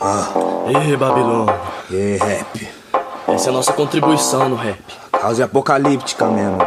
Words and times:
Ah, 0.00 0.28
Ê, 0.88 0.96
Babilônia. 0.96 1.54
e 1.90 1.94
aí, 1.96 2.16
rap? 2.16 2.68
Essa 3.28 3.48
é 3.48 3.50
a 3.50 3.52
nossa 3.52 3.72
contribuição 3.72 4.48
no 4.48 4.56
rap. 4.56 4.78
Causa 5.12 5.44
apocalíptica 5.44 6.26
mesmo. 6.26 6.58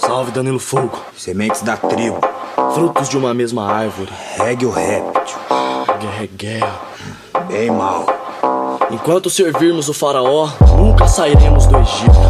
Salve, 0.00 0.30
Danilo 0.30 0.58
Fogo. 0.60 0.96
Sementes 1.16 1.62
da 1.62 1.76
tribo. 1.76 2.20
Frutos 2.74 3.08
de 3.08 3.18
uma 3.18 3.34
mesma 3.34 3.70
árvore. 3.70 4.10
Regue 4.36 4.66
o 4.66 4.70
rap, 4.70 5.02
tio. 5.24 5.38
Guerra 5.98 6.22
é 6.24 6.26
guerra. 6.28 6.80
Bem 7.48 7.70
mal. 7.70 8.06
Enquanto 8.90 9.28
servirmos 9.28 9.88
o 9.88 9.94
faraó, 9.94 10.48
nunca 10.76 11.06
sairemos 11.06 11.66
do 11.66 11.76
Egito. 11.76 12.29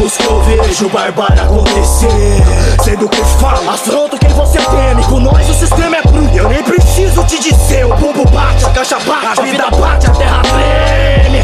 Tempos 0.00 0.16
que 0.16 0.26
eu 0.26 0.42
vejo 0.42 0.88
barbárie 0.88 1.40
acontecer. 1.40 2.08
Sendo 2.82 3.08
que 3.08 3.22
fala 3.38 3.72
Afronto 3.72 4.18
quem 4.18 4.30
você 4.30 4.58
teme, 4.58 5.04
com 5.04 5.20
nós 5.20 5.48
o 5.48 5.54
sistema 5.54 5.96
é 5.96 6.02
bruto. 6.02 6.36
Eu 6.36 6.48
nem 6.48 6.62
preciso 6.62 7.22
te 7.24 7.38
dizer 7.38 7.84
O 7.84 7.94
bumbo 7.96 8.24
bate, 8.30 8.64
a 8.64 8.70
caixa 8.70 8.98
bate 9.00 9.40
A 9.40 9.42
vida 9.42 9.70
bate, 9.70 10.06
a 10.06 10.10
terra 10.10 10.42
treme. 10.42 11.42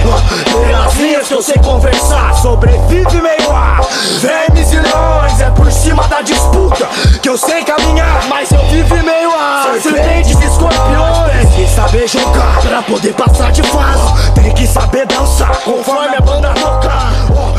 Pelas 0.67 0.95
linhas 0.95 1.27
que 1.27 1.35
eu 1.35 1.43
sei 1.43 1.57
conversar 1.59 2.33
Sobrevive 2.35 3.21
meio 3.21 3.51
ar 3.51 3.81
Vermes 4.21 4.73
e 4.73 4.77
leões 4.77 5.41
É 5.41 5.51
por 5.51 5.71
cima 5.71 6.07
da 6.07 6.23
disputa 6.23 6.87
Que 7.21 7.29
eu 7.29 7.37
sei 7.37 7.65
caminhar 7.65 8.25
Mas 8.29 8.51
eu 8.53 8.65
vivo 8.67 8.97
meio 9.03 9.31
a 9.35 9.79
Serpentes 9.83 10.39
e 10.41 10.45
escorpiões. 10.45 11.33
Tem 11.33 11.47
que 11.49 11.75
saber 11.75 12.09
jogar 12.09 12.61
Pra 12.61 12.83
poder 12.83 13.15
passar 13.15 13.51
de 13.51 13.63
fase. 13.65 14.33
Tem 14.35 14.53
que 14.55 14.67
saber 14.67 15.07
dançar 15.07 15.57
Conforme 15.65 16.17
a 16.17 16.21
banda 16.21 16.51
tocar 16.55 17.13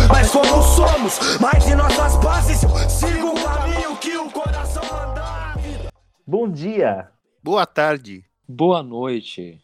Mas 0.10 0.32
como 0.32 0.62
somos 0.64 1.38
Mais 1.40 1.68
em 1.68 1.76
nossas 1.76 2.16
bases 2.18 2.64
eu 2.64 2.70
Sigo 2.90 3.30
o 3.30 3.44
caminho 3.44 3.98
que 3.98 4.18
o 4.18 4.32
coração 4.32 4.84
vida. 5.58 5.90
Bom 6.26 6.50
dia! 6.50 7.10
Boa 7.44 7.66
tarde. 7.66 8.26
Boa 8.48 8.82
noite. 8.82 9.62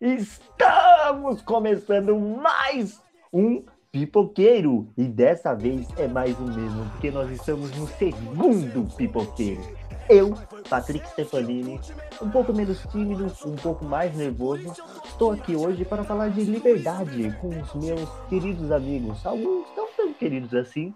Estamos 0.00 1.42
começando 1.42 2.18
mais 2.18 3.00
um 3.32 3.64
pipoqueiro 3.92 4.88
e 4.96 5.04
dessa 5.04 5.54
vez 5.54 5.86
é 5.98 6.06
mais 6.06 6.38
o 6.38 6.44
mesmo, 6.44 6.88
porque 6.90 7.10
nós 7.10 7.30
estamos 7.30 7.70
no 7.76 7.88
segundo 7.88 8.94
pipoqueiro. 8.96 9.79
Eu, 10.10 10.34
Patrick 10.68 11.08
Stefanini, 11.10 11.80
um 12.20 12.28
pouco 12.28 12.52
menos 12.52 12.84
tímido, 12.90 13.32
um 13.46 13.54
pouco 13.54 13.84
mais 13.84 14.12
nervoso, 14.16 14.74
estou 15.04 15.30
aqui 15.30 15.54
hoje 15.54 15.84
para 15.84 16.02
falar 16.02 16.30
de 16.30 16.42
liberdade 16.42 17.32
com 17.40 17.48
os 17.48 17.72
meus 17.74 18.10
queridos 18.28 18.72
amigos, 18.72 19.24
alguns 19.24 19.68
não 19.76 19.86
tão 19.96 20.12
queridos 20.12 20.52
assim. 20.52 20.92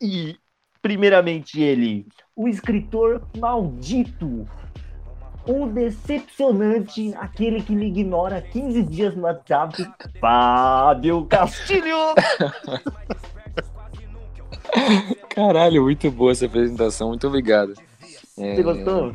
E, 0.00 0.38
primeiramente, 0.80 1.60
ele, 1.60 2.06
o 2.34 2.48
escritor 2.48 3.28
maldito, 3.36 4.48
o 5.46 5.66
decepcionante, 5.66 7.12
aquele 7.14 7.62
que 7.62 7.76
me 7.76 7.88
ignora 7.88 8.40
15 8.40 8.84
dias 8.84 9.14
no 9.14 9.24
WhatsApp, 9.24 9.86
Fábio 10.18 11.26
Castilho. 11.26 12.14
Caralho, 15.28 15.82
muito 15.82 16.10
boa 16.10 16.32
essa 16.32 16.46
apresentação, 16.46 17.08
muito 17.08 17.26
obrigado. 17.26 17.74
É, 18.38 18.54
Você 18.54 18.62
gostou? 18.62 19.14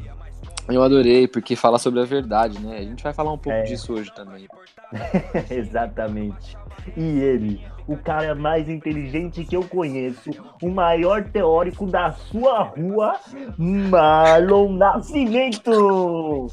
Eu 0.69 0.81
adorei, 0.81 1.27
porque 1.27 1.55
fala 1.55 1.77
sobre 1.77 1.99
a 1.99 2.05
verdade, 2.05 2.59
né? 2.59 2.77
A 2.77 2.83
gente 2.83 3.03
vai 3.03 3.13
falar 3.13 3.33
um 3.33 3.37
pouco 3.37 3.57
É. 3.57 3.63
disso 3.63 3.93
hoje 3.93 4.11
também. 4.15 4.47
Exatamente. 5.51 6.57
E 6.95 7.19
ele, 7.19 7.61
o 7.87 7.97
cara 7.97 8.33
mais 8.33 8.69
inteligente 8.69 9.43
que 9.43 9.55
eu 9.55 9.63
conheço, 9.63 10.31
o 10.61 10.69
maior 10.69 11.23
teórico 11.25 11.85
da 11.85 12.11
sua 12.13 12.61
rua, 12.63 13.17
Marlon 13.57 14.71
Nascimento. 14.73 16.47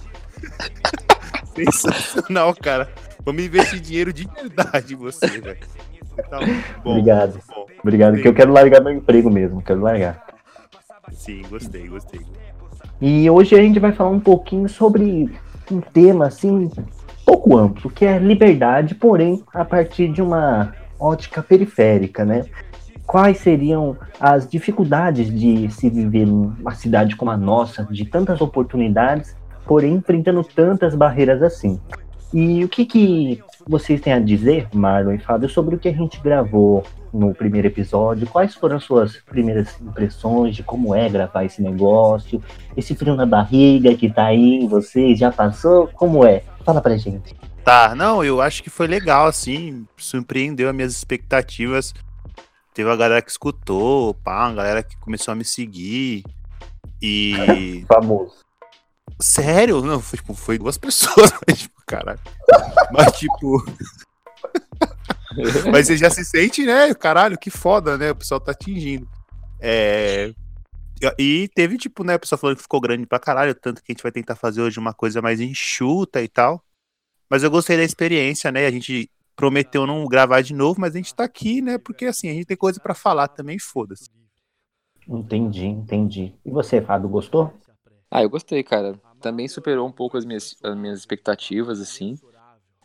Sensacional, 1.55 2.55
cara. 2.55 2.89
Vamos 3.25 3.45
investir 3.45 3.81
dinheiro 3.81 4.13
de 4.13 4.27
verdade 4.27 4.95
em 4.95 4.97
você, 4.97 5.27
velho. 5.27 5.59
Tá 6.29 6.39
muito 6.41 6.81
bom. 6.83 6.91
Obrigado. 6.91 7.41
bom. 7.49 7.67
Obrigado, 7.83 8.21
que 8.21 8.27
eu 8.29 8.35
quero 8.35 8.53
largar 8.53 8.81
meu 8.83 8.93
emprego 8.93 9.31
mesmo, 9.31 9.63
quero 9.63 9.81
largar. 9.81 10.25
Sim, 11.13 11.43
gostei, 11.49 11.87
gostei. 11.89 12.21
E 13.01 13.31
hoje 13.31 13.55
a 13.55 13.63
gente 13.63 13.79
vai 13.79 13.93
falar 13.93 14.11
um 14.11 14.21
pouquinho 14.21 14.69
sobre 14.69 15.31
um 15.71 15.81
tema 15.81 16.27
assim, 16.27 16.71
pouco 17.25 17.57
amplo, 17.57 17.91
que 17.91 18.05
é 18.05 18.19
liberdade, 18.19 18.95
porém 18.95 19.43
a 19.55 19.65
partir 19.65 20.13
de 20.13 20.21
uma 20.21 20.75
ótica 20.99 21.43
periférica, 21.43 22.25
né? 22.25 22.45
Quais 23.07 23.39
seriam 23.39 23.97
as 24.21 24.47
dificuldades 24.47 25.33
de 25.33 25.71
se 25.71 25.89
viver 25.89 26.27
numa 26.27 26.75
cidade 26.75 27.17
como 27.17 27.31
a 27.31 27.37
nossa, 27.37 27.89
de 27.91 28.05
tantas 28.05 28.41
oportunidades, 28.41 29.35
porém 29.67 29.95
enfrentando 29.95 30.45
tantas 30.45 30.95
barreiras 30.95 31.43
assim? 31.43 31.81
E 32.33 32.63
o 32.63 32.69
que, 32.69 32.85
que 32.85 33.43
vocês 33.67 34.01
têm 34.01 34.13
a 34.13 34.19
dizer, 34.19 34.69
Marlon 34.73 35.15
e 35.15 35.19
Fábio, 35.19 35.49
sobre 35.49 35.75
o 35.75 35.79
que 35.79 35.89
a 35.89 35.93
gente 35.93 36.21
gravou 36.21 36.85
no 37.13 37.35
primeiro 37.35 37.69
episódio? 37.69 38.27
Quais 38.27 38.55
foram 38.55 38.77
as 38.77 38.85
suas 38.85 39.17
primeiras 39.17 39.81
impressões 39.81 40.57
de 40.57 40.63
como 40.63 40.95
é 40.95 41.09
gravar 41.09 41.45
esse 41.45 41.63
negócio? 41.63 42.43
Esse 42.77 42.95
frio 42.95 43.17
na 43.17 43.27
barriga 43.27 43.95
que 43.95 44.11
tá 44.11 44.27
aí 44.27 44.61
em 44.61 44.69
vocês, 44.69 45.19
já 45.19 45.31
passou? 45.31 45.89
Como 45.89 46.25
é? 46.25 46.43
Fala 46.65 46.81
pra 46.81 46.97
gente. 46.97 47.35
Tá, 47.65 47.95
não, 47.95 48.25
eu 48.25 48.41
acho 48.41 48.63
que 48.63 48.71
foi 48.71 48.87
legal, 48.87 49.27
assim. 49.27 49.87
Surpreendeu 49.97 50.69
as 50.69 50.75
minhas 50.75 50.93
expectativas. 50.93 51.95
Teve 52.73 52.89
uma 52.89 52.97
galera 52.97 53.23
que 53.23 53.31
escutou, 53.31 54.15
pá, 54.15 54.47
uma 54.47 54.55
galera 54.55 54.83
que 54.83 54.97
começou 54.97 55.33
a 55.33 55.35
me 55.35 55.45
seguir. 55.45 56.25
E. 57.03 57.85
Famoso. 57.89 58.50
Sério? 59.19 59.83
Não, 59.83 60.01
foi, 60.01 60.19
tipo, 60.19 60.35
foi 60.35 60.59
duas 60.59 60.77
pessoas, 60.79 61.33
mas, 61.47 61.61
tipo, 61.61 61.81
caralho. 61.87 62.21
Mas, 62.93 63.19
tipo. 63.19 63.65
mas 65.71 65.87
você 65.87 65.97
já 65.97 66.11
se 66.11 66.25
sente, 66.25 66.65
né? 66.65 66.95
Caralho, 66.95 67.39
que 67.39 67.51
foda, 67.51 67.97
né? 67.97 68.11
O 68.11 68.17
pessoal 68.17 68.41
tá 68.41 68.53
atingindo. 68.53 69.09
É. 69.61 70.33
E 71.19 71.49
teve, 71.55 71.79
tipo, 71.79 72.05
né, 72.05 72.17
o 72.17 72.21
pessoal 72.21 72.39
falando 72.39 72.57
que 72.57 72.63
ficou 72.63 72.81
grande 72.81 73.07
pra 73.07 73.19
caralho, 73.19 73.55
tanto 73.55 73.83
que 73.83 73.91
a 73.91 73.95
gente 73.95 74.03
vai 74.03 74.13
tentar 74.13 74.37
fazer 74.37 74.61
hoje 74.61 74.79
uma 74.79 74.93
coisa 74.93 75.23
mais 75.23 75.41
enxuta 75.41 76.23
e 76.23 76.29
tal. 76.29 76.63
Mas 77.29 77.43
eu 77.43 77.51
gostei 77.51 77.77
da 77.77 77.85
experiência, 77.85 78.53
né? 78.53 78.67
A 78.67 78.71
gente 78.71 79.11
prometeu 79.35 79.87
não 79.87 80.05
gravar 80.05 80.43
de 80.43 80.53
novo, 80.53 80.79
mas 80.79 80.95
a 80.95 80.99
gente 80.99 81.15
tá 81.15 81.25
aqui, 81.25 81.63
né? 81.63 81.79
Porque 81.79 82.05
assim, 82.05 82.29
a 82.29 82.35
gente 82.35 82.45
tem 82.45 82.57
coisa 82.57 82.79
pra 82.79 82.95
falar 82.95 83.29
também, 83.29 83.59
foda-se. 83.59 84.11
Entendi, 85.09 85.67
entendi. 85.67 86.35
E 86.45 86.51
você, 86.51 86.83
Fábio, 86.83 87.09
gostou? 87.09 87.53
Ah, 88.11 88.23
eu 88.23 88.31
gostei, 88.31 88.63
cara. 88.63 88.99
Também 89.21 89.47
superou 89.47 89.87
um 89.87 89.93
pouco 89.93 90.17
as 90.17 90.25
minhas, 90.25 90.57
as 90.63 90.77
minhas 90.77 90.99
expectativas, 90.99 91.81
assim. 91.81 92.19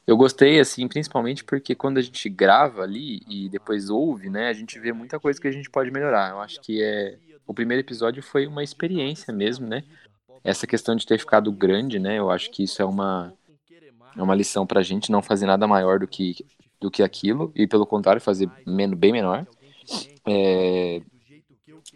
Eu 0.06 0.16
gostei, 0.16 0.60
assim, 0.60 0.88
principalmente 0.88 1.44
porque 1.44 1.74
quando 1.74 1.98
a 1.98 2.02
gente 2.02 2.30
grava 2.30 2.84
ali 2.84 3.24
e 3.28 3.50
depois 3.50 3.90
ouve, 3.90 4.30
né, 4.30 4.50
a 4.50 4.54
gente 4.54 4.78
vê 4.80 4.94
muita 4.94 5.20
coisa 5.20 5.42
que 5.42 5.48
a 5.48 5.52
gente 5.52 5.70
pode 5.70 5.90
melhorar. 5.90 6.32
Eu 6.32 6.40
acho 6.42 6.62
que 6.62 6.84
é. 6.84 7.18
O 7.48 7.54
primeiro 7.54 7.82
episódio 7.82 8.22
foi 8.22 8.48
uma 8.48 8.64
experiência 8.64 9.34
mesmo, 9.34 9.68
né? 9.68 9.84
Essa 10.44 10.68
questão 10.68 10.96
de 10.96 11.06
ter 11.06 11.18
ficado 11.20 11.52
grande, 11.52 12.00
né? 12.00 12.18
Eu 12.18 12.30
acho 12.30 12.52
que 12.52 12.64
isso 12.64 12.82
é 12.82 12.86
uma, 12.86 13.34
é 14.16 14.22
uma 14.22 14.36
lição 14.36 14.66
pra 14.66 14.82
gente 14.82 15.12
não 15.12 15.22
fazer 15.22 15.46
nada 15.46 15.68
maior 15.68 16.00
do 16.00 16.08
que, 16.08 16.46
do 16.80 16.90
que 16.90 17.04
aquilo, 17.04 17.52
e 17.56 17.68
pelo 17.68 17.86
contrário, 17.86 18.22
fazer 18.22 18.50
bem 18.66 19.12
menor. 19.12 19.46
É, 20.28 21.02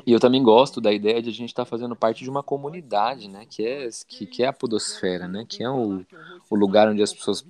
e 0.05 0.11
eu 0.11 0.19
também 0.19 0.41
gosto 0.41 0.79
da 0.81 0.91
ideia 0.91 1.21
de 1.21 1.29
a 1.29 1.33
gente 1.33 1.49
estar 1.49 1.65
fazendo 1.65 1.95
parte 1.95 2.23
de 2.23 2.29
uma 2.29 2.43
comunidade, 2.43 3.27
né? 3.27 3.45
Que 3.49 3.65
é, 3.65 3.89
que, 4.07 4.25
que 4.25 4.43
é 4.43 4.47
a 4.47 4.53
podosfera, 4.53 5.27
né? 5.27 5.45
Que 5.47 5.63
é 5.63 5.69
o, 5.69 6.05
o 6.49 6.55
lugar 6.55 6.87
onde 6.87 7.01
as 7.01 7.13
pessoas 7.13 7.45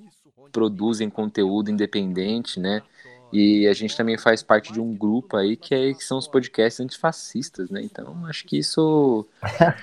produzem 0.52 1.10
conteúdo 1.10 1.70
independente, 1.70 2.60
né? 2.60 2.82
E 3.32 3.68
a 3.68 3.74
gente 3.74 3.96
também 3.96 4.18
faz 4.18 4.42
parte 4.42 4.74
de 4.74 4.82
um 4.82 4.96
grupo 4.96 5.38
aí 5.38 5.56
que, 5.56 5.76
é, 5.76 5.94
que 5.94 6.04
são 6.04 6.18
os 6.18 6.28
podcasts 6.28 6.80
antifascistas, 6.80 7.70
né? 7.70 7.82
Então 7.84 8.26
acho 8.26 8.44
que 8.46 8.58
isso 8.58 9.26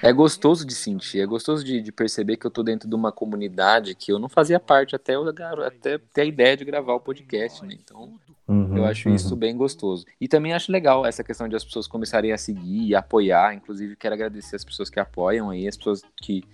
é 0.03 0.13
gostoso 0.13 0.67
de 0.67 0.75
sentir, 0.75 1.21
é 1.21 1.27
gostoso 1.27 1.65
de, 1.65 1.81
de 1.81 1.93
perceber 1.93 2.37
que 2.37 2.47
eu 2.47 2.51
tô 2.51 2.65
dentro 2.65 2.89
de 2.89 2.95
uma 2.95 3.13
comunidade 3.13 3.95
que 3.95 4.11
eu 4.11 4.19
não 4.19 4.29
fazia 4.29 4.59
parte 4.59 4.97
até, 4.97 5.15
eu, 5.15 5.29
até 5.65 5.99
ter 6.13 6.23
a 6.23 6.25
ideia 6.25 6.57
de 6.57 6.65
gravar 6.65 6.95
o 6.95 7.01
podcast, 7.01 7.65
né? 7.65 7.79
Então 7.81 8.19
Uhum, 8.49 8.77
eu 8.77 8.85
acho 8.85 9.09
uhum. 9.09 9.15
isso 9.15 9.35
bem 9.35 9.57
gostoso. 9.57 10.07
E 10.21 10.29
também 10.29 10.53
acho 10.53 10.71
legal 10.71 11.05
essa 11.05 11.25
questão 11.25 11.49
de 11.49 11.57
as 11.57 11.65
pessoas 11.65 11.89
começarem 11.89 12.33
a 12.33 12.39
seguir 12.39 12.89
e 12.89 12.95
apoiar. 12.95 13.55
Inclusive, 13.55 13.97
quero 13.97 14.15
agradecer 14.15 14.57
as 14.57 14.65
pessoas 14.65 14.89
que 14.89 15.01
apoiam 15.01 15.51
aí, 15.51 15.67
as 15.67 15.77
pessoas 15.77 16.03
que, 16.19 16.45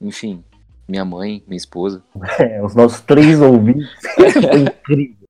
enfim, 0.00 0.44
minha 0.88 1.04
mãe, 1.04 1.42
minha 1.46 1.56
esposa. 1.56 2.02
É, 2.38 2.62
os 2.62 2.74
nossos 2.74 3.00
três 3.00 3.40
ouvintes. 3.40 3.88
Foi 4.14 4.60
incrível. 4.60 5.28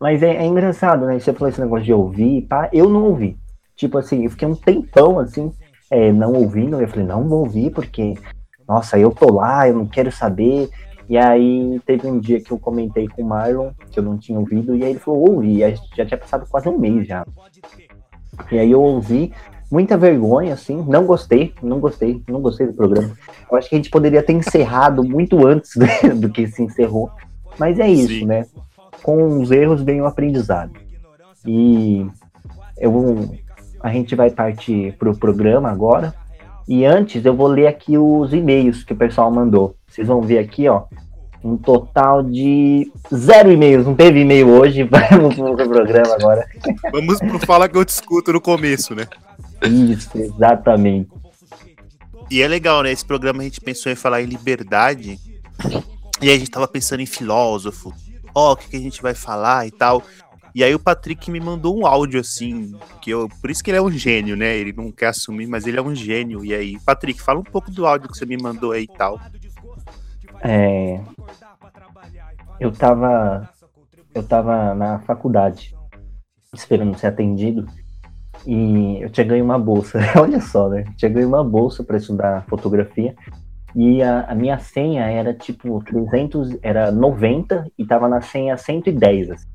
Mas 0.00 0.22
é, 0.22 0.36
é 0.36 0.44
engraçado, 0.44 1.06
né? 1.06 1.18
Você 1.18 1.32
falou 1.32 1.48
esse 1.48 1.60
negócio 1.60 1.84
de 1.84 1.92
ouvir, 1.92 2.42
pá. 2.42 2.68
Eu 2.72 2.90
não 2.90 3.04
ouvi. 3.04 3.38
Tipo 3.74 3.98
assim, 3.98 4.24
eu 4.24 4.30
fiquei 4.30 4.46
um 4.46 4.54
tempão 4.54 5.18
assim, 5.18 5.52
é, 5.90 6.12
não 6.12 6.32
ouvindo. 6.34 6.80
Eu 6.80 6.88
falei, 6.88 7.06
não 7.06 7.28
vou 7.28 7.40
ouvir, 7.40 7.70
porque, 7.70 8.14
nossa, 8.68 8.98
eu 8.98 9.10
tô 9.10 9.32
lá, 9.32 9.68
eu 9.68 9.74
não 9.74 9.86
quero 9.86 10.12
saber. 10.12 10.68
E 11.12 11.18
aí 11.18 11.78
teve 11.84 12.06
um 12.06 12.18
dia 12.18 12.40
que 12.40 12.50
eu 12.50 12.58
comentei 12.58 13.06
com 13.06 13.20
o 13.20 13.26
Marlon, 13.26 13.72
que 13.90 13.98
eu 13.98 14.02
não 14.02 14.16
tinha 14.16 14.38
ouvido, 14.38 14.74
e 14.74 14.82
aí 14.82 14.92
ele 14.92 14.98
falou, 14.98 15.30
ouvi. 15.30 15.58
Já 15.94 16.06
tinha 16.06 16.16
passado 16.16 16.46
quase 16.48 16.70
um 16.70 16.78
mês 16.78 17.06
já. 17.06 17.22
E 18.50 18.58
aí 18.58 18.70
eu 18.70 18.80
ouvi, 18.80 19.30
muita 19.70 19.94
vergonha, 19.98 20.54
assim. 20.54 20.82
Não 20.88 21.04
gostei, 21.04 21.52
não 21.62 21.80
gostei, 21.80 22.22
não 22.26 22.40
gostei 22.40 22.66
do 22.66 22.72
programa. 22.72 23.14
Eu 23.50 23.58
acho 23.58 23.68
que 23.68 23.74
a 23.74 23.78
gente 23.78 23.90
poderia 23.90 24.22
ter 24.22 24.32
encerrado 24.32 25.04
muito 25.04 25.46
antes 25.46 25.72
do 26.18 26.30
que 26.30 26.46
se 26.46 26.62
encerrou. 26.62 27.10
Mas 27.58 27.78
é 27.78 27.90
isso, 27.90 28.20
Sim. 28.20 28.24
né? 28.24 28.46
Com 29.02 29.38
os 29.38 29.50
erros 29.50 29.82
vem 29.82 30.00
o 30.00 30.06
aprendizado. 30.06 30.72
E 31.46 32.06
eu, 32.78 33.36
a 33.82 33.92
gente 33.92 34.16
vai 34.16 34.30
partir 34.30 34.96
pro 34.96 35.14
programa 35.14 35.70
agora. 35.70 36.14
E 36.68 36.84
antes 36.84 37.24
eu 37.24 37.34
vou 37.34 37.48
ler 37.48 37.66
aqui 37.66 37.98
os 37.98 38.32
e-mails 38.32 38.84
que 38.84 38.92
o 38.92 38.96
pessoal 38.96 39.30
mandou. 39.30 39.76
Vocês 39.88 40.06
vão 40.06 40.22
ver 40.22 40.38
aqui, 40.38 40.68
ó. 40.68 40.84
Um 41.44 41.56
total 41.56 42.22
de 42.22 42.90
zero 43.12 43.50
e-mails. 43.50 43.84
Não 43.84 43.94
teve 43.94 44.20
e-mail 44.20 44.48
hoje. 44.48 44.84
Vamos 45.10 45.34
pro 45.34 45.68
programa 45.68 46.14
agora. 46.14 46.46
Vamos 46.92 47.18
pro 47.18 47.38
Fala 47.40 47.68
que 47.68 47.76
eu 47.76 47.84
discuto 47.84 48.32
no 48.32 48.40
começo, 48.40 48.94
né? 48.94 49.08
Isso, 49.64 50.10
exatamente. 50.16 51.10
E 52.30 52.40
é 52.40 52.48
legal, 52.48 52.82
né? 52.82 52.92
Esse 52.92 53.04
programa 53.04 53.40
a 53.40 53.44
gente 53.44 53.60
pensou 53.60 53.90
em 53.90 53.96
falar 53.96 54.22
em 54.22 54.26
liberdade. 54.26 55.18
E 56.20 56.28
aí 56.28 56.36
a 56.36 56.38
gente 56.38 56.50
tava 56.50 56.68
pensando 56.68 57.00
em 57.00 57.06
filósofo. 57.06 57.92
Ó, 58.34 58.52
o 58.52 58.56
que, 58.56 58.70
que 58.70 58.76
a 58.76 58.80
gente 58.80 59.02
vai 59.02 59.14
falar 59.14 59.66
e 59.66 59.70
tal. 59.70 60.02
E 60.54 60.62
aí 60.62 60.74
o 60.74 60.78
Patrick 60.78 61.30
me 61.30 61.40
mandou 61.40 61.78
um 61.78 61.86
áudio 61.86 62.20
assim, 62.20 62.76
que 63.00 63.10
eu, 63.10 63.28
por 63.40 63.50
isso 63.50 63.64
que 63.64 63.70
ele 63.70 63.78
é 63.78 63.82
um 63.82 63.90
gênio, 63.90 64.36
né? 64.36 64.56
Ele 64.56 64.72
não 64.72 64.92
quer 64.92 65.08
assumir, 65.08 65.46
mas 65.46 65.66
ele 65.66 65.78
é 65.78 65.82
um 65.82 65.94
gênio. 65.94 66.44
E 66.44 66.52
aí, 66.52 66.78
Patrick, 66.84 67.20
fala 67.22 67.40
um 67.40 67.44
pouco 67.44 67.70
do 67.70 67.86
áudio 67.86 68.08
que 68.08 68.16
você 68.16 68.26
me 68.26 68.36
mandou 68.36 68.72
aí 68.72 68.84
e 68.84 68.86
tal. 68.86 69.18
É, 70.42 71.00
eu 72.60 72.70
tava 72.72 73.48
eu 74.14 74.22
tava 74.22 74.74
na 74.74 74.98
faculdade 75.00 75.74
esperando 76.52 76.98
ser 76.98 77.06
atendido 77.06 77.66
e 78.46 79.00
eu 79.00 79.10
tinha 79.10 79.26
ganho 79.26 79.44
uma 79.44 79.58
bolsa. 79.58 79.98
Olha 80.20 80.40
só, 80.40 80.68
né? 80.68 80.84
Tinha 80.96 81.10
ganho 81.10 81.28
uma 81.28 81.42
bolsa 81.42 81.82
para 81.82 81.96
estudar 81.96 82.44
fotografia 82.46 83.14
e 83.74 84.02
a, 84.02 84.22
a 84.28 84.34
minha 84.34 84.58
senha 84.58 85.06
era 85.06 85.32
tipo 85.32 85.82
300, 85.82 86.58
era 86.62 86.92
90 86.92 87.66
e 87.78 87.86
tava 87.86 88.08
na 88.08 88.20
senha 88.20 88.56
110. 88.56 89.30
Assim. 89.30 89.48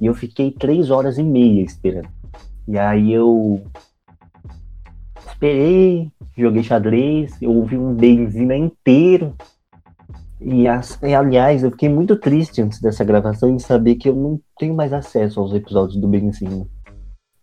E 0.00 0.06
eu 0.06 0.14
fiquei 0.14 0.50
três 0.50 0.90
horas 0.90 1.18
e 1.18 1.22
meia 1.22 1.62
esperando. 1.62 2.08
E 2.66 2.78
aí 2.78 3.12
eu 3.12 3.62
esperei, 5.26 6.10
joguei 6.36 6.62
xadrez, 6.62 7.40
eu 7.40 7.52
ouvi 7.52 7.76
um 7.76 7.94
benzina 7.94 8.56
inteiro. 8.56 9.34
E, 10.40 10.64
aliás, 11.14 11.62
eu 11.62 11.70
fiquei 11.70 11.88
muito 11.88 12.16
triste 12.16 12.62
antes 12.62 12.80
dessa 12.80 13.04
gravação 13.04 13.50
em 13.50 13.58
saber 13.58 13.96
que 13.96 14.08
eu 14.08 14.14
não 14.14 14.40
tenho 14.58 14.74
mais 14.74 14.92
acesso 14.92 15.38
aos 15.38 15.52
episódios 15.52 16.00
do 16.00 16.08
Benzina. 16.08 16.66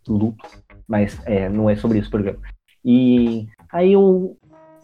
Luto. 0.07 0.47
Mas 0.87 1.19
é, 1.25 1.47
não 1.47 1.69
é 1.69 1.75
sobre 1.75 1.99
isso 1.99 2.07
o 2.07 2.11
programa. 2.11 2.39
E 2.83 3.47
aí 3.71 3.93
eu 3.93 4.35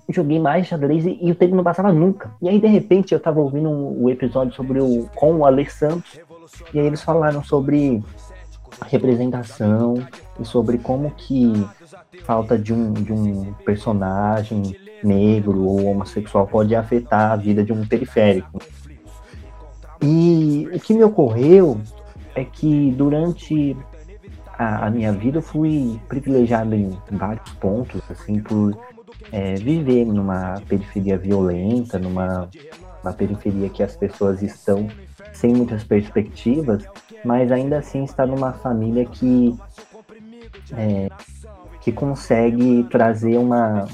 joguei 0.09 0.39
mais 0.39 0.67
xadrez 0.67 1.05
e, 1.05 1.17
e 1.21 1.31
o 1.31 1.35
tempo 1.35 1.55
não 1.55 1.63
passava 1.63 1.91
nunca. 1.91 2.31
E 2.41 2.49
aí, 2.49 2.59
de 2.59 2.67
repente, 2.67 3.13
eu 3.13 3.19
tava 3.19 3.39
ouvindo 3.39 3.69
o 3.69 4.09
episódio 4.09 4.53
sobre 4.53 4.79
o 4.79 5.09
com 5.15 5.37
o 5.37 5.45
Alessandro. 5.45 6.03
E 6.73 6.79
aí 6.79 6.85
eles 6.85 7.01
falaram 7.01 7.43
sobre 7.43 8.03
representação 8.85 9.95
e 10.39 10.45
sobre 10.45 10.77
como 10.77 11.11
que 11.11 11.67
falta 12.23 12.57
de 12.57 12.73
um, 12.73 12.93
de 12.93 13.13
um 13.13 13.53
personagem 13.65 14.75
negro 15.03 15.63
ou 15.63 15.85
homossexual 15.85 16.47
pode 16.47 16.75
afetar 16.75 17.31
a 17.31 17.35
vida 17.35 17.63
de 17.63 17.71
um 17.71 17.85
periférico. 17.85 18.59
E 20.01 20.67
o 20.73 20.79
que 20.79 20.93
me 20.93 21.03
ocorreu 21.03 21.79
é 22.35 22.43
que 22.43 22.91
durante 22.91 23.75
a, 24.57 24.87
a 24.87 24.89
minha 24.89 25.11
vida 25.11 25.37
eu 25.37 25.41
fui 25.41 25.99
privilegiado 26.07 26.75
em 26.75 26.97
vários 27.11 27.49
pontos, 27.53 28.01
assim, 28.09 28.39
por 28.39 28.77
é, 29.31 29.55
viver 29.55 30.05
numa 30.05 30.61
periferia 30.67 31.17
violenta, 31.17 31.97
numa 31.99 32.49
uma 33.03 33.13
periferia 33.13 33.69
que 33.69 33.83
as 33.83 33.95
pessoas 33.95 34.41
estão 34.41 34.87
sem 35.43 35.53
muitas 35.53 35.83
perspectivas, 35.83 36.85
mas 37.25 37.51
ainda 37.51 37.79
assim 37.79 38.05
está 38.05 38.25
numa 38.25 38.53
família 38.53 39.05
que 39.05 39.53
é, 40.77 41.09
que 41.81 41.91
consegue 41.91 42.87
trazer 42.89 43.37
uma, 43.37 43.85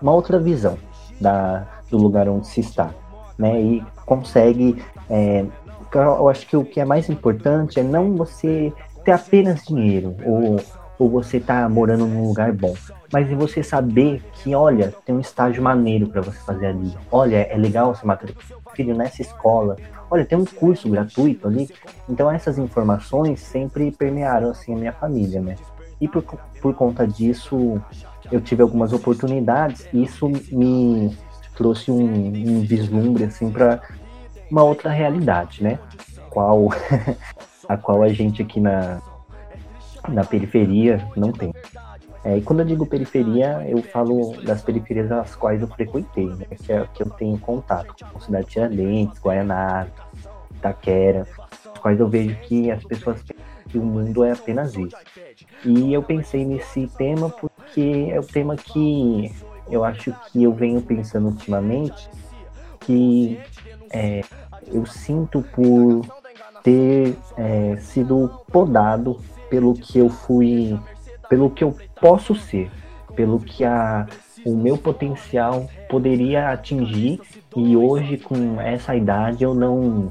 uma 0.00 0.12
outra 0.12 0.38
visão 0.38 0.78
da, 1.20 1.66
do 1.90 1.98
lugar 1.98 2.28
onde 2.28 2.46
se 2.46 2.60
está, 2.60 2.90
né? 3.36 3.60
E 3.60 3.84
consegue, 4.06 4.80
é, 5.10 5.44
eu 5.92 6.28
acho 6.28 6.46
que 6.46 6.56
o 6.56 6.64
que 6.64 6.78
é 6.78 6.84
mais 6.84 7.10
importante 7.10 7.80
é 7.80 7.82
não 7.82 8.16
você 8.16 8.72
ter 9.04 9.10
apenas 9.10 9.64
dinheiro 9.64 10.14
ou, 10.24 10.60
ou 11.00 11.10
você 11.10 11.38
estar 11.38 11.68
morando 11.68 12.06
num 12.06 12.28
lugar 12.28 12.52
bom, 12.52 12.76
mas 13.12 13.28
é 13.28 13.34
você 13.34 13.60
saber 13.60 14.22
que, 14.34 14.54
olha, 14.54 14.94
tem 15.04 15.16
um 15.16 15.20
estágio 15.20 15.60
maneiro 15.64 16.06
para 16.06 16.20
você 16.20 16.38
fazer 16.38 16.66
ali. 16.66 16.96
Olha, 17.10 17.38
é 17.38 17.56
legal 17.56 17.92
você 17.92 18.06
matricular 18.06 18.60
filho 18.74 18.94
nessa 18.94 19.22
escola. 19.22 19.76
Olha, 20.10 20.24
tem 20.24 20.36
um 20.36 20.44
curso 20.44 20.88
gratuito 20.88 21.46
ali. 21.46 21.70
Então 22.08 22.30
essas 22.30 22.58
informações 22.58 23.40
sempre 23.40 23.92
permearam 23.92 24.50
assim 24.50 24.74
a 24.74 24.78
minha 24.78 24.92
família, 24.92 25.40
né? 25.40 25.56
E 26.00 26.08
por, 26.08 26.22
por 26.22 26.74
conta 26.74 27.06
disso, 27.06 27.80
eu 28.32 28.40
tive 28.40 28.62
algumas 28.62 28.92
oportunidades 28.92 29.86
e 29.92 30.02
isso 30.02 30.28
me 30.28 31.16
trouxe 31.54 31.90
um, 31.90 32.02
um 32.02 32.60
vislumbre 32.62 33.24
assim 33.24 33.50
para 33.50 33.80
uma 34.50 34.62
outra 34.62 34.90
realidade, 34.90 35.62
né? 35.62 35.78
Qual 36.28 36.68
a 37.68 37.76
qual 37.76 38.02
a 38.02 38.08
gente 38.08 38.42
aqui 38.42 38.58
na 38.58 39.00
na 40.08 40.24
periferia 40.24 41.06
não 41.16 41.32
tem. 41.32 41.52
É, 42.22 42.36
e 42.36 42.42
quando 42.42 42.60
eu 42.60 42.66
digo 42.66 42.84
periferia, 42.84 43.64
eu 43.66 43.82
falo 43.82 44.36
das 44.42 44.62
periferias 44.62 45.10
às 45.10 45.34
quais 45.34 45.62
eu 45.62 45.68
frequentei, 45.68 46.26
né? 46.26 46.44
Que 46.62 46.72
é 46.72 46.86
que 46.92 47.02
eu 47.02 47.10
tenho 47.10 47.38
contato, 47.38 47.94
como 48.04 48.22
Cidade 48.22 48.46
Tiradentes, 48.46 49.18
Guaianazes, 49.20 49.92
Itaquera, 50.54 51.26
as 51.72 51.78
quais 51.80 51.98
eu 51.98 52.08
vejo 52.08 52.36
que 52.42 52.70
as 52.70 52.84
pessoas 52.84 53.22
pensam 53.22 53.44
que 53.68 53.78
o 53.78 53.82
mundo 53.82 54.22
é 54.22 54.32
apenas 54.32 54.74
isso. 54.74 54.96
E 55.64 55.92
eu 55.94 56.02
pensei 56.02 56.44
nesse 56.44 56.86
tema 56.98 57.30
porque 57.30 58.08
é 58.10 58.18
o 58.18 58.24
tema 58.24 58.56
que 58.56 59.32
eu 59.70 59.84
acho 59.84 60.14
que 60.30 60.42
eu 60.42 60.52
venho 60.52 60.82
pensando 60.82 61.28
ultimamente, 61.28 62.10
que 62.80 63.40
é, 63.90 64.22
eu 64.66 64.84
sinto 64.84 65.42
por 65.42 66.04
ter 66.62 67.16
é, 67.36 67.76
sido 67.76 68.42
podado 68.50 69.18
pelo 69.48 69.74
que 69.74 69.98
eu 69.98 70.08
fui, 70.08 70.78
pelo 71.30 71.48
que 71.48 71.62
eu 71.62 71.74
posso 72.00 72.34
ser, 72.34 72.68
pelo 73.14 73.38
que 73.38 73.64
a, 73.64 74.04
o 74.44 74.56
meu 74.56 74.76
potencial 74.76 75.70
poderia 75.88 76.50
atingir 76.50 77.20
e 77.56 77.76
hoje 77.76 78.18
com 78.18 78.60
essa 78.60 78.96
idade 78.96 79.44
eu 79.44 79.54
não, 79.54 80.10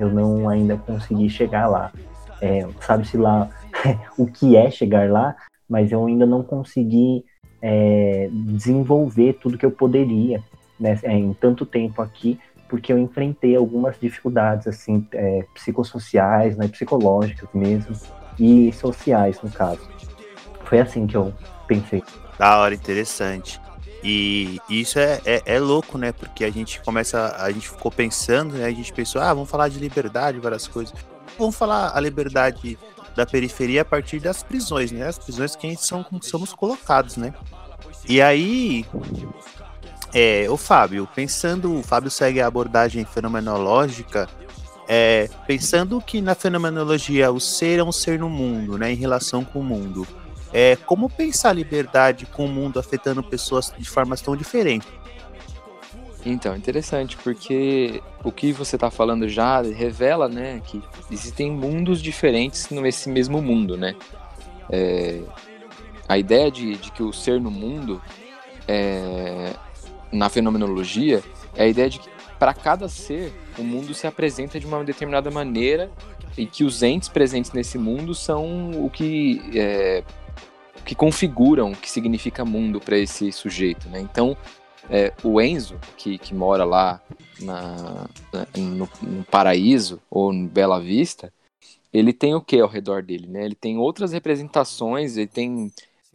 eu 0.00 0.08
não 0.08 0.48
ainda 0.48 0.78
consegui 0.78 1.28
chegar 1.28 1.66
lá. 1.66 1.92
É, 2.40 2.66
Sabe-se 2.80 3.18
lá 3.18 3.50
o 4.16 4.26
que 4.26 4.56
é 4.56 4.70
chegar 4.70 5.10
lá, 5.10 5.36
mas 5.68 5.92
eu 5.92 6.04
ainda 6.06 6.24
não 6.24 6.42
consegui 6.42 7.22
é, 7.60 8.30
desenvolver 8.32 9.34
tudo 9.34 9.58
que 9.58 9.66
eu 9.66 9.70
poderia 9.70 10.42
né, 10.80 10.98
é, 11.02 11.12
em 11.12 11.34
tanto 11.34 11.66
tempo 11.66 12.00
aqui, 12.00 12.40
porque 12.70 12.90
eu 12.90 12.98
enfrentei 12.98 13.54
algumas 13.54 14.00
dificuldades 14.00 14.66
assim 14.66 15.06
é, 15.12 15.44
psicossociais, 15.52 16.56
né, 16.56 16.68
psicológicas 16.68 17.50
mesmo 17.52 17.94
e 18.38 18.72
sociais 18.72 19.40
no 19.42 19.50
caso. 19.50 19.86
Foi 20.74 20.80
assim 20.80 21.06
que 21.06 21.16
eu 21.16 21.32
pensei. 21.68 22.02
Da 22.36 22.58
hora, 22.58 22.74
interessante. 22.74 23.60
E 24.02 24.58
isso 24.68 24.98
é, 24.98 25.20
é, 25.24 25.42
é 25.46 25.60
louco, 25.60 25.96
né? 25.96 26.10
Porque 26.10 26.44
a 26.44 26.50
gente 26.50 26.80
começa, 26.80 27.36
a 27.38 27.48
gente 27.52 27.70
ficou 27.70 27.92
pensando, 27.92 28.54
né? 28.54 28.64
A 28.64 28.72
gente 28.72 28.92
pensou, 28.92 29.22
ah, 29.22 29.32
vamos 29.32 29.48
falar 29.48 29.68
de 29.68 29.78
liberdade, 29.78 30.40
várias 30.40 30.66
coisas. 30.66 30.92
Vamos 31.38 31.54
falar 31.54 31.96
a 31.96 32.00
liberdade 32.00 32.76
da 33.14 33.24
periferia 33.24 33.82
a 33.82 33.84
partir 33.84 34.18
das 34.18 34.42
prisões, 34.42 34.90
né? 34.90 35.06
As 35.06 35.16
prisões 35.16 35.54
que 35.54 35.64
a 35.64 35.70
gente 35.70 35.86
são, 35.86 36.04
somos 36.20 36.52
colocados, 36.52 37.16
né? 37.16 37.32
E 38.08 38.20
aí, 38.20 38.84
é, 40.12 40.48
o 40.50 40.56
Fábio, 40.56 41.08
pensando, 41.14 41.72
o 41.78 41.84
Fábio 41.84 42.10
segue 42.10 42.40
a 42.40 42.48
abordagem 42.48 43.04
fenomenológica, 43.04 44.28
é, 44.88 45.30
pensando 45.46 46.00
que 46.00 46.20
na 46.20 46.34
fenomenologia 46.34 47.30
o 47.30 47.38
ser 47.38 47.78
é 47.78 47.84
um 47.84 47.92
ser 47.92 48.18
no 48.18 48.28
mundo, 48.28 48.76
né? 48.76 48.90
Em 48.90 48.96
relação 48.96 49.44
com 49.44 49.60
o 49.60 49.64
mundo. 49.64 50.04
É, 50.56 50.76
como 50.76 51.10
pensar 51.10 51.50
a 51.50 51.52
liberdade 51.52 52.26
com 52.26 52.44
o 52.44 52.48
mundo 52.48 52.78
afetando 52.78 53.24
pessoas 53.24 53.74
de 53.76 53.90
formas 53.90 54.20
tão 54.20 54.36
diferentes? 54.36 54.88
Então, 56.24 56.54
interessante, 56.56 57.16
porque 57.16 58.00
o 58.22 58.30
que 58.30 58.52
você 58.52 58.76
está 58.76 58.88
falando 58.88 59.28
já 59.28 59.60
revela, 59.60 60.28
né, 60.28 60.62
que 60.64 60.80
existem 61.10 61.50
mundos 61.50 62.00
diferentes 62.00 62.70
nesse 62.70 63.10
mesmo 63.10 63.42
mundo, 63.42 63.76
né? 63.76 63.96
É, 64.70 65.22
a 66.08 66.16
ideia 66.16 66.50
de, 66.52 66.76
de 66.76 66.92
que 66.92 67.02
o 67.02 67.12
ser 67.12 67.40
no 67.40 67.50
mundo, 67.50 68.00
é, 68.68 69.52
na 70.12 70.28
fenomenologia, 70.28 71.20
é 71.56 71.64
a 71.64 71.66
ideia 71.66 71.90
de 71.90 71.98
que 71.98 72.08
para 72.38 72.54
cada 72.54 72.88
ser, 72.88 73.32
o 73.58 73.64
mundo 73.64 73.92
se 73.92 74.06
apresenta 74.06 74.60
de 74.60 74.66
uma 74.66 74.84
determinada 74.84 75.30
maneira 75.32 75.90
e 76.38 76.46
que 76.46 76.62
os 76.62 76.82
entes 76.82 77.08
presentes 77.08 77.52
nesse 77.52 77.76
mundo 77.76 78.14
são 78.14 78.70
o 78.84 78.88
que 78.88 79.42
é, 79.54 80.02
que 80.84 80.94
configuram 80.94 81.72
o 81.72 81.76
que 81.76 81.90
significa 81.90 82.44
mundo 82.44 82.80
para 82.80 82.98
esse 82.98 83.32
sujeito, 83.32 83.88
né? 83.88 84.00
Então, 84.00 84.36
é, 84.90 85.12
o 85.22 85.40
Enzo, 85.40 85.78
que, 85.96 86.18
que 86.18 86.34
mora 86.34 86.64
lá 86.64 87.00
na, 87.40 88.08
no, 88.56 88.88
no, 89.02 89.24
Paraíso 89.24 90.00
ou 90.10 90.32
em 90.32 90.46
Bela 90.46 90.80
Vista, 90.80 91.32
ele 91.92 92.12
tem 92.12 92.34
o 92.34 92.40
que 92.40 92.58
ao 92.60 92.68
redor 92.68 93.02
dele, 93.02 93.26
né? 93.26 93.44
Ele 93.44 93.54
tem 93.54 93.78
outras 93.78 94.12
representações, 94.12 95.16
ele 95.16 95.26
tem 95.26 95.72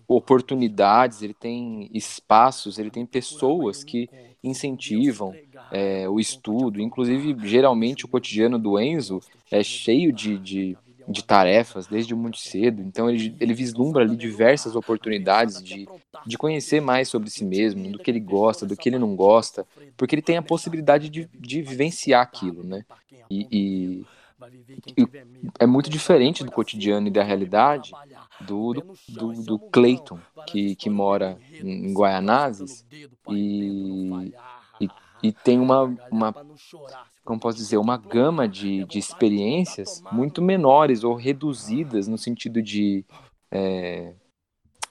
oportunidades, 0.08 1.22
ele 1.22 1.34
tem 1.34 1.90
espaços, 1.94 2.80
ele 2.80 2.90
tem 2.90 3.06
pessoas 3.06 3.84
que 3.84 4.10
incentivam 4.44 5.36
é, 5.72 6.08
o 6.10 6.20
estudo. 6.20 6.82
Inclusive, 6.82 7.36
geralmente 7.48 8.06
o 8.06 8.08
cotidiano 8.08 8.58
do 8.58 8.80
Enzo 8.80 9.22
é 9.52 9.64
cheio 9.64 10.12
de, 10.12 10.38
de 10.38 10.78
de 11.10 11.24
tarefas 11.24 11.88
desde 11.88 12.14
muito 12.14 12.38
cedo, 12.38 12.84
então 12.84 13.10
ele, 13.10 13.36
ele 13.40 13.54
vislumbra 13.54 14.04
ali 14.04 14.16
diversas 14.16 14.76
oportunidades 14.76 15.62
de, 15.62 15.88
de 16.26 16.38
conhecer 16.38 16.80
mais 16.80 17.10
sobre 17.10 17.32
si 17.32 17.44
mesmo, 17.44 17.92
do 17.92 17.98
que 17.98 18.12
ele 18.12 18.20
gosta, 18.20 18.66
do 18.66 18.78
que 18.78 18.90
ele 18.90 19.00
não 19.00 19.16
gosta, 19.16 19.66
porque 19.98 20.14
ele 20.14 20.22
tem 20.22 20.38
a 20.38 20.42
possibilidade 20.44 21.10
de, 21.10 21.28
de 21.34 21.62
vivenciar 21.64 22.22
aquilo, 22.22 22.64
né? 22.64 22.86
E, 23.30 23.48
e, 23.52 24.06
e 24.96 25.08
é 25.60 25.66
muito 25.66 25.90
diferente 25.90 26.44
do 26.44 26.52
cotidiano 26.52 27.08
e 27.08 27.12
da 27.12 27.24
realidade 27.24 27.92
do, 28.42 28.74
do, 28.74 28.96
do, 29.08 29.44
do 29.44 29.60
Clayton, 29.60 30.20
que, 30.46 30.76
que 30.76 30.90
mora 30.90 31.40
em 31.52 31.92
Guaianazes 31.92 32.86
e, 33.30 34.32
e, 34.80 34.90
e 35.24 35.32
tem 35.32 35.60
uma, 35.60 35.84
uma 36.12 36.34
como 37.30 37.40
posso 37.40 37.60
dizer, 37.60 37.78
uma 37.78 37.96
gama 37.96 38.48
de, 38.48 38.84
de 38.86 38.98
experiências 38.98 40.02
muito 40.12 40.42
menores 40.42 41.04
ou 41.04 41.14
reduzidas 41.14 42.08
no 42.08 42.18
sentido 42.18 42.60
de, 42.60 43.06
é, 43.52 44.16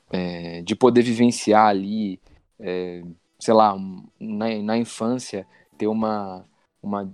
é, 0.09 0.62
de 0.62 0.76
poder 0.76 1.02
vivenciar 1.02 1.66
ali, 1.66 2.21
é, 2.61 3.02
sei 3.40 3.52
lá, 3.52 3.76
na, 4.21 4.57
na 4.62 4.78
infância, 4.78 5.45
ter 5.76 5.88
uma, 5.88 6.45
uma, 6.80 7.12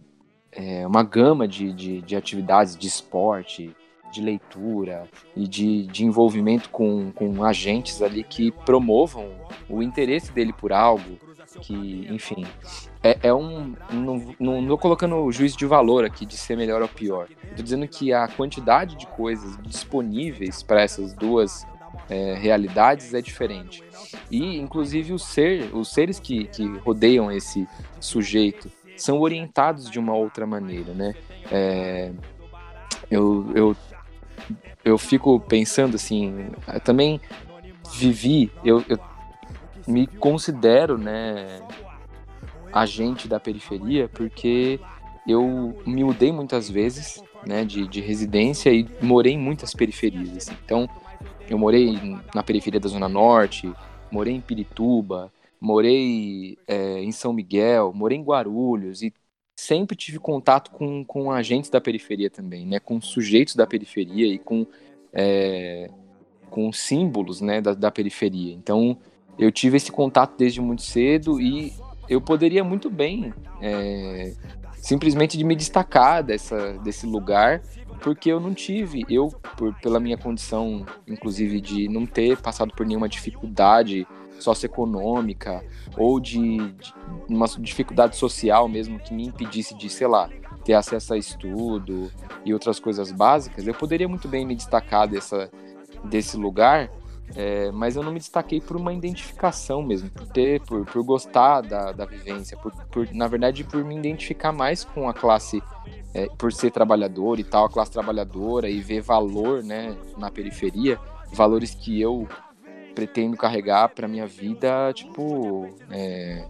é, 0.53 0.87
uma 0.87 1.03
gama 1.03 1.49
de, 1.49 1.73
de, 1.73 2.03
de 2.03 2.17
atividades 2.17 2.77
de 2.77 2.87
esporte, 2.87 3.75
de 4.13 4.21
leitura 4.21 5.09
e 5.35 5.49
de, 5.49 5.87
de 5.87 6.05
envolvimento 6.05 6.69
com, 6.69 7.11
com 7.13 7.43
agentes 7.43 8.03
ali 8.03 8.23
que 8.23 8.53
promovam 8.53 9.31
o 9.71 9.83
interesse 9.83 10.31
dele 10.33 10.53
por 10.53 10.71
algo, 10.71 11.19
que, 11.61 12.07
enfim, 12.11 12.45
é, 13.03 13.19
é 13.25 13.35
um. 13.35 13.75
Não, 13.91 14.37
não 14.39 14.67
tô 14.67 14.79
colocando 14.79 15.17
o 15.17 15.33
juízo 15.33 15.57
de 15.57 15.67
valor 15.67 16.05
aqui 16.05 16.25
de 16.27 16.37
ser 16.37 16.57
melhor 16.57 16.83
ou 16.83 16.89
pior. 16.89 17.29
Tô 17.57 17.63
dizendo 17.63 17.87
que 17.87 18.13
a 18.13 18.27
quantidade 18.29 18.97
de 18.97 19.07
coisas 19.07 19.57
disponíveis 19.63 20.63
para 20.63 20.83
essas 20.83 21.13
duas 21.13 21.67
é, 22.09 22.35
realidades 22.35 23.15
é 23.15 23.21
diferente. 23.21 23.83
E, 24.31 24.59
inclusive, 24.59 25.13
o 25.13 25.19
ser, 25.19 25.75
os 25.75 25.93
seres 25.93 26.19
que, 26.19 26.45
que 26.47 26.67
rodeiam 26.79 27.31
esse 27.31 27.67
sujeito 28.01 28.71
são 28.97 29.21
orientados 29.21 29.91
de 29.91 29.99
uma 29.99 30.15
outra 30.15 30.47
maneira, 30.47 30.93
né? 30.93 31.15
É, 31.51 32.13
eu, 33.11 33.51
eu, 33.55 33.77
eu 34.85 34.99
fico 34.99 35.41
pensando 35.41 35.97
assim, 35.97 36.51
também 36.85 37.21
vivi, 37.93 38.51
eu, 38.65 38.85
eu 38.89 38.99
me 39.87 40.07
considero, 40.07 40.97
né, 40.99 41.61
agente 42.73 43.29
da 43.29 43.39
periferia, 43.39 44.09
porque 44.09 44.81
eu 45.27 45.77
me 45.87 46.03
mudei 46.03 46.33
muitas 46.33 46.69
vezes, 46.69 47.23
né, 47.47 47.65
de, 47.65 47.87
de 47.87 48.01
residência 48.01 48.71
e 48.71 48.89
morei 49.01 49.35
em 49.35 49.39
muitas 49.39 49.73
periferias. 49.75 50.37
Assim. 50.37 50.57
Então, 50.65 50.89
eu 51.49 51.59
morei 51.59 52.19
na 52.35 52.43
periferia 52.43 52.81
da 52.81 52.89
Zona 52.89 53.09
Norte, 53.09 53.73
morei 54.11 54.35
em 54.35 54.41
Pirituba, 54.41 55.33
morei 55.61 56.59
é, 56.67 57.01
em 57.01 57.13
São 57.13 57.33
Miguel, 57.33 57.93
morei 57.95 58.19
em 58.19 58.23
Guarulhos 58.23 59.03
e 59.03 59.13
sempre 59.57 59.97
tive 59.97 60.19
contato 60.19 60.71
com, 60.71 61.05
com 61.05 61.31
agentes 61.31 61.71
da 61.71 61.81
periferia 61.81 62.29
também, 62.29 62.67
né, 62.67 62.81
com 62.81 63.01
sujeitos 63.01 63.55
da 63.55 63.67
periferia 63.67 64.27
e 64.27 64.39
com, 64.39 64.67
é, 65.13 65.91
com 66.51 66.73
símbolos 66.73 67.41
né, 67.41 67.61
da, 67.61 67.73
da 67.73 67.91
periferia. 67.91 68.53
Então, 68.53 68.99
eu 69.39 69.51
tive 69.51 69.77
esse 69.77 69.91
contato 69.91 70.35
desde 70.37 70.61
muito 70.61 70.83
cedo 70.83 71.41
e 71.41 71.73
eu 72.09 72.21
poderia 72.21 72.63
muito 72.63 72.91
bem 72.91 73.33
é, 73.61 74.35
simplesmente 74.77 75.37
de 75.37 75.45
me 75.45 75.57
destacar 75.57 76.23
dessa, 76.23 76.75
desse 76.79 77.07
lugar, 77.07 77.63
porque 78.03 78.31
eu 78.31 78.39
não 78.39 78.53
tive, 78.53 79.05
eu, 79.09 79.29
por, 79.57 79.75
pela 79.81 79.99
minha 79.99 80.19
condição, 80.19 80.85
inclusive, 81.07 81.61
de 81.61 81.89
não 81.89 82.05
ter 82.05 82.37
passado 82.37 82.73
por 82.75 82.85
nenhuma 82.85 83.09
dificuldade 83.09 84.07
socioeconômica 84.39 85.65
ou 85.97 86.21
de, 86.21 86.59
de 86.59 86.93
uma 87.29 87.47
dificuldade 87.59 88.17
social 88.17 88.69
mesmo 88.69 88.99
que 88.99 89.15
me 89.15 89.27
impedisse 89.27 89.75
de, 89.75 89.89
sei 89.89 90.07
lá, 90.07 90.29
ter 90.65 90.75
acesso 90.75 91.15
a 91.15 91.19
estudo 91.19 92.11
e 92.45 92.53
outras 92.53 92.79
coisas 92.79 93.11
básicas, 93.11 93.67
eu 93.67 93.75
poderia 93.75 94.09
muito 94.09 94.29
bem 94.29 94.47
me 94.47 94.55
destacar 94.55 95.09
dessa, 95.09 95.51
desse 96.05 96.37
lugar 96.37 96.91
é, 97.37 97.73
mas 97.73 97.97
eu 97.97 98.03
não 98.03 98.13
me 98.13 98.19
destaquei 98.19 98.61
por 98.61 98.77
uma 98.77 98.93
identificação 98.93 99.83
mesmo, 99.83 100.09
por 100.09 100.27
ter, 100.29 100.61
por, 100.61 100.85
por 100.87 101.03
gostar 101.03 101.63
da, 101.63 101.91
da 101.91 102.05
vivência, 102.05 102.57
por, 102.57 102.73
por, 102.87 103.13
na 103.13 103.27
verdade, 103.27 103.65
por 103.65 103.85
me 103.85 103.97
identificar 103.97 104.53
mais 104.53 104.85
com 104.85 105.09
a 105.09 105.15
classe, 105.15 105.61
é, 106.15 106.29
por 106.39 106.53
ser 106.53 106.71
trabalhador 106.71 107.41
e 107.41 107.45
tal, 107.45 107.65
a 107.65 107.71
classe 107.71 107.91
trabalhadora 107.91 108.71
e 108.71 108.81
ver 108.81 109.01
valor, 109.01 109.65
né, 109.65 109.97
na 110.17 110.31
periferia, 110.31 110.99
valores 111.33 111.75
que 111.75 112.01
eu 112.01 112.29
pretendo 112.95 113.37
carregar 113.37 113.89
para 113.89 114.07
minha 114.07 114.27
vida, 114.27 114.93
tipo, 114.93 115.69
é, 115.91 116.47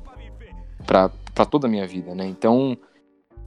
para 0.84 1.46
toda 1.50 1.66
a 1.66 1.70
minha 1.70 1.86
vida, 1.86 2.14
né? 2.14 2.26
Então, 2.26 2.76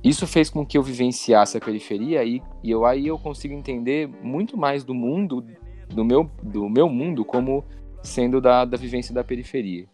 isso 0.04 0.26
fez 0.26 0.50
com 0.50 0.66
que 0.66 0.78
eu 0.78 0.82
vivenciasse 0.82 1.56
a 1.58 1.62
periferia 1.62 2.24
e, 2.24 2.42
e 2.64 2.72
eu, 2.72 2.86
aí 2.86 3.06
eu 3.06 3.20
consigo 3.20 3.54
entender 3.54 4.08
muito 4.24 4.58
mais 4.58 4.84
do 4.84 4.96
mundo 4.96 5.46
do 5.90 6.04
meu, 6.04 6.30
do 6.42 6.70
meu 6.70 6.90
mundo 6.90 7.26
como 7.26 7.66
sendo 8.04 8.40
da, 8.40 8.66
da 8.66 8.78
vivência 8.78 9.14
da 9.14 9.24
periferia. 9.24 9.88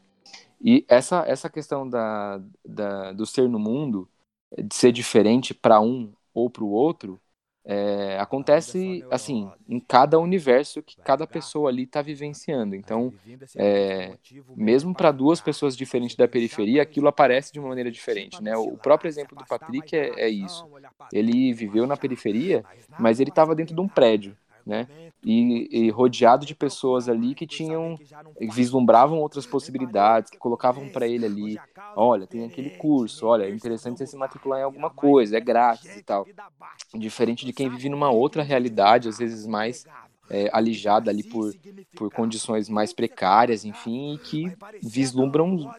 E 0.62 0.86
essa, 0.88 1.26
essa 1.28 1.50
questão 1.50 1.88
da, 1.88 2.42
da, 2.66 3.12
do 3.12 3.26
ser 3.26 3.50
no 3.50 3.60
mundo, 3.60 4.10
de 4.58 4.74
ser 4.74 4.92
diferente 4.92 5.54
para 5.54 5.82
um 5.82 6.14
ou 6.34 6.50
para 6.50 6.64
o 6.64 6.70
outro, 6.70 7.20
é, 7.66 8.18
acontece 8.20 9.06
assim 9.10 9.50
em 9.70 9.80
cada 9.80 10.20
universo 10.20 10.84
que 10.84 10.98
cada 10.98 11.26
pessoa 11.26 11.70
ali 11.70 11.84
está 11.84 12.02
vivenciando. 12.02 12.76
Então, 12.76 13.14
é, 13.56 14.18
mesmo 14.56 14.94
para 14.94 15.12
duas 15.12 15.40
pessoas 15.40 15.76
diferentes 15.76 16.16
da 16.16 16.28
periferia, 16.28 16.82
aquilo 16.82 17.08
aparece 17.08 17.54
de 17.54 17.60
uma 17.60 17.70
maneira 17.70 17.90
diferente, 17.90 18.42
né? 18.44 18.56
O 18.58 18.78
próprio 18.78 19.08
exemplo 19.08 19.38
do 19.38 19.46
Patrick 19.46 19.96
é, 19.96 20.12
é 20.18 20.30
isso. 20.30 20.66
Ele 21.12 21.54
viveu 21.54 21.88
na 21.88 21.96
periferia, 21.96 22.66
mas 23.00 23.20
ele 23.20 23.30
estava 23.30 23.56
dentro 23.56 23.74
de 23.74 23.82
um 23.82 23.88
prédio 23.88 24.36
né? 24.66 24.88
E, 25.24 25.70
e, 25.72 25.90
rodeado 25.90 26.46
de 26.46 26.56
pessoas 26.56 27.08
ali 27.08 27.34
que 27.34 27.48
tinham, 27.48 27.98
vislumbravam 28.40 29.20
outras 29.20 29.46
possibilidades, 29.46 30.30
que 30.30 30.38
colocavam 30.38 30.90
para 30.90 31.08
ele 31.08 31.26
ali, 31.26 31.60
olha, 31.96 32.28
tem 32.28 32.46
aquele 32.46 32.72
curso, 32.72 33.26
olha, 33.26 33.44
é 33.44 33.50
interessante 33.50 33.98
você 33.98 34.08
se 34.08 34.18
matricular 34.18 34.60
em 34.60 34.64
alguma 34.64 34.90
coisa, 34.90 35.38
é 35.38 35.40
grátis 35.40 35.96
e 35.96 36.04
tal. 36.04 36.26
Diferente 36.94 37.46
de 37.46 37.54
quem 37.54 37.70
vive 37.70 37.90
numa 37.90 38.10
outra 38.10 38.44
realidade, 38.44 39.10
às 39.10 39.18
vezes 39.18 39.46
mais 39.46 39.86
é, 40.34 40.50
alijada 40.52 41.12
ali 41.12 41.22
por, 41.22 41.54
por 41.96 42.12
condições 42.12 42.68
mais 42.68 42.92
precárias, 42.92 43.64
enfim, 43.64 44.16
e 44.16 44.18
que 44.18 44.52
vislumbram 44.82 45.72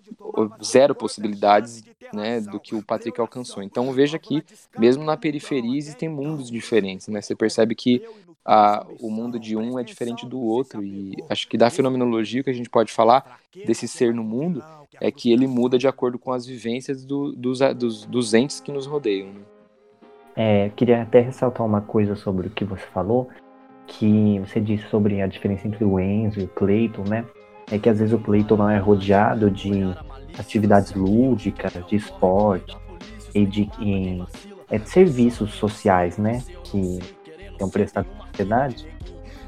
zero 0.63 0.95
possibilidades 0.95 1.83
né, 2.13 2.41
do 2.41 2.61
que 2.61 2.73
o 2.73 2.83
Patrick 2.83 3.21
alcançou. 3.21 3.65
Então 3.65 3.93
veja 3.93 4.17
que, 4.17 4.45
mesmo 4.79 5.03
na 5.03 5.17
periferia, 5.17 5.77
existem 5.77 6.09
mundos 6.09 6.49
diferentes. 6.49 7.09
Né? 7.09 7.21
Você 7.21 7.35
percebe 7.35 7.75
que 7.75 8.07
a, 8.45 8.87
o 9.01 9.11
mundo 9.11 9.41
de 9.41 9.57
um 9.57 9.77
é 9.77 9.83
diferente 9.83 10.25
do 10.25 10.41
outro. 10.41 10.85
E 10.85 11.17
acho 11.29 11.49
que 11.49 11.59
da 11.59 11.69
fenomenologia 11.69 12.45
que 12.45 12.51
a 12.51 12.55
gente 12.55 12.71
pode 12.71 12.93
falar 12.93 13.41
desse 13.67 13.89
ser 13.89 14.15
no 14.15 14.23
mundo 14.23 14.63
é 15.01 15.11
que 15.11 15.33
ele 15.33 15.49
muda 15.49 15.77
de 15.77 15.89
acordo 15.89 16.17
com 16.17 16.33
as 16.33 16.47
vivências 16.47 17.05
do, 17.05 17.33
dos, 17.33 17.59
dos, 17.77 18.05
dos 18.07 18.35
entes 18.35 18.61
que 18.61 18.71
nos 18.71 18.87
rodeiam. 18.87 19.33
Né? 19.33 19.41
É, 20.37 20.69
queria 20.71 21.03
até 21.03 21.21
ressaltar 21.21 21.67
uma 21.67 21.81
coisa 21.81 22.15
sobre 22.15 22.47
o 22.49 22.51
que 22.51 22.65
você 22.65 22.85
falou, 22.87 23.29
que 23.87 24.39
você 24.41 24.61
disse 24.61 24.89
sobre 24.89 25.21
a 25.21 25.27
diferença 25.27 25.67
entre 25.67 25.85
o 25.85 25.99
Enzo 26.01 26.41
e 26.41 26.45
o 26.45 26.49
Clayton, 26.49 27.05
né? 27.09 27.25
É 27.71 27.79
que 27.79 27.89
às 27.89 27.99
vezes 27.99 28.15
o 28.15 28.19
Clayton 28.19 28.57
não 28.57 28.71
é 28.71 28.79
rodeado 28.79 29.51
de 29.51 29.71
atividades 30.39 30.93
lúdicas, 30.95 31.73
de 31.87 31.97
esporte 31.97 32.77
e 33.35 33.47
de, 33.47 33.69
é, 34.71 34.79
de 34.79 34.89
serviços 34.89 35.55
sociais, 35.55 36.19
né? 36.19 36.43
Que 36.65 36.99
são 37.59 37.69
prestados 37.71 38.11
sociedade. 38.29 38.87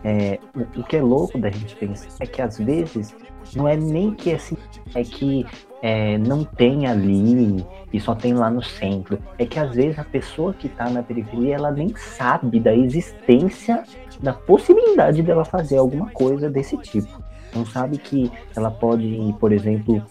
é, 0.04 0.38
o, 0.54 0.80
o 0.80 0.84
que 0.84 0.96
é 0.96 1.02
louco 1.02 1.38
da 1.38 1.50
gente 1.50 1.74
pensar 1.74 2.08
é 2.20 2.26
que 2.26 2.40
às 2.40 2.58
vezes 2.58 3.14
não 3.54 3.68
é 3.68 3.76
nem 3.76 4.12
que 4.12 4.32
assim, 4.32 4.56
é 4.94 5.02
que 5.02 5.46
é, 5.82 6.18
não 6.18 6.44
tem 6.44 6.86
ali 6.86 7.64
e 7.92 8.00
só 8.00 8.14
tem 8.14 8.34
lá 8.34 8.50
no 8.50 8.62
centro. 8.62 9.18
É 9.38 9.46
que 9.46 9.58
às 9.58 9.74
vezes 9.74 9.98
a 9.98 10.04
pessoa 10.04 10.54
que 10.54 10.66
está 10.66 10.88
na 10.88 11.02
periferia 11.02 11.56
ela 11.56 11.70
nem 11.70 11.94
sabe 11.96 12.58
da 12.58 12.74
existência, 12.74 13.84
da 14.20 14.32
possibilidade 14.32 15.22
dela 15.22 15.44
fazer 15.44 15.78
alguma 15.78 16.10
coisa 16.10 16.48
desse 16.50 16.76
tipo. 16.78 17.22
Não 17.54 17.64
sabe 17.64 17.98
que 17.98 18.30
ela 18.54 18.70
pode 18.70 19.04
ir, 19.04 19.32
por 19.34 19.52
exemplo, 19.52 20.02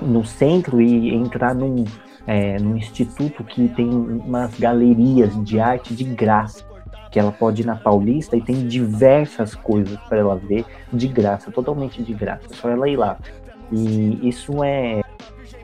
no 0.00 0.24
centro 0.24 0.80
e 0.80 1.14
entrar 1.14 1.54
num, 1.54 1.84
é, 2.26 2.58
num 2.58 2.76
instituto 2.76 3.44
que 3.44 3.68
tem 3.68 3.88
umas 3.88 4.58
galerias 4.58 5.32
de 5.44 5.58
arte 5.58 5.94
de 5.94 6.04
graça. 6.04 6.65
Que 7.16 7.20
ela 7.20 7.32
pode 7.32 7.62
ir 7.62 7.64
na 7.64 7.76
Paulista 7.76 8.36
e 8.36 8.42
tem 8.42 8.68
diversas 8.68 9.54
coisas 9.54 9.98
para 10.00 10.18
ela 10.18 10.36
ver 10.36 10.66
de 10.92 11.08
graça, 11.08 11.50
totalmente 11.50 12.02
de 12.02 12.12
graça. 12.12 12.46
Só 12.52 12.68
ela 12.68 12.86
ir 12.86 12.96
lá. 12.96 13.16
E 13.72 14.28
isso 14.28 14.62
é, 14.62 15.00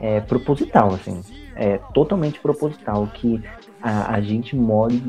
é 0.01 0.19
proposital, 0.21 0.95
assim. 0.95 1.21
É 1.55 1.77
totalmente 1.93 2.39
proposital 2.39 3.05
que 3.13 3.39
a, 3.79 4.15
a 4.15 4.19
gente 4.19 4.55
more 4.55 4.99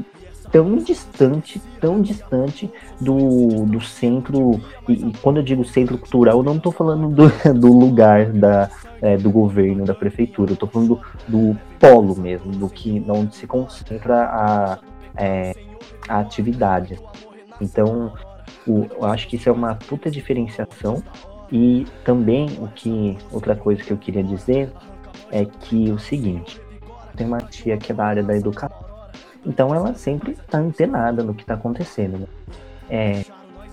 tão 0.52 0.76
distante, 0.76 1.62
tão 1.80 2.02
distante 2.02 2.70
do, 3.00 3.64
do 3.64 3.80
centro. 3.80 4.60
E, 4.86 4.92
e 4.92 5.12
quando 5.22 5.38
eu 5.38 5.42
digo 5.42 5.64
centro 5.64 5.96
cultural, 5.96 6.40
eu 6.40 6.44
não 6.44 6.56
estou 6.58 6.72
falando 6.72 7.08
do, 7.08 7.28
do 7.58 7.72
lugar 7.72 8.26
da, 8.26 8.68
é, 9.00 9.16
do 9.16 9.30
governo, 9.30 9.86
da 9.86 9.94
prefeitura, 9.94 10.50
eu 10.50 10.54
estou 10.54 10.68
falando 10.68 11.00
do, 11.26 11.54
do, 11.54 11.58
polo 11.80 12.14
mesmo, 12.20 12.52
do 12.52 12.68
que 12.68 13.02
onde 13.08 13.34
se 13.34 13.46
concentra 13.46 14.24
a, 14.24 14.78
é, 15.16 15.54
a 16.08 16.20
atividade. 16.20 16.98
Então, 17.60 18.12
o, 18.66 18.86
eu 18.90 19.04
acho 19.04 19.28
que 19.28 19.36
isso 19.36 19.48
é 19.48 19.52
uma 19.52 19.74
puta 19.74 20.10
diferenciação 20.10 21.02
e 21.50 21.86
também 22.04 22.46
o 22.60 22.68
que 22.68 23.16
outra 23.30 23.54
coisa 23.54 23.82
que 23.82 23.92
eu 23.92 23.96
queria 23.96 24.22
dizer 24.22 24.72
é 25.30 25.44
que 25.44 25.90
o 25.90 25.98
seguinte, 25.98 26.60
tem 27.16 27.26
uma 27.26 27.38
tia 27.38 27.76
que 27.76 27.92
é 27.92 27.94
da 27.94 28.04
área 28.04 28.22
da 28.22 28.36
educação, 28.36 28.84
então 29.44 29.74
ela 29.74 29.94
sempre 29.94 30.32
está 30.32 30.58
antenada 30.58 31.22
no 31.22 31.34
que 31.34 31.42
está 31.42 31.54
acontecendo. 31.54 32.18
Né? 32.18 32.26
É, 32.88 33.24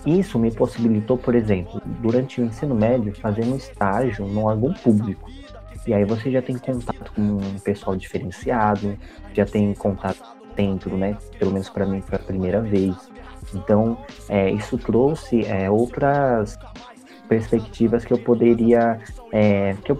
isso 0.04 0.38
me 0.38 0.50
possibilitou, 0.50 1.16
por 1.16 1.34
exemplo, 1.34 1.80
durante 2.00 2.40
o 2.40 2.44
ensino 2.44 2.74
médio, 2.74 3.14
fazer 3.14 3.44
um 3.44 3.56
estágio 3.56 4.26
num 4.26 4.44
órgão 4.44 4.72
público. 4.72 5.30
E 5.86 5.94
aí 5.94 6.04
você 6.04 6.30
já 6.30 6.40
tem 6.40 6.56
contato 6.56 7.12
com 7.12 7.22
um 7.22 7.58
pessoal 7.58 7.96
diferenciado, 7.96 8.96
já 9.32 9.44
tem 9.44 9.74
contato 9.74 10.41
dentro, 10.56 10.96
né? 10.96 11.16
Pelo 11.38 11.52
menos 11.52 11.68
para 11.68 11.86
mim 11.86 12.00
foi 12.00 12.16
a 12.16 12.22
primeira 12.22 12.60
vez. 12.60 12.96
Então, 13.54 13.98
é, 14.28 14.50
isso 14.50 14.78
trouxe 14.78 15.44
é, 15.46 15.70
outras 15.70 16.58
perspectivas 17.28 18.04
que 18.04 18.12
eu 18.12 18.18
poderia, 18.18 18.98
é, 19.32 19.74
que 19.84 19.92
eu 19.92 19.98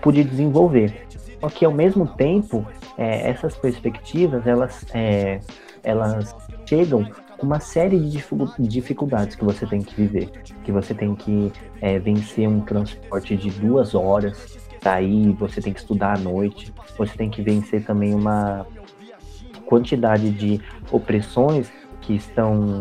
pude 0.00 0.24
desenvolver. 0.24 1.06
Só 1.40 1.48
que 1.48 1.64
ao 1.64 1.72
mesmo 1.72 2.06
tempo, 2.06 2.66
é, 2.96 3.28
essas 3.28 3.56
perspectivas, 3.56 4.46
elas, 4.46 4.84
é, 4.94 5.40
elas 5.82 6.34
chegam 6.66 7.04
com 7.36 7.46
uma 7.46 7.60
série 7.60 7.98
de 7.98 8.22
dificuldades 8.68 9.34
que 9.34 9.44
você 9.44 9.66
tem 9.66 9.82
que 9.82 9.94
viver, 9.94 10.30
que 10.64 10.70
você 10.70 10.94
tem 10.94 11.14
que 11.14 11.52
é, 11.80 11.98
vencer 11.98 12.48
um 12.48 12.60
transporte 12.60 13.36
de 13.36 13.50
duas 13.50 13.94
horas, 13.94 14.56
daí 14.80 15.32
você 15.32 15.60
tem 15.60 15.72
que 15.72 15.80
estudar 15.80 16.16
à 16.16 16.18
noite, 16.18 16.72
você 16.96 17.16
tem 17.16 17.28
que 17.28 17.42
vencer 17.42 17.84
também 17.84 18.14
uma 18.14 18.64
quantidade 19.72 20.28
de 20.28 20.60
opressões 20.90 21.72
que 22.02 22.14
estão 22.14 22.80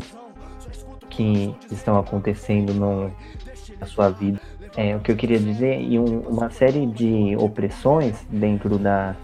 que 1.09 1.55
estão 1.71 1.97
acontecendo 1.97 2.73
no, 2.73 3.09
a 3.79 3.85
sua 3.85 4.09
vida. 4.09 4.39
É, 4.75 4.95
o 4.95 4.99
que 4.99 5.11
eu 5.11 5.15
queria 5.15 5.39
dizer, 5.39 5.81
e 5.81 5.97
um, 5.97 6.19
uma 6.21 6.49
série 6.49 6.85
de 6.85 7.35
opressões 7.37 8.25
dentro 8.29 8.77
da, 8.77 9.15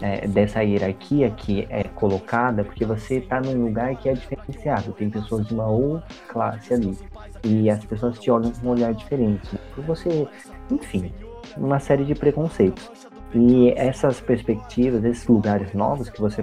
é, 0.00 0.26
dessa 0.26 0.62
hierarquia 0.62 1.30
que 1.30 1.66
é 1.70 1.84
colocada, 1.84 2.64
porque 2.64 2.84
você 2.84 3.18
está 3.18 3.40
num 3.40 3.64
lugar 3.64 3.96
que 3.96 4.08
é 4.08 4.14
diferenciado, 4.14 4.92
tem 4.92 5.10
pessoas 5.10 5.46
de 5.46 5.54
uma 5.54 5.68
outra 5.68 6.06
classe 6.28 6.72
ali, 6.72 6.98
e 7.44 7.70
as 7.70 7.84
pessoas 7.84 8.18
te 8.18 8.30
olham 8.30 8.50
com 8.50 8.68
um 8.68 8.70
olhar 8.70 8.94
diferente, 8.94 9.46
por 9.74 9.84
você, 9.84 10.26
enfim, 10.70 11.12
uma 11.56 11.78
série 11.78 12.04
de 12.04 12.14
preconceitos. 12.14 12.90
E 13.34 13.72
essas 13.76 14.20
perspectivas, 14.20 15.04
esses 15.04 15.26
lugares 15.26 15.72
novos 15.74 16.08
que 16.08 16.20
você 16.20 16.42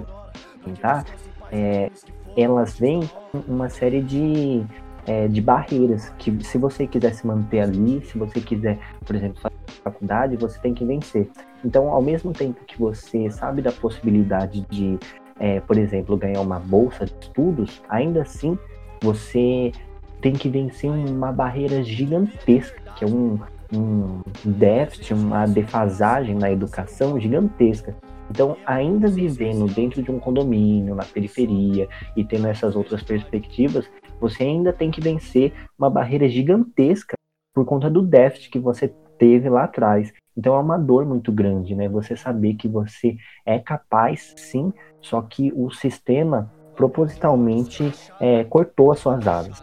tentar, 0.68 1.04
é, 1.50 1.90
elas 2.36 2.78
vêm 2.78 3.00
com 3.32 3.38
uma 3.48 3.68
série 3.68 4.00
de 4.00 4.64
é, 5.06 5.26
de 5.26 5.40
barreiras 5.40 6.10
que 6.18 6.44
se 6.44 6.58
você 6.58 6.86
quiser 6.86 7.14
se 7.14 7.26
manter 7.26 7.60
ali, 7.60 8.04
se 8.04 8.18
você 8.18 8.40
quiser, 8.42 8.78
por 9.06 9.16
exemplo, 9.16 9.40
fazer 9.40 9.56
faculdade, 9.82 10.36
você 10.36 10.58
tem 10.60 10.74
que 10.74 10.84
vencer. 10.84 11.30
Então, 11.64 11.88
ao 11.88 12.02
mesmo 12.02 12.30
tempo 12.32 12.62
que 12.66 12.78
você 12.78 13.30
sabe 13.30 13.62
da 13.62 13.72
possibilidade 13.72 14.66
de, 14.68 14.98
é, 15.40 15.60
por 15.60 15.78
exemplo, 15.78 16.14
ganhar 16.16 16.42
uma 16.42 16.58
bolsa 16.58 17.06
de 17.06 17.12
estudos, 17.22 17.82
ainda 17.88 18.20
assim 18.20 18.58
você 19.02 19.72
tem 20.20 20.34
que 20.34 20.48
vencer 20.48 20.90
uma 20.90 21.32
barreira 21.32 21.82
gigantesca, 21.82 22.78
que 22.96 23.04
é 23.04 23.08
um, 23.08 23.38
um 23.72 24.20
déficit, 24.44 25.14
uma 25.14 25.46
defasagem 25.46 26.34
na 26.34 26.50
educação 26.50 27.18
gigantesca. 27.18 27.96
Então, 28.30 28.56
ainda 28.66 29.08
vivendo 29.08 29.66
dentro 29.72 30.02
de 30.02 30.10
um 30.10 30.18
condomínio, 30.18 30.94
na 30.94 31.04
periferia, 31.04 31.88
e 32.16 32.24
tendo 32.24 32.46
essas 32.46 32.76
outras 32.76 33.02
perspectivas, 33.02 33.88
você 34.20 34.42
ainda 34.42 34.72
tem 34.72 34.90
que 34.90 35.00
vencer 35.00 35.52
uma 35.78 35.88
barreira 35.88 36.28
gigantesca 36.28 37.14
por 37.54 37.64
conta 37.64 37.88
do 37.90 38.02
déficit 38.02 38.50
que 38.50 38.58
você 38.58 38.92
teve 39.18 39.48
lá 39.48 39.64
atrás. 39.64 40.12
Então 40.36 40.54
é 40.54 40.60
uma 40.60 40.78
dor 40.78 41.04
muito 41.04 41.32
grande, 41.32 41.74
né? 41.74 41.88
Você 41.88 42.16
saber 42.16 42.54
que 42.54 42.68
você 42.68 43.16
é 43.44 43.58
capaz, 43.58 44.34
sim, 44.36 44.72
só 45.00 45.20
que 45.22 45.52
o 45.54 45.70
sistema 45.70 46.52
propositalmente 46.76 47.92
é, 48.20 48.44
cortou 48.44 48.92
as 48.92 49.00
suas 49.00 49.26
asas. 49.26 49.62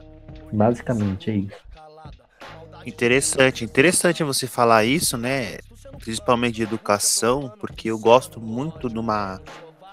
Basicamente 0.51 1.31
é 1.31 1.35
isso. 1.35 1.65
Interessante, 2.85 3.63
interessante 3.63 4.23
você 4.23 4.45
falar 4.45 4.83
isso, 4.83 5.17
né? 5.17 5.57
Principalmente 5.99 6.55
de 6.55 6.63
educação, 6.63 7.53
porque 7.59 7.89
eu 7.89 7.97
gosto 7.97 8.41
muito 8.41 8.89
de 8.89 8.97
uma 8.97 9.41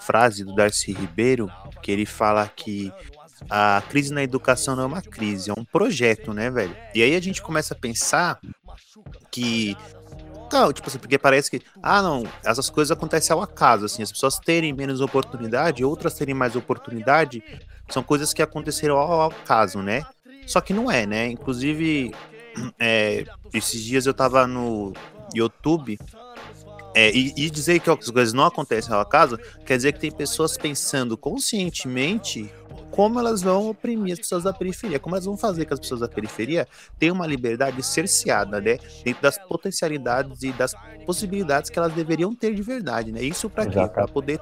frase 0.00 0.44
do 0.44 0.54
Darcy 0.54 0.92
Ribeiro, 0.92 1.50
que 1.80 1.90
ele 1.90 2.04
fala 2.04 2.48
que 2.48 2.92
a 3.50 3.82
crise 3.88 4.12
na 4.12 4.22
educação 4.22 4.76
não 4.76 4.84
é 4.84 4.86
uma 4.86 5.02
crise, 5.02 5.50
é 5.50 5.54
um 5.56 5.64
projeto, 5.64 6.32
né, 6.32 6.50
velho? 6.50 6.76
E 6.94 7.02
aí 7.02 7.14
a 7.14 7.20
gente 7.20 7.42
começa 7.42 7.74
a 7.74 7.76
pensar 7.76 8.40
que. 9.30 9.76
Não, 10.52 10.70
tipo 10.70 10.86
assim, 10.86 10.98
porque 10.98 11.18
parece 11.18 11.50
que, 11.50 11.62
ah, 11.82 12.02
não, 12.02 12.24
essas 12.44 12.68
coisas 12.68 12.94
acontecem 12.94 13.32
ao 13.32 13.40
acaso, 13.40 13.86
assim, 13.86 14.02
as 14.02 14.12
pessoas 14.12 14.38
terem 14.38 14.70
menos 14.74 15.00
oportunidade, 15.00 15.82
outras 15.82 16.12
terem 16.12 16.34
mais 16.34 16.54
oportunidade, 16.54 17.42
são 17.88 18.02
coisas 18.02 18.34
que 18.34 18.42
aconteceram 18.42 18.98
ao 18.98 19.30
acaso, 19.30 19.80
né? 19.80 20.04
Só 20.46 20.60
que 20.60 20.74
não 20.74 20.90
é, 20.90 21.06
né? 21.06 21.26
Inclusive, 21.28 22.14
é, 22.78 23.24
esses 23.54 23.82
dias 23.82 24.04
eu 24.04 24.12
tava 24.12 24.46
no 24.46 24.92
YouTube 25.35 25.99
é, 26.95 27.11
e, 27.11 27.33
e, 27.37 27.51
dizer 27.51 27.81
que 27.81 27.88
as 27.88 28.11
coisas 28.11 28.35
não 28.35 28.45
acontecem 28.45 28.92
ao 28.92 29.01
acaso 29.01 29.38
quer 29.64 29.77
dizer 29.77 29.92
que 29.92 30.01
tem 30.01 30.11
pessoas 30.11 30.59
pensando 30.59 31.16
conscientemente 31.16 32.53
como 32.90 33.18
elas 33.18 33.40
vão 33.40 33.71
oprimir 33.71 34.12
as 34.12 34.18
pessoas 34.18 34.45
da 34.45 34.53
periferia, 34.53 35.01
como 35.01 35.14
elas 35.14 35.25
vão 35.25 35.37
fazer 35.37 35.64
que 35.64 35.73
as 35.73 35.81
pessoas 35.81 36.01
da 36.01 36.09
periferia 36.09 36.68
tenham 36.99 37.14
uma 37.14 37.27
liberdade 37.27 37.83
cerceada, 37.83 38.61
né? 38.61 38.77
Dentro 39.03 39.23
das 39.23 39.38
potencialidades 39.38 40.42
e 40.42 40.53
das 40.53 40.75
possibilidades 41.07 41.71
que 41.71 41.79
elas 41.79 41.95
deveriam 41.95 42.35
ter 42.35 42.55
de 42.55 42.61
verdade, 42.61 43.11
né? 43.11 43.23
Isso 43.23 43.49
para 43.49 43.66
quê? 43.66 43.88
Para 43.88 44.07
poder 44.07 44.38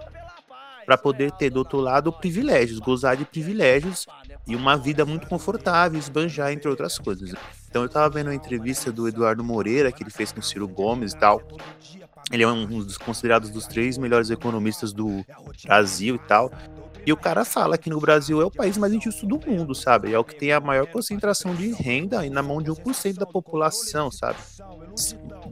para 0.85 0.98
poder 0.98 1.31
ter 1.31 1.50
do 1.50 1.59
outro 1.61 1.79
lado 1.79 2.12
privilégios, 2.12 2.81
gozar 2.81 3.16
de 3.16 3.24
privilégios 3.24 4.07
e 4.46 4.57
uma 4.57 4.76
vida 4.76 5.05
muito 5.05 5.26
confortável, 5.26 5.98
esbanjar, 5.98 6.53
entre 6.53 6.68
outras 6.68 6.98
coisas. 6.98 7.33
Então 7.68 7.83
eu 7.83 7.88
tava 7.88 8.11
vendo 8.11 8.31
a 8.31 8.35
entrevista 8.35 8.90
do 8.90 9.07
Eduardo 9.07 9.44
Moreira, 9.44 9.92
que 9.92 10.03
ele 10.03 10.11
fez 10.11 10.33
com 10.33 10.40
o 10.40 10.42
Ciro 10.42 10.66
Gomes 10.66 11.12
e 11.12 11.18
tal. 11.18 11.42
Ele 12.33 12.42
é 12.42 12.48
um 12.48 12.66
dos 12.66 12.98
considerados 12.98 13.50
dos 13.50 13.66
três 13.66 13.98
melhores 13.98 14.31
economistas 14.31 14.92
do 14.92 15.24
Brasil 15.64 16.16
e 16.16 16.18
tal. 16.18 16.50
E 17.07 17.12
o 17.12 17.16
cara 17.16 17.44
fala 17.44 17.79
que 17.79 17.88
no 17.88 17.98
Brasil 17.98 18.40
é 18.42 18.44
o 18.44 18.50
país 18.50 18.76
mais 18.76 18.92
injusto 18.92 19.26
do 19.26 19.40
mundo, 19.44 19.74
sabe? 19.74 20.12
É 20.12 20.18
o 20.18 20.24
que 20.24 20.35
tem 20.35 20.53
a 20.53 20.61
maior 20.61 20.87
concentração 20.87 21.55
de 21.55 21.72
renda 21.72 22.24
e 22.26 22.31
na 22.31 22.42
mão 22.42 22.61
de 22.61 22.70
1% 22.70 23.14
da 23.14 23.26
população, 23.26 24.11
sabe? 24.11 24.38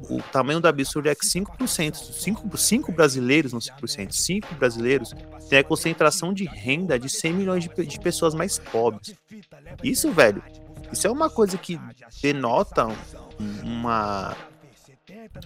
O 0.09 0.23
tamanho 0.23 0.61
do 0.61 0.67
absurdo 0.69 1.09
é 1.09 1.15
que 1.15 1.27
5%, 1.27 1.95
5, 1.95 2.57
5 2.57 2.93
brasileiros, 2.93 3.53
não 3.53 3.61
5%, 3.61 4.13
5 4.13 4.55
brasileiros 4.55 5.13
têm 5.49 5.59
a 5.59 5.65
concentração 5.65 6.33
de 6.33 6.45
renda 6.45 6.99
de 6.99 7.11
100 7.11 7.33
milhões 7.35 7.65
de, 7.65 7.87
de 7.87 8.01
pessoas 8.01 8.35
mais 8.35 8.59
pobres. 8.59 9.15
Isso, 9.83 10.11
velho, 10.13 10.43
isso 10.93 11.07
é 11.07 11.11
uma 11.11 11.29
coisa 11.29 11.59
que 11.59 11.79
denota 12.23 12.87
uma, 13.63 14.35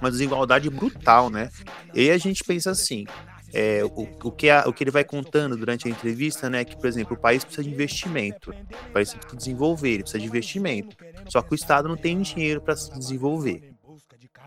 uma 0.00 0.10
desigualdade 0.10 0.68
brutal, 0.70 1.28
né? 1.30 1.50
E 1.94 2.10
a 2.10 2.18
gente 2.18 2.44
pensa 2.44 2.70
assim, 2.70 3.04
é, 3.52 3.82
o, 3.84 4.08
o, 4.24 4.30
que 4.32 4.48
a- 4.48 4.64
o 4.66 4.72
que 4.72 4.84
ele 4.84 4.90
vai 4.90 5.04
contando 5.04 5.56
durante 5.56 5.86
a 5.88 5.90
entrevista, 5.90 6.48
né? 6.48 6.64
Que, 6.64 6.76
por 6.76 6.86
exemplo, 6.86 7.16
o 7.16 7.20
país 7.20 7.44
precisa 7.44 7.64
de 7.64 7.70
investimento, 7.70 8.50
o 8.50 8.92
país 8.92 9.12
precisa 9.12 9.36
desenvolver, 9.36 9.90
ele 9.90 10.02
precisa 10.02 10.20
de 10.20 10.26
investimento. 10.26 10.96
Só 11.28 11.42
que 11.42 11.52
o 11.52 11.54
Estado 11.54 11.88
não 11.88 11.96
tem 11.96 12.20
dinheiro 12.22 12.60
para 12.60 12.76
se 12.76 12.90
desenvolver. 12.98 13.71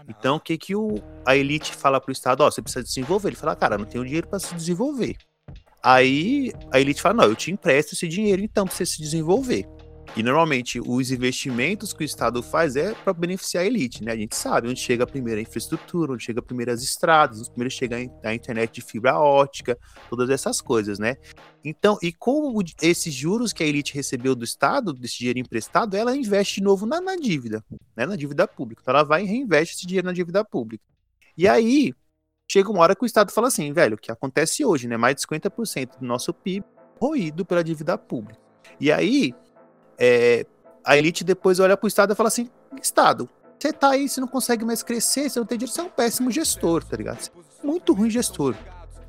Então, 0.07 0.35
o 0.35 0.39
que, 0.39 0.57
que 0.57 0.75
o, 0.75 0.95
a 1.25 1.35
elite 1.35 1.73
fala 1.73 1.99
pro 1.99 2.11
Estado? 2.11 2.41
Ó, 2.41 2.51
você 2.51 2.61
precisa 2.61 2.83
desenvolver. 2.83 3.29
Ele 3.29 3.35
fala, 3.35 3.55
cara, 3.55 3.77
não 3.77 3.85
tenho 3.85 4.03
dinheiro 4.03 4.27
para 4.27 4.39
se 4.39 4.53
desenvolver. 4.53 5.17
Aí 5.81 6.51
a 6.71 6.79
elite 6.79 7.01
fala, 7.01 7.15
não, 7.15 7.23
eu 7.25 7.35
te 7.35 7.51
empresto 7.51 7.93
esse 7.93 8.07
dinheiro 8.07 8.41
então 8.41 8.65
para 8.65 8.75
você 8.75 8.85
se 8.85 8.99
desenvolver. 8.99 9.67
E 10.17 10.23
normalmente 10.23 10.79
os 10.79 11.11
investimentos 11.11 11.91
que 11.91 12.01
o 12.01 12.05
Estado 12.05 12.41
faz 12.41 12.77
é 12.77 12.93
para 12.93 13.11
beneficiar 13.11 13.63
a 13.63 13.67
elite, 13.67 14.01
né? 14.01 14.13
A 14.13 14.15
gente 14.15 14.33
sabe 14.33 14.69
onde 14.69 14.79
chega 14.79 15.03
a 15.03 15.07
primeira 15.07 15.41
infraestrutura, 15.41 16.13
onde 16.13 16.23
chega 16.23 16.39
a 16.39 16.43
primeira 16.43 16.71
as 16.71 16.81
estradas, 16.81 17.39
onde 17.39 17.49
primeiro 17.49 17.69
chega 17.69 17.97
a 17.97 18.01
in- 18.01 18.11
a 18.23 18.33
internet 18.33 18.75
de 18.75 18.81
fibra 18.81 19.19
ótica, 19.19 19.77
todas 20.09 20.29
essas 20.29 20.61
coisas, 20.61 20.99
né? 20.99 21.17
Então, 21.65 21.97
e 22.01 22.13
com 22.13 22.57
esses 22.81 23.13
juros 23.13 23.51
que 23.51 23.61
a 23.61 23.67
elite 23.67 23.93
recebeu 23.93 24.35
do 24.35 24.45
Estado, 24.45 24.93
desse 24.93 25.17
dinheiro 25.17 25.39
emprestado, 25.39 25.97
ela 25.97 26.15
investe 26.15 26.55
de 26.55 26.63
novo 26.63 26.85
na, 26.85 27.01
na 27.01 27.17
dívida, 27.17 27.61
né? 27.95 28.05
Na 28.05 28.15
dívida 28.15 28.47
pública. 28.47 28.81
Então 28.81 28.93
ela 28.93 29.03
vai 29.03 29.23
e 29.23 29.27
reinveste 29.27 29.75
esse 29.75 29.85
dinheiro 29.85 30.07
na 30.07 30.13
dívida 30.13 30.45
pública. 30.45 30.83
E 31.37 31.45
aí, 31.45 31.93
chega 32.49 32.71
uma 32.71 32.79
hora 32.81 32.95
que 32.95 33.03
o 33.03 33.05
Estado 33.05 33.33
fala 33.33 33.47
assim, 33.49 33.73
velho, 33.73 33.95
o 33.95 33.97
que 33.99 34.09
acontece 34.09 34.63
hoje, 34.63 34.87
né? 34.87 34.95
Mais 34.95 35.15
de 35.15 35.23
50% 35.23 35.99
do 35.99 36.05
nosso 36.05 36.33
PIB 36.33 36.65
roído 37.01 37.45
pela 37.45 37.61
dívida 37.61 37.97
pública. 37.97 38.39
E 38.79 38.89
aí, 38.91 39.33
é, 39.97 40.45
a 40.83 40.97
elite 40.97 41.23
depois 41.23 41.59
olha 41.59 41.75
pro 41.75 41.87
Estado 41.87 42.13
e 42.13 42.15
fala 42.15 42.27
assim: 42.27 42.49
Estado, 42.81 43.29
você 43.57 43.73
tá 43.73 43.89
aí, 43.91 44.07
você 44.07 44.21
não 44.21 44.27
consegue 44.27 44.63
mais 44.63 44.83
crescer, 44.83 45.29
você 45.29 45.39
não 45.39 45.45
tem 45.45 45.57
dinheiro, 45.57 45.73
você 45.73 45.81
é 45.81 45.83
um 45.83 45.89
péssimo 45.89 46.29
gestor, 46.29 46.83
tá 46.83 46.95
ligado? 46.95 47.29
É 47.63 47.65
muito 47.65 47.93
ruim 47.93 48.09
gestor. 48.09 48.55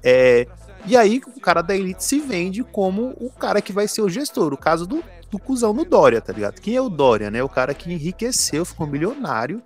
É, 0.03 0.47
e 0.87 0.97
aí 0.97 1.21
o 1.35 1.41
cara 1.41 1.63
da 1.63 1.77
elite 1.77 2.05
se 2.05 2.21
vende 2.21 2.63
como 2.63 3.15
o 3.19 3.29
cara 3.29 3.61
que 3.61 3.73
vai 3.73 3.89
ser 3.89 4.03
o 4.03 4.09
gestor. 4.09 4.53
O 4.53 4.57
caso 4.57 4.87
do, 4.87 5.03
do 5.31 5.39
cuzão 5.39 5.75
do 5.75 5.85
Dória, 5.85 6.21
tá 6.21 6.33
ligado? 6.33 6.61
Quem 6.61 6.77
é 6.77 6.81
o 6.81 6.89
Dória, 6.89 7.31
né? 7.31 7.43
O 7.43 7.49
cara 7.49 7.75
que 7.75 7.93
enriqueceu, 7.93 8.65
ficou 8.65 8.87
milionário 8.87 9.63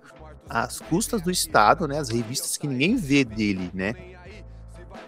às 0.49 0.79
custas 0.79 1.21
do 1.21 1.29
Estado, 1.29 1.87
né? 1.87 1.99
As 1.99 2.09
revistas 2.09 2.57
que 2.57 2.67
ninguém 2.67 2.95
vê 2.95 3.23
dele, 3.23 3.69
né? 3.73 3.93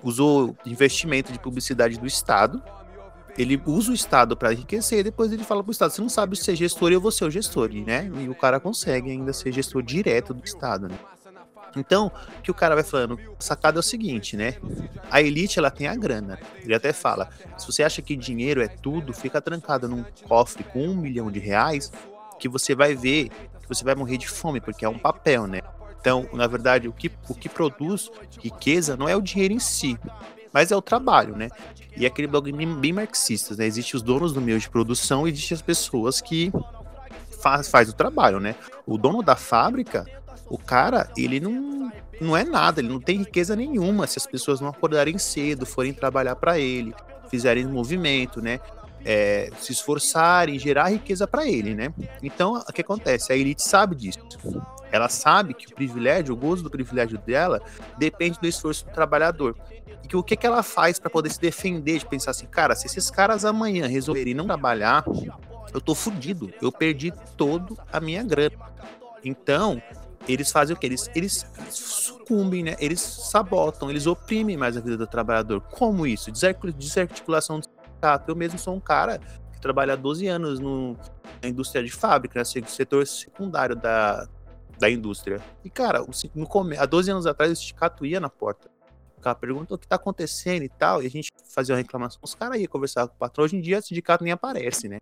Usou 0.04 0.56
investimento 0.66 1.34
de 1.34 1.40
publicidade 1.40 1.98
do 1.98 2.06
Estado 2.06 2.62
ele 3.38 3.62
usa 3.66 3.92
o 3.92 3.94
Estado 3.94 4.38
para 4.38 4.54
enriquecer 4.54 5.00
e 5.00 5.04
depois 5.04 5.32
ele 5.32 5.44
fala 5.44 5.64
pro 5.64 5.72
Estado: 5.72 5.92
você 5.92 6.02
não 6.02 6.10
sabe 6.10 6.36
ser 6.36 6.56
gestor 6.56 6.92
e 6.92 6.96
eu 6.96 7.02
vou 7.02 7.12
ser 7.12 7.26
o 7.26 7.32
gestor, 7.32 7.70
né? 7.72 8.10
E 8.20 8.30
o 8.30 8.36
cara 8.36 8.60
consegue 8.60 9.12
ainda 9.12 9.34
ser 9.34 9.52
gestor 9.52 9.82
direto 9.82 10.34
do 10.34 10.44
Estado, 10.44 10.88
né? 10.88 10.98
Então, 11.76 12.12
o 12.38 12.42
que 12.42 12.52
o 12.52 12.54
cara 12.54 12.76
vai 12.76 12.84
falando? 12.84 13.20
Sacada 13.40 13.80
é 13.80 13.82
o 13.82 13.84
seguinte, 13.84 14.38
né? 14.38 14.58
A 15.10 15.22
elite, 15.22 15.58
ela 15.58 15.72
tem 15.72 15.88
a 15.88 15.96
grana. 15.96 16.38
Ele 16.64 16.76
até 16.76 16.94
fala: 16.94 17.30
se 17.58 17.66
você 17.66 17.82
acha 17.84 18.02
que 18.02 18.16
dinheiro 18.16 18.62
é 18.62 18.68
tudo, 18.68 19.14
fica 19.14 19.42
trancado 19.42 19.88
num 19.88 20.04
cofre 20.28 20.64
com 20.64 20.86
um 20.88 20.96
milhão 20.96 21.32
de 21.32 21.40
reais, 21.40 21.92
que 22.40 22.48
você 22.48 22.76
vai 22.76 22.96
ver 22.96 23.30
que 23.64 23.70
você 23.70 23.84
vai 23.84 23.96
morrer 23.96 24.18
de 24.18 24.28
fome, 24.28 24.60
porque 24.60 24.86
é 24.86 24.90
um 24.90 25.00
papel, 25.00 25.48
né? 25.48 25.62
Então, 26.00 26.28
na 26.34 26.48
verdade, 26.48 26.88
o 26.90 26.94
que, 26.94 27.10
o 27.30 27.34
que 27.34 27.48
produz 27.48 28.12
riqueza 28.42 28.98
não 28.98 29.08
é 29.08 29.16
o 29.16 29.22
dinheiro 29.22 29.54
em 29.54 29.60
si, 29.60 29.98
mas 30.54 30.72
é 30.72 30.76
o 30.76 30.82
trabalho, 30.82 31.36
né? 31.36 31.50
E 31.98 32.06
é 32.06 32.08
aquele 32.08 32.28
bagulho 32.28 32.56
bem, 32.56 32.76
bem 32.76 32.94
marxista, 32.94 33.56
né? 33.56 33.66
Existem 33.66 33.98
os 33.98 34.04
donos 34.04 34.32
do 34.32 34.40
meio 34.40 34.60
de 34.60 34.70
produção 34.70 35.28
e 35.28 35.32
existem 35.32 35.56
as 35.56 35.62
pessoas 35.62 36.22
que 36.22 36.52
faz, 37.42 37.68
faz 37.68 37.90
o 37.90 37.94
trabalho, 37.94 38.40
né? 38.40 38.56
O 38.86 38.98
dono 38.98 39.24
da 39.24 39.36
fábrica, 39.36 40.06
o 40.48 40.58
cara, 40.58 41.10
ele 41.18 41.40
não, 41.40 41.92
não 42.22 42.38
é 42.38 42.44
nada, 42.44 42.80
ele 42.80 42.90
não 42.90 43.00
tem 43.00 43.18
riqueza 43.18 43.56
nenhuma 43.56 44.06
se 44.06 44.20
as 44.20 44.28
pessoas 44.28 44.62
não 44.62 44.70
acordarem 44.70 45.18
cedo, 45.18 45.66
forem 45.66 45.94
trabalhar 45.94 46.36
para 46.36 46.60
ele, 46.60 46.94
fizerem 47.30 47.66
movimento, 47.66 48.42
né? 48.42 48.60
É, 49.06 49.52
se 49.60 49.74
esforçarem, 49.74 50.58
gerar 50.58 50.90
riqueza 50.90 51.28
para 51.28 51.46
ele, 51.46 51.76
né? 51.76 51.94
Então, 52.22 52.54
o 52.56 52.72
que 52.72 52.82
acontece? 52.82 53.34
A 53.34 53.36
elite 53.36 53.62
sabe 53.62 53.96
disso. 53.96 54.20
Ela 54.94 55.10
sabe 55.10 55.56
que 55.56 55.66
o 55.66 55.76
privilégio, 55.76 56.36
o 56.36 56.38
gozo 56.38 56.62
do 56.62 56.70
privilégio 56.70 57.18
dela, 57.18 57.60
depende 57.98 58.40
do 58.40 58.46
esforço 58.46 58.86
do 58.86 58.92
trabalhador. 58.92 59.58
E 60.04 60.08
que 60.08 60.16
o 60.16 60.22
que, 60.22 60.38
que 60.38 60.46
ela 60.46 60.62
faz 60.62 61.00
para 61.00 61.10
poder 61.10 61.32
se 61.32 61.42
defender, 61.42 61.98
de 61.98 62.06
pensar 62.06 62.30
assim, 62.30 62.46
cara, 62.46 62.76
se 62.76 62.86
esses 62.86 63.10
caras 63.10 63.44
amanhã 63.44 63.88
resolverem 63.88 64.36
não 64.36 64.46
trabalhar, 64.46 65.04
eu 65.74 65.82
tô 65.82 65.96
fudido, 65.96 66.54
eu 66.62 66.72
perdi 66.72 67.12
todo 67.36 67.76
a 67.92 68.00
minha 68.00 68.22
grana. 68.22 68.56
Então, 69.26 69.82
eles 70.28 70.52
fazem 70.52 70.76
o 70.76 70.80
que? 70.80 70.86
Eles, 70.86 71.10
eles 71.16 71.44
sucumbem, 71.72 72.62
né? 72.62 72.76
Eles 72.78 73.02
sabotam, 73.02 73.90
eles 73.90 74.06
oprimem 74.06 74.56
mais 74.56 74.78
a 74.78 74.80
vida 74.80 74.96
do 74.96 75.08
trabalhador. 75.08 75.60
Como 75.60 76.06
isso? 76.06 76.32
Desartic- 76.32 76.76
Desarticulação 76.78 77.60
do 77.60 77.66
sindicato. 77.66 78.30
Eu 78.30 78.36
mesmo 78.36 78.60
sou 78.60 78.76
um 78.76 78.80
cara 78.80 79.18
que 79.52 79.60
trabalha 79.60 79.94
há 79.94 79.96
12 79.96 80.28
anos 80.28 80.60
no, 80.60 80.96
na 81.42 81.50
indústria 81.50 81.84
de 81.84 81.90
fábrica, 81.90 82.38
né? 82.38 82.46
setor 82.68 83.08
secundário 83.08 83.76
da, 83.76 84.28
da 84.84 84.90
indústria. 84.90 85.42
E, 85.64 85.70
cara, 85.70 86.06
no 86.36 86.48
há 86.78 86.86
12 86.86 87.10
anos 87.10 87.26
atrás 87.26 87.54
o 87.54 87.56
sindicato 87.56 88.06
ia 88.06 88.20
na 88.20 88.30
porta. 88.30 88.70
O 89.18 89.22
cara 89.22 89.34
pergunta 89.34 89.74
o 89.74 89.78
que 89.78 89.88
tá 89.88 89.96
acontecendo 89.96 90.64
e 90.64 90.68
tal, 90.68 91.02
e 91.02 91.06
a 91.06 91.10
gente 91.10 91.32
fazia 91.54 91.74
uma 91.74 91.80
reclamação. 91.80 92.20
Os 92.22 92.36
caras 92.36 92.60
iam 92.60 92.68
conversar 92.68 93.08
com 93.08 93.16
o 93.16 93.18
patrão. 93.18 93.46
Hoje 93.46 93.56
em 93.56 93.62
dia 93.62 93.80
o 93.80 93.82
sindicato 93.82 94.26
nem 94.26 94.34
aparece, 94.34 94.90
né? 94.90 95.00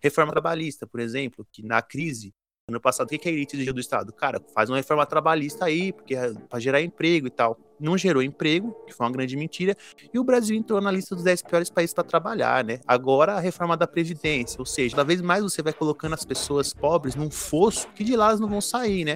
Reforma 0.00 0.32
trabalhista, 0.32 0.88
por 0.88 0.98
exemplo, 0.98 1.46
que 1.52 1.62
na 1.62 1.80
crise, 1.80 2.34
ano 2.68 2.80
passado, 2.80 3.06
o 3.06 3.10
que 3.10 3.18
que 3.18 3.28
a 3.28 3.32
elite 3.32 3.54
exigiu 3.54 3.72
do 3.72 3.78
Estado? 3.80 4.12
Cara, 4.12 4.42
faz 4.52 4.68
uma 4.68 4.76
reforma 4.76 5.06
trabalhista 5.06 5.64
aí, 5.66 5.92
porque 5.92 6.16
é 6.16 6.32
pra 6.50 6.58
gerar 6.58 6.82
emprego 6.82 7.28
e 7.28 7.30
tal. 7.30 7.56
Não 7.78 7.96
gerou 7.96 8.20
emprego, 8.20 8.72
que 8.84 8.92
foi 8.92 9.06
uma 9.06 9.12
grande 9.12 9.36
mentira, 9.36 9.76
e 10.12 10.18
o 10.18 10.24
Brasil 10.24 10.56
entrou 10.56 10.80
na 10.80 10.90
lista 10.90 11.14
dos 11.14 11.22
10 11.22 11.42
piores 11.42 11.70
países 11.70 11.94
para 11.94 12.02
trabalhar, 12.02 12.64
né? 12.64 12.80
Agora 12.84 13.34
a 13.34 13.38
reforma 13.40 13.76
da 13.76 13.86
Previdência, 13.86 14.56
ou 14.58 14.66
seja, 14.66 14.96
cada 14.96 15.06
vez 15.06 15.20
mais 15.22 15.44
você 15.44 15.62
vai 15.62 15.72
colocando 15.72 16.14
as 16.14 16.24
pessoas 16.24 16.74
pobres 16.74 17.14
num 17.14 17.30
fosso 17.30 17.86
que 17.94 18.02
de 18.02 18.16
lá 18.16 18.30
elas 18.30 18.40
não 18.40 18.48
vão 18.48 18.60
sair, 18.60 19.04
né? 19.04 19.14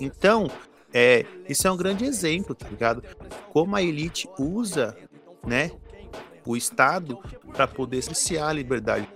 Então, 0.00 0.50
é, 0.94 1.26
isso 1.46 1.68
é 1.68 1.70
um 1.70 1.76
grande 1.76 2.06
exemplo, 2.06 2.54
tá 2.54 2.66
ligado? 2.70 3.02
Como 3.50 3.76
a 3.76 3.82
elite 3.82 4.30
usa, 4.38 4.96
né, 5.46 5.72
o 6.46 6.56
Estado 6.56 7.18
para 7.52 7.66
poder 7.68 8.00
cercear 8.00 8.48
a 8.48 8.52
liberdade. 8.54 9.06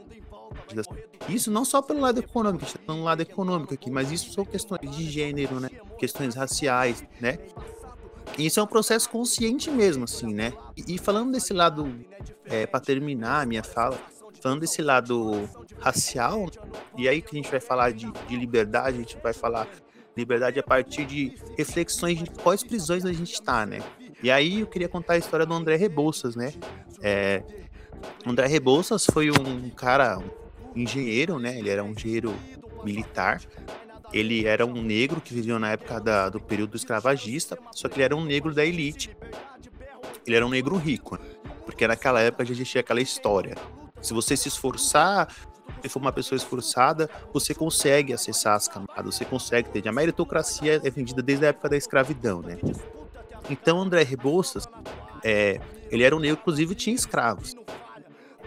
das- 0.74 0.86
Isso 1.28 1.50
não 1.50 1.64
só 1.64 1.82
pelo 1.82 2.00
lado 2.00 2.18
econômico, 2.18 2.64
a 2.64 2.66
gente 2.66 2.78
tá 2.78 2.84
falando 2.84 3.00
do 3.00 3.04
lado 3.04 3.20
econômico 3.20 3.74
aqui, 3.74 3.90
mas 3.90 4.10
isso 4.10 4.32
são 4.32 4.44
questões 4.44 4.96
de 4.96 5.08
gênero, 5.10 5.60
né? 5.60 5.68
Questões 5.98 6.34
raciais, 6.34 7.04
né? 7.20 7.38
E 8.38 8.46
isso 8.46 8.60
é 8.60 8.62
um 8.62 8.66
processo 8.66 9.08
consciente 9.08 9.70
mesmo, 9.70 10.04
assim, 10.04 10.32
né? 10.32 10.52
E, 10.76 10.98
falando 10.98 11.32
desse 11.32 11.52
lado, 11.52 11.92
é, 12.44 12.66
para 12.66 12.80
terminar 12.80 13.42
a 13.42 13.46
minha 13.46 13.62
fala, 13.62 13.98
falando 14.40 14.60
desse 14.60 14.82
lado 14.82 15.48
racial, 15.78 16.46
e 16.96 17.08
aí 17.08 17.20
que 17.20 17.36
a 17.36 17.36
gente 17.36 17.50
vai 17.50 17.60
falar 17.60 17.92
de, 17.92 18.10
de 18.28 18.36
liberdade, 18.36 18.96
a 18.96 19.00
gente 19.00 19.16
vai 19.22 19.32
falar 19.32 19.68
liberdade 20.16 20.58
a 20.58 20.62
partir 20.62 21.04
de 21.04 21.34
reflexões 21.56 22.18
de 22.18 22.30
quais 22.30 22.62
prisões 22.62 23.04
a 23.04 23.12
gente 23.12 23.32
está, 23.32 23.66
né? 23.66 23.80
E 24.22 24.30
aí 24.30 24.60
eu 24.60 24.66
queria 24.66 24.88
contar 24.88 25.14
a 25.14 25.18
história 25.18 25.46
do 25.46 25.54
André 25.54 25.76
Rebouças, 25.76 26.36
né? 26.36 26.52
É, 27.02 27.42
André 28.26 28.46
Rebouças 28.46 29.06
foi 29.06 29.30
um 29.30 29.70
cara, 29.70 30.18
um 30.18 30.28
engenheiro, 30.74 31.38
né? 31.38 31.58
Ele 31.58 31.68
era 31.68 31.82
um 31.82 31.90
engenheiro 31.90 32.34
militar. 32.84 33.40
Ele 34.12 34.44
era 34.46 34.66
um 34.66 34.82
negro 34.82 35.20
que 35.20 35.32
vivia 35.32 35.58
na 35.58 35.72
época 35.72 36.00
da- 36.00 36.28
do 36.28 36.40
período 36.40 36.76
escravagista, 36.76 37.56
só 37.72 37.88
que 37.88 37.96
ele 37.96 38.04
era 38.04 38.16
um 38.16 38.24
negro 38.24 38.52
da 38.52 38.64
elite. 38.64 39.16
Ele 40.26 40.36
era 40.36 40.44
um 40.46 40.48
negro 40.50 40.76
rico, 40.76 41.16
né? 41.16 41.24
porque 41.64 41.86
naquela 41.86 42.20
época 42.20 42.44
já 42.44 42.52
existia 42.52 42.80
aquela 42.80 43.00
história. 43.00 43.54
Se 44.02 44.12
você 44.12 44.36
se 44.36 44.48
esforçar, 44.48 45.28
se 45.80 45.88
for 45.88 46.00
uma 46.00 46.12
pessoa 46.12 46.36
esforçada, 46.36 47.08
você 47.32 47.54
consegue 47.54 48.12
acessar 48.12 48.54
as 48.54 48.66
camadas, 48.66 49.14
você 49.14 49.24
consegue 49.24 49.68
ter. 49.70 49.86
A 49.88 49.92
meritocracia 49.92 50.80
é 50.82 50.90
vendida 50.90 51.22
desde 51.22 51.46
a 51.46 51.48
época 51.50 51.68
da 51.68 51.76
escravidão, 51.76 52.42
né? 52.42 52.58
Então, 53.48 53.80
André 53.80 54.02
Rebouças, 54.02 54.66
é, 55.22 55.60
ele 55.90 56.02
era 56.02 56.14
um 56.14 56.18
negro, 56.18 56.38
inclusive 56.40 56.74
tinha 56.74 56.94
escravos. 56.94 57.54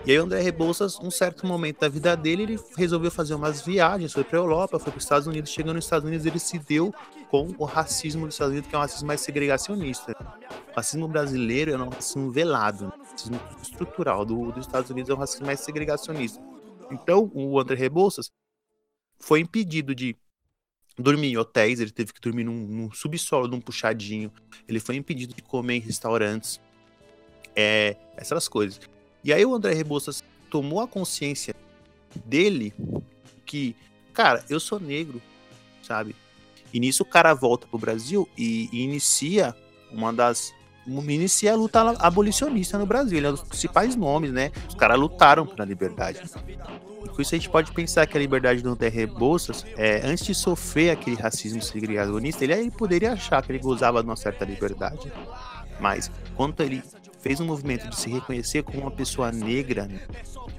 E 0.05 0.11
aí, 0.11 0.19
o 0.19 0.23
André 0.23 0.41
Rebouças, 0.41 0.99
um 0.99 1.09
certo 1.09 1.47
momento 1.47 1.79
da 1.79 1.87
vida 1.87 2.13
dele, 2.17 2.43
ele 2.43 2.59
resolveu 2.75 3.09
fazer 3.09 3.35
umas 3.35 3.61
viagens, 3.61 4.11
foi 4.11 4.25
para 4.25 4.37
a 4.37 4.41
Europa, 4.41 4.77
foi 4.77 4.91
para 4.91 4.97
os 4.97 5.03
Estados 5.05 5.27
Unidos. 5.27 5.49
Chegando 5.49 5.75
nos 5.75 5.85
Estados 5.85 6.05
Unidos, 6.05 6.25
ele 6.25 6.39
se 6.39 6.59
deu 6.59 6.93
com 7.31 7.55
o 7.57 7.63
racismo 7.63 8.25
dos 8.25 8.35
Estados 8.35 8.51
Unidos, 8.51 8.69
que 8.69 8.75
é 8.75 8.77
um 8.77 8.81
racismo 8.81 9.07
mais 9.07 9.21
segregacionista. 9.21 10.13
O 10.71 10.75
racismo 10.75 11.07
brasileiro 11.07 11.71
é 11.71 11.77
um 11.77 11.87
racismo 11.87 12.29
velado, 12.29 12.93
um 12.93 13.11
racismo 13.11 13.39
estrutural. 13.61 14.25
Do, 14.25 14.51
dos 14.51 14.65
Estados 14.65 14.89
Unidos 14.89 15.09
é 15.09 15.13
um 15.13 15.17
racismo 15.17 15.45
mais 15.45 15.61
segregacionista. 15.61 16.41
Então, 16.91 17.31
o 17.33 17.57
André 17.57 17.75
Rebouças 17.75 18.29
foi 19.17 19.39
impedido 19.39 19.95
de 19.95 20.17
dormir 20.99 21.29
em 21.29 21.37
hotéis, 21.37 21.79
ele 21.79 21.91
teve 21.91 22.11
que 22.11 22.19
dormir 22.19 22.43
num, 22.43 22.67
num 22.67 22.91
subsolo, 22.91 23.47
num 23.47 23.61
puxadinho. 23.61 24.29
Ele 24.67 24.81
foi 24.81 24.97
impedido 24.97 25.33
de 25.33 25.41
comer 25.41 25.75
em 25.75 25.79
restaurantes. 25.79 26.59
É, 27.55 27.95
essas 28.17 28.49
coisas. 28.49 28.79
E 29.23 29.31
aí 29.31 29.45
o 29.45 29.55
André 29.55 29.73
Rebouças 29.73 30.23
tomou 30.49 30.81
a 30.81 30.87
consciência 30.87 31.55
dele 32.25 32.73
que, 33.45 33.75
cara, 34.13 34.43
eu 34.49 34.59
sou 34.59 34.79
negro, 34.79 35.21
sabe? 35.81 36.15
E 36.73 36.79
nisso 36.79 37.03
o 37.03 37.05
cara 37.05 37.33
volta 37.33 37.67
pro 37.67 37.77
Brasil 37.77 38.27
e, 38.37 38.69
e 38.71 38.81
inicia 38.81 39.55
uma 39.91 40.11
das 40.11 40.53
inicia 40.85 41.53
a 41.53 41.55
luta 41.55 41.79
abolicionista 41.99 42.77
no 42.77 42.85
Brasil. 42.85 43.17
Ele 43.17 43.27
é 43.27 43.29
um 43.29 43.33
dos 43.33 43.43
principais 43.43 43.95
nomes, 43.95 44.31
né? 44.31 44.51
Os 44.67 44.75
caras 44.75 44.99
lutaram 44.99 45.45
pela 45.45 45.65
liberdade. 45.65 46.19
Com 47.13 47.21
isso 47.21 47.35
a 47.35 47.37
gente 47.37 47.49
pode 47.49 47.71
pensar 47.71 48.07
que 48.07 48.17
a 48.17 48.19
liberdade 48.19 48.61
do 48.61 48.69
André 48.69 48.89
Rebouças, 48.89 49.65
é, 49.77 50.01
antes 50.03 50.25
de 50.25 50.33
sofrer 50.33 50.89
aquele 50.89 51.15
racismo 51.15 51.61
segregacionista, 51.61 52.43
ele, 52.43 52.53
ele 52.53 52.71
poderia 52.71 53.13
achar 53.13 53.41
que 53.41 53.51
ele 53.51 53.59
gozava 53.59 54.01
de 54.01 54.09
uma 54.09 54.15
certa 54.15 54.43
liberdade. 54.43 55.11
Mas, 55.79 56.11
quando 56.35 56.59
ele 56.61 56.81
fez 57.23 57.39
um 57.39 57.45
movimento 57.45 57.89
de 57.89 57.95
se 57.95 58.09
reconhecer 58.09 58.63
como 58.63 58.81
uma 58.81 58.91
pessoa 58.91 59.31
negra, 59.31 59.89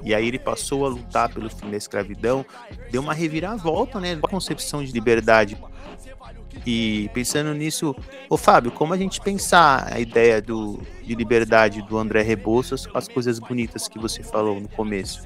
e 0.03 0.15
aí 0.15 0.27
ele 0.27 0.39
passou 0.39 0.87
a 0.87 0.89
lutar 0.89 1.29
pelo 1.29 1.51
fim 1.51 1.71
da 1.71 1.77
escravidão, 1.77 2.45
deu 2.91 3.03
uma 3.03 3.13
reviravolta, 3.13 4.01
né, 4.01 4.19
a 4.21 4.29
concepção 4.29 4.83
de 4.83 4.91
liberdade. 4.91 5.59
E 6.67 7.11
pensando 7.13 7.53
nisso, 7.53 7.95
ô 8.31 8.39
Fábio, 8.39 8.73
como 8.73 8.95
a 8.95 8.97
gente 8.97 9.21
pensar 9.21 9.93
a 9.93 10.01
ideia 10.01 10.41
do, 10.41 10.81
de 11.03 11.15
liberdade 11.15 11.83
do 11.83 11.99
André 11.99 12.23
Rebouças 12.23 12.87
com 12.87 12.97
as 12.97 13.07
coisas 13.09 13.39
bonitas 13.39 13.87
que 13.87 13.99
você 13.99 14.23
falou 14.23 14.59
no 14.59 14.69
começo? 14.69 15.23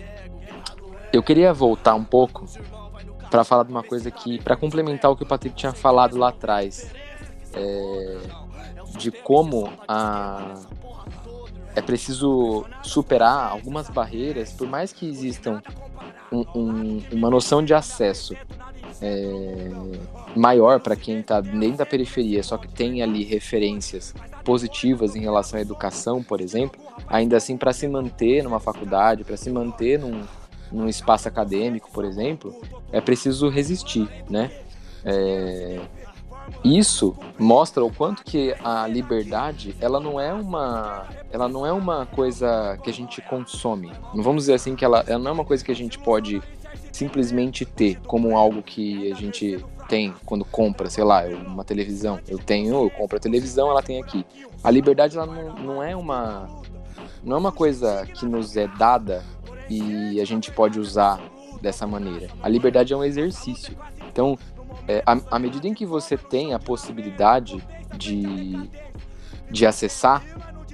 Eu 1.13 1.23
queria 1.23 1.53
voltar 1.55 1.95
um 1.95 2.05
pouco 2.05 2.47
para 3.31 3.45
falar 3.45 3.63
de 3.63 3.71
uma 3.71 3.85
coisa 3.85 4.11
que, 4.11 4.43
para 4.43 4.57
complementar 4.57 5.09
o 5.11 5.17
que 5.17 5.23
o 5.23 5.27
Patrick 5.27 5.55
tinha 5.55 5.73
falado 5.73 6.17
lá 6.17 6.31
atrás, 6.31 6.91
é, 7.55 8.19
de 8.97 9.13
como 9.13 9.71
a, 9.87 10.55
é 11.79 11.83
preciso 11.83 12.65
superar 12.83 13.51
algumas 13.51 13.89
barreiras, 13.89 14.53
por 14.53 14.67
mais 14.69 14.93
que 14.93 15.09
existam 15.09 15.63
um, 16.33 16.45
um, 16.55 17.03
uma 17.13 17.31
noção 17.31 17.65
de 17.65 17.73
acesso 17.73 18.35
é, 19.01 19.71
maior 20.35 20.81
para 20.81 20.97
quem 20.97 21.21
está 21.21 21.41
dentro 21.41 21.79
da 21.79 21.87
periferia, 21.87 22.43
só 22.43 22.57
que 22.59 22.69
tem 22.69 23.03
ali 23.03 23.23
referências 23.23 24.13
positivas 24.45 25.15
em 25.15 25.21
relação 25.21 25.59
à 25.59 25.63
educação, 25.63 26.23
por 26.23 26.41
exemplo, 26.41 26.81
ainda 27.07 27.37
assim 27.37 27.57
para 27.57 27.73
se 27.73 27.87
manter 27.87 28.43
numa 28.43 28.59
faculdade, 28.59 29.23
para 29.23 29.37
se 29.37 29.51
manter 29.51 29.99
num, 29.99 30.23
num 30.73 30.89
espaço 30.89 31.29
acadêmico, 31.29 31.91
por 31.93 32.05
exemplo, 32.05 32.55
é 32.91 33.01
preciso 33.01 33.49
resistir, 33.49 34.09
né? 34.29 34.51
É, 35.05 35.81
isso 36.65 37.17
mostra 37.39 37.85
o 37.85 37.93
quanto 37.93 38.25
que 38.25 38.55
a 38.65 38.87
liberdade 38.87 39.75
ela 39.81 40.01
não 40.01 40.21
é 40.21 40.33
uma 40.33 41.07
ela 41.31 41.49
não 41.49 41.67
é 41.67 41.73
uma 41.73 42.07
coisa 42.07 42.79
que 42.83 42.91
a 42.91 42.93
gente 42.93 43.21
consome. 43.23 43.93
Não 44.15 44.23
vamos 44.23 44.45
dizer 44.45 44.55
assim 44.55 44.75
que 44.75 44.85
ela, 44.85 45.05
ela 45.07 45.19
não 45.19 45.31
é 45.31 45.35
uma 45.35 45.45
coisa 45.45 45.65
que 45.65 45.71
a 45.71 45.77
gente 45.77 45.99
pode 45.99 46.43
simplesmente 46.93 47.65
ter 47.65 48.01
como 48.07 48.37
algo 48.37 48.63
que 48.63 49.11
a 49.11 49.15
gente 49.15 49.65
tem 49.89 50.13
quando 50.25 50.45
compra 50.45 50.91
sei 50.91 51.05
lá 51.05 51.25
uma 51.47 51.65
televisão. 51.65 52.19
Eu 52.27 52.39
tenho 52.39 52.75
eu 52.75 52.91
compro 52.91 53.17
a 53.17 53.21
televisão 53.21 53.71
ela 53.71 53.83
tem 53.83 54.03
aqui. 54.03 54.25
A 54.63 54.71
liberdade 54.71 55.17
ela 55.17 55.27
não, 55.27 55.55
não 55.55 55.83
é 55.83 55.95
uma 55.95 56.49
não 57.23 57.37
é 57.37 57.39
uma 57.39 57.53
coisa 57.53 58.07
que 58.07 58.27
nos 58.27 58.57
é 58.57 58.67
dada 58.67 59.25
e 59.69 60.21
a 60.21 60.25
gente 60.25 60.51
pode 60.51 60.81
usar 60.81 61.21
dessa 61.61 61.87
maneira. 61.87 62.29
A 62.43 62.49
liberdade 62.49 62.93
é 62.93 62.97
um 62.97 63.05
exercício. 63.05 63.77
Então 64.11 64.39
é, 64.89 65.03
à, 65.05 65.37
à 65.37 65.39
medida 65.39 65.69
em 65.69 65.75
que 65.75 65.85
você 65.85 66.17
tem 66.17 66.55
a 66.55 66.59
possibilidade 66.59 67.63
de, 67.97 68.71
de 69.51 69.67
acessar 69.67 70.25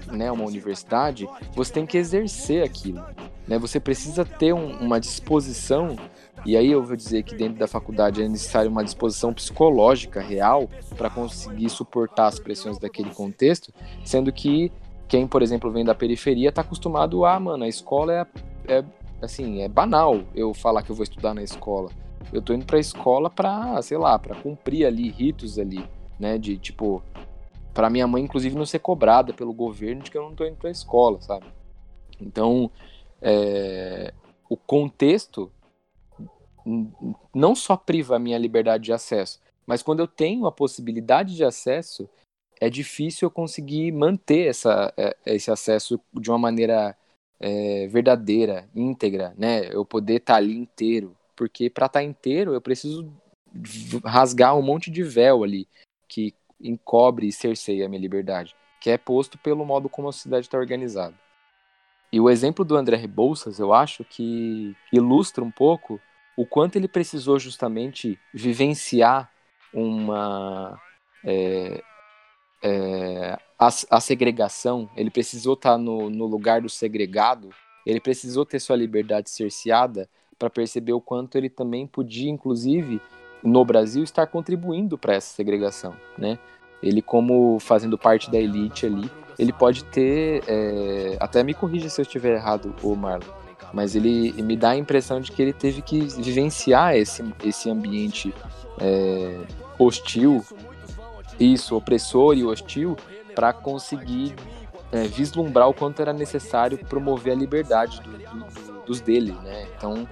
né, 0.07 0.31
uma 0.31 0.45
universidade, 0.45 1.29
você 1.55 1.73
tem 1.73 1.85
que 1.85 1.99
exercer 1.99 2.63
aquilo. 2.63 3.05
Né? 3.47 3.59
Você 3.59 3.81
precisa 3.81 4.25
ter 4.25 4.53
um, 4.53 4.79
uma 4.79 5.01
disposição, 5.01 5.97
e 6.47 6.57
aí 6.57 6.71
eu 6.71 6.83
vou 6.83 6.95
dizer 6.95 7.25
que 7.25 7.35
dentro 7.35 7.59
da 7.59 7.67
faculdade 7.67 8.23
é 8.23 8.29
necessário 8.29 8.71
uma 8.71 8.85
disposição 8.85 9.35
psicológica 9.35 10.21
real 10.21 10.69
para 10.97 11.11
conseguir 11.11 11.69
suportar 11.69 12.29
as 12.29 12.39
pressões 12.39 12.79
daquele 12.79 13.11
contexto, 13.11 13.73
sendo 14.05 14.33
que 14.33 14.71
quem, 15.09 15.27
por 15.27 15.43
exemplo, 15.43 15.71
vem 15.71 15.85
da 15.85 15.95
periferia 15.95 16.51
está 16.51 16.61
acostumado 16.63 17.25
a, 17.25 17.39
mano, 17.39 17.65
a 17.65 17.69
escola 17.69 18.13
é, 18.13 18.27
é 18.79 18.85
assim, 19.21 19.61
é 19.63 19.69
banal 19.69 20.23
eu 20.35 20.55
falar 20.55 20.83
que 20.83 20.91
eu 20.91 20.97
vou 20.97 21.03
estudar 21.03 21.35
na 21.35 21.43
escola. 21.43 21.91
Eu 22.33 22.43
tô 22.43 22.53
indo 22.53 22.65
pra 22.65 22.79
escola 22.79 23.31
pra, 23.31 23.81
sei 23.83 23.97
lá, 23.97 24.19
pra 24.19 24.35
cumprir 24.35 24.87
ali 24.87 25.11
ritos 25.11 25.59
ali, 25.59 25.87
né? 26.19 26.39
De 26.39 26.57
tipo, 26.59 27.03
para 27.73 27.91
minha 27.91 28.07
mãe, 28.07 28.23
inclusive, 28.23 28.57
não 28.57 28.67
ser 28.67 28.79
cobrada 28.79 29.33
pelo 29.33 29.53
governo 29.53 30.03
de 30.03 30.11
que 30.11 30.19
eu 30.19 30.23
não 30.23 30.35
tô 30.35 30.45
indo 30.45 30.57
pra 30.57 30.71
escola, 30.71 31.21
sabe? 31.21 31.47
Então, 32.21 32.71
é, 33.21 34.13
o 34.49 34.57
contexto 34.57 35.51
não 37.35 37.55
só 37.55 37.77
priva 37.77 38.17
a 38.17 38.19
minha 38.19 38.39
liberdade 38.39 38.85
de 38.85 38.93
acesso, 38.93 39.41
mas 39.67 39.83
quando 39.83 40.01
eu 40.01 40.07
tenho 40.07 40.47
a 40.47 40.53
possibilidade 40.53 41.35
de 41.35 41.45
acesso, 41.45 42.09
é 42.61 42.71
difícil 42.71 43.27
eu 43.27 43.31
conseguir 43.31 43.93
manter 43.93 44.49
essa, 44.49 44.93
é, 44.97 45.17
esse 45.27 45.51
acesso 45.51 46.01
de 46.13 46.31
uma 46.31 46.39
maneira 46.39 46.97
é, 47.41 47.87
verdadeira, 47.89 48.69
íntegra, 48.75 49.35
né? 49.37 49.69
Eu 49.73 49.85
poder 49.85 50.17
estar 50.17 50.35
tá 50.35 50.39
ali 50.39 50.57
inteiro, 50.57 51.17
porque 51.37 51.71
para 51.71 51.87
estar 51.87 52.01
tá 52.01 52.05
inteiro 52.05 52.55
eu 52.55 52.61
preciso 52.61 53.11
rasgar 54.05 54.57
um 54.57 54.63
monte 54.63 54.91
de 54.91 55.03
véu 55.03 55.45
ali 55.45 55.69
que 56.09 56.35
encobre 56.61 57.27
e 57.27 57.33
cerceia 57.33 57.87
a 57.87 57.89
minha 57.89 58.01
liberdade, 58.01 58.55
que 58.81 58.91
é 58.91 58.99
posto 58.99 59.39
pelo 59.39 59.65
modo 59.65 59.89
como 59.89 60.09
a 60.09 60.13
sociedade 60.13 60.47
está 60.47 60.59
organizada. 60.59 61.15
E 62.13 62.21
o 62.21 62.31
exemplo 62.31 62.65
do 62.65 62.77
André 62.77 62.97
Rebouças, 62.97 63.59
eu 63.59 63.73
acho 63.73 64.05
que 64.05 64.75
ilustra 64.93 65.43
um 65.43 65.51
pouco 65.51 66.01
o 66.37 66.47
quanto 66.47 66.77
ele 66.77 66.89
precisou 66.89 67.39
justamente 67.39 68.19
vivenciar 68.33 69.31
uma 69.73 70.81
é, 71.25 71.83
é, 72.63 73.39
a, 73.59 73.69
a, 73.91 74.01
segregação, 74.01 74.89
ele 74.97 75.11
precisou 75.11 75.55
estar 75.55 75.73
tá 75.73 75.79
no, 75.79 76.09
no 76.09 76.27
lugar 76.27 76.61
do 76.61 76.69
segregado, 76.69 77.51
ele 77.85 78.01
precisou 78.01 78.47
ter 78.47 78.61
sua 78.61 78.77
liberdade 78.77 79.31
cerceada 79.31 80.09
para 80.45 80.51
perceber 80.51 80.93
o 80.93 81.01
quanto 81.01 81.39
ele 81.39 81.49
também 81.49 81.87
podia, 81.87 82.31
inclusive, 82.31 83.01
no 83.43 83.65
Brasil, 83.65 84.05
estar 84.05 84.27
contribuindo 84.27 84.99
para 84.99 85.15
essa 85.15 85.35
segregação, 85.35 85.95
né? 86.19 86.39
Ele, 86.83 87.01
como 87.01 87.59
fazendo 87.61 87.97
parte 87.97 88.31
da 88.31 88.39
elite 88.39 88.85
ali, 88.85 89.11
ele 89.39 89.55
pode 89.55 89.85
ter, 89.85 90.45
é... 90.47 91.17
até 91.19 91.43
me 91.43 91.55
corrija 91.55 91.89
se 91.89 91.99
eu 91.99 92.03
estiver 92.03 92.35
errado, 92.35 92.75
o 92.83 92.95
Marlon, 92.95 93.27
mas 93.73 93.97
ele 93.97 94.33
me 94.43 94.55
dá 94.55 94.71
a 94.71 94.77
impressão 94.77 95.19
de 95.19 95.33
que 95.33 95.41
ele 95.41 95.53
teve 95.55 95.81
que 95.81 96.01
vivenciar 96.01 96.95
esse, 96.95 97.25
esse 97.43 97.71
ambiente 97.71 98.35
é... 98.79 99.41
hostil, 99.79 100.45
isso, 101.41 101.75
opressor 101.75 102.37
e 102.37 102.45
hostil, 102.45 102.97
para 103.35 103.51
conseguir 103.55 104.35
é, 104.93 105.05
vislumbrar 105.05 105.71
o 105.71 105.75
quanto 105.75 106.03
era 106.03 106.13
necessário 106.13 106.77
promover 106.77 107.33
a 107.33 107.37
liberdade 107.37 108.01
do, 108.03 108.11
do, 108.11 108.85
dos 108.85 109.01
dele, 109.01 109.33
né? 109.43 109.67
Então, 109.77 110.07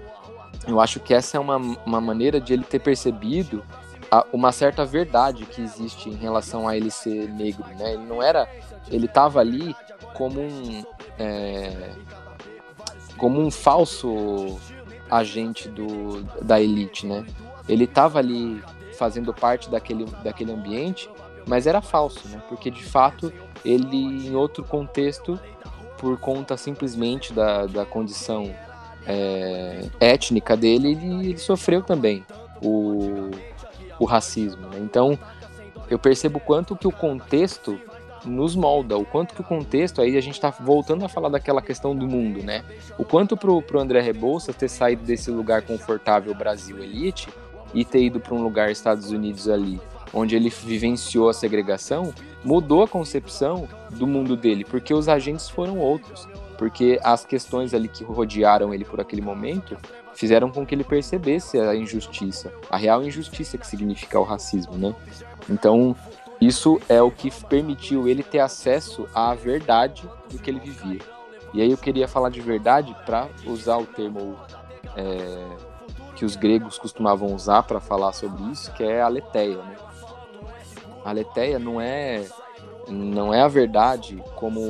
eu 0.67 0.81
acho 0.81 1.01
que 1.01 1.13
essa 1.13 1.37
é 1.37 1.41
uma, 1.41 1.57
uma 1.57 2.01
maneira 2.01 2.41
de 2.41 2.53
ele 2.53 2.65
ter 2.65 2.79
percebido 2.79 3.63
a, 4.11 4.25
uma 4.33 4.53
certa 4.53 4.85
verdade 4.85 5.45
que 5.47 5.61
existe 5.61 6.09
em 6.09 6.15
relação 6.15 6.69
a 6.69 6.77
ele 6.77 6.91
ser 6.91 7.29
negro, 7.31 7.65
né? 7.77 7.95
Ele 7.95 8.05
não 8.05 8.23
era, 8.23 8.49
ele 8.91 9.07
estava 9.07 9.41
ali 9.41 9.75
como 10.15 10.41
um 10.41 10.85
é, 11.19 11.93
como 13.17 13.41
um 13.41 13.51
falso 13.51 14.59
agente 15.11 15.69
do, 15.69 16.23
da 16.43 16.61
elite, 16.61 17.07
né? 17.07 17.25
Ele 17.69 17.85
estava 17.85 18.19
ali 18.19 18.63
fazendo 18.99 19.33
parte 19.33 19.71
daquele, 19.71 20.05
daquele 20.23 20.53
ambiente, 20.53 21.09
mas 21.47 21.67
era 21.67 21.81
falso, 21.81 22.27
né? 22.29 22.43
Porque 22.49 22.71
de 22.71 22.83
fato 22.83 23.33
ele 23.65 23.97
em 23.97 24.35
outro 24.35 24.65
contexto, 24.65 25.39
por 25.99 26.19
conta 26.19 26.57
simplesmente 26.57 27.33
da, 27.33 27.67
da 27.67 27.85
condição 27.85 28.53
é, 29.07 29.83
étnica 30.01 30.57
dele, 30.57 30.93
ele, 30.93 31.29
ele, 31.29 31.39
sofreu 31.39 31.83
também 31.83 32.25
o, 32.63 33.31
o 33.99 34.05
racismo. 34.05 34.63
Né? 34.69 34.79
Então, 34.81 35.19
eu 35.91 35.99
percebo 35.99 36.41
quanto 36.41 36.77
que 36.77 36.87
o 36.87 36.93
contexto 36.93 37.79
nos 38.25 38.55
molda, 38.55 38.97
o 38.97 39.05
quanto 39.05 39.35
que 39.35 39.41
o 39.41 39.45
contexto, 39.45 40.01
aí 40.01 40.17
a 40.17 40.21
gente 40.21 40.35
está 40.35 40.51
voltando 40.51 41.05
a 41.05 41.09
falar 41.09 41.29
daquela 41.29 41.61
questão 41.61 41.95
do 41.95 42.07
mundo, 42.07 42.41
né? 42.41 42.65
O 42.97 43.05
quanto 43.05 43.37
pro, 43.37 43.61
pro 43.61 43.81
André 43.81 44.01
Rebouças 44.01 44.55
ter 44.55 44.69
saído 44.69 45.03
desse 45.03 45.29
lugar 45.31 45.63
confortável 45.63 46.33
Brasil 46.33 46.79
Elite 46.79 47.29
e 47.75 47.85
ter 47.85 48.05
ido 48.05 48.21
para 48.21 48.35
um 48.35 48.43
lugar 48.43 48.71
Estados 48.71 49.11
Unidos 49.11 49.49
ali, 49.49 49.81
onde 50.15 50.37
ele 50.37 50.51
vivenciou 50.51 51.29
a 51.29 51.35
segregação, 51.35 52.13
mudou 52.45 52.83
a 52.83 52.89
concepção 52.89 53.69
do 53.91 54.07
mundo 54.07 54.37
dele, 54.37 54.65
porque 54.65 54.95
os 54.95 55.09
agentes 55.09 55.49
foram 55.49 55.79
outros 55.79 56.29
porque 56.63 57.01
as 57.03 57.25
questões 57.25 57.75
ali 57.75 57.89
que 57.89 58.05
rodearam 58.05 58.73
ele 58.73 58.85
por 58.85 59.01
aquele 59.01 59.21
momento 59.21 59.77
fizeram 60.15 60.49
com 60.49 60.65
que 60.65 60.73
ele 60.73 60.85
percebesse 60.85 61.59
a 61.59 61.75
injustiça, 61.75 62.53
a 62.71 62.77
real 62.77 63.03
injustiça 63.03 63.59
que 63.59 63.67
significa 63.67 64.21
o 64.21 64.23
racismo, 64.23 64.79
né? 64.79 64.95
Então, 65.51 65.97
isso 66.41 66.81
é 66.89 67.03
o 67.03 67.11
que 67.11 67.33
permitiu 67.47 68.07
ele 68.07 68.23
ter 68.23 68.39
acesso 68.39 69.09
à 69.13 69.35
verdade 69.35 70.09
do 70.31 70.39
que 70.39 70.49
ele 70.49 70.61
vivia. 70.61 71.01
E 71.53 71.61
aí 71.61 71.73
eu 71.73 71.77
queria 71.77 72.07
falar 72.07 72.31
de 72.31 72.41
verdade 72.41 72.95
para 73.05 73.27
usar 73.45 73.79
o 73.79 73.85
termo 73.85 74.39
é, 74.97 75.45
que 76.15 76.25
os 76.25 76.37
gregos 76.37 76.79
costumavam 76.79 77.35
usar 77.35 77.65
para 77.65 77.81
falar 77.81 78.13
sobre 78.13 78.41
isso, 78.53 78.73
que 78.75 78.85
é 78.85 79.03
aletheia. 79.03 79.57
Né? 79.57 79.77
Aletheia 81.05 81.59
não 81.59 81.81
é 81.81 82.25
não 82.89 83.35
é 83.35 83.43
a 83.43 83.49
verdade 83.49 84.23
como 84.37 84.61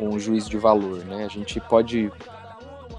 um 0.00 0.18
juiz 0.18 0.48
de 0.48 0.56
valor, 0.56 1.04
né? 1.04 1.24
A 1.24 1.28
gente 1.28 1.60
pode 1.60 2.10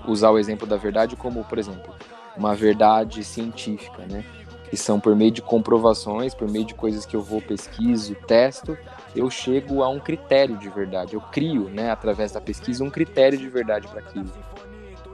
usar 0.07 0.31
o 0.31 0.37
exemplo 0.37 0.67
da 0.67 0.77
verdade 0.77 1.15
como, 1.15 1.43
por 1.43 1.57
exemplo, 1.57 1.93
uma 2.35 2.55
verdade 2.55 3.23
científica, 3.23 4.05
né? 4.09 4.23
Que 4.69 4.77
são 4.77 4.99
por 4.99 5.15
meio 5.15 5.31
de 5.31 5.41
comprovações, 5.41 6.33
por 6.33 6.49
meio 6.49 6.65
de 6.65 6.75
coisas 6.75 7.05
que 7.05 7.15
eu 7.15 7.21
vou 7.21 7.41
pesquiso, 7.41 8.15
testo, 8.27 8.77
eu 9.15 9.29
chego 9.29 9.83
a 9.83 9.89
um 9.89 9.99
critério 9.99 10.57
de 10.57 10.69
verdade. 10.69 11.15
Eu 11.15 11.21
crio, 11.21 11.69
né, 11.69 11.89
através 11.89 12.31
da 12.31 12.39
pesquisa, 12.39 12.83
um 12.83 12.89
critério 12.89 13.37
de 13.37 13.49
verdade 13.49 13.87
para 13.87 13.99
aquilo. 13.99 14.29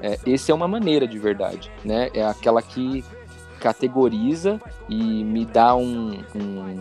É, 0.01 0.19
esse 0.25 0.51
é 0.51 0.53
uma 0.53 0.67
maneira 0.67 1.07
de 1.07 1.17
verdade, 1.17 1.71
né? 1.83 2.09
É 2.13 2.25
aquela 2.25 2.61
que 2.61 3.03
categoriza 3.59 4.61
e 4.89 5.23
me 5.23 5.45
dá 5.45 5.75
um, 5.75 6.21
um, 6.35 6.79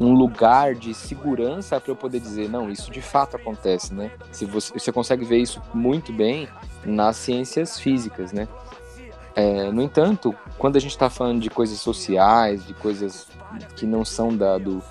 um 0.00 0.14
lugar 0.14 0.74
de 0.74 0.94
segurança 0.94 1.78
para 1.78 1.92
eu 1.92 1.96
poder 1.96 2.20
dizer, 2.20 2.48
não, 2.48 2.70
isso 2.70 2.90
de 2.90 3.02
fato 3.02 3.36
acontece, 3.36 3.92
né? 3.92 4.10
Se 4.32 4.46
você, 4.46 4.72
você 4.72 4.90
consegue 4.90 5.26
ver 5.26 5.38
isso 5.38 5.60
muito 5.74 6.10
bem 6.10 6.48
nas 6.84 7.16
ciências 7.16 7.78
físicas, 7.78 8.32
né? 8.32 8.48
É, 9.34 9.70
no 9.70 9.82
entanto, 9.82 10.34
quando 10.58 10.76
a 10.76 10.80
gente 10.80 10.92
está 10.92 11.10
falando 11.10 11.40
de 11.40 11.50
coisas 11.50 11.78
sociais, 11.78 12.66
de 12.66 12.72
coisas 12.74 13.28
que 13.76 13.86
não 13.86 14.04
são 14.04 14.34
da, 14.34 14.58
do, 14.58 14.82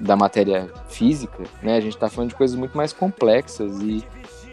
da 0.00 0.16
matéria 0.16 0.70
física, 0.88 1.42
né, 1.62 1.76
a 1.76 1.80
gente 1.80 1.94
está 1.94 2.08
falando 2.08 2.30
de 2.30 2.36
coisas 2.36 2.56
muito 2.56 2.76
mais 2.76 2.92
complexas 2.92 3.80
e, 3.80 4.04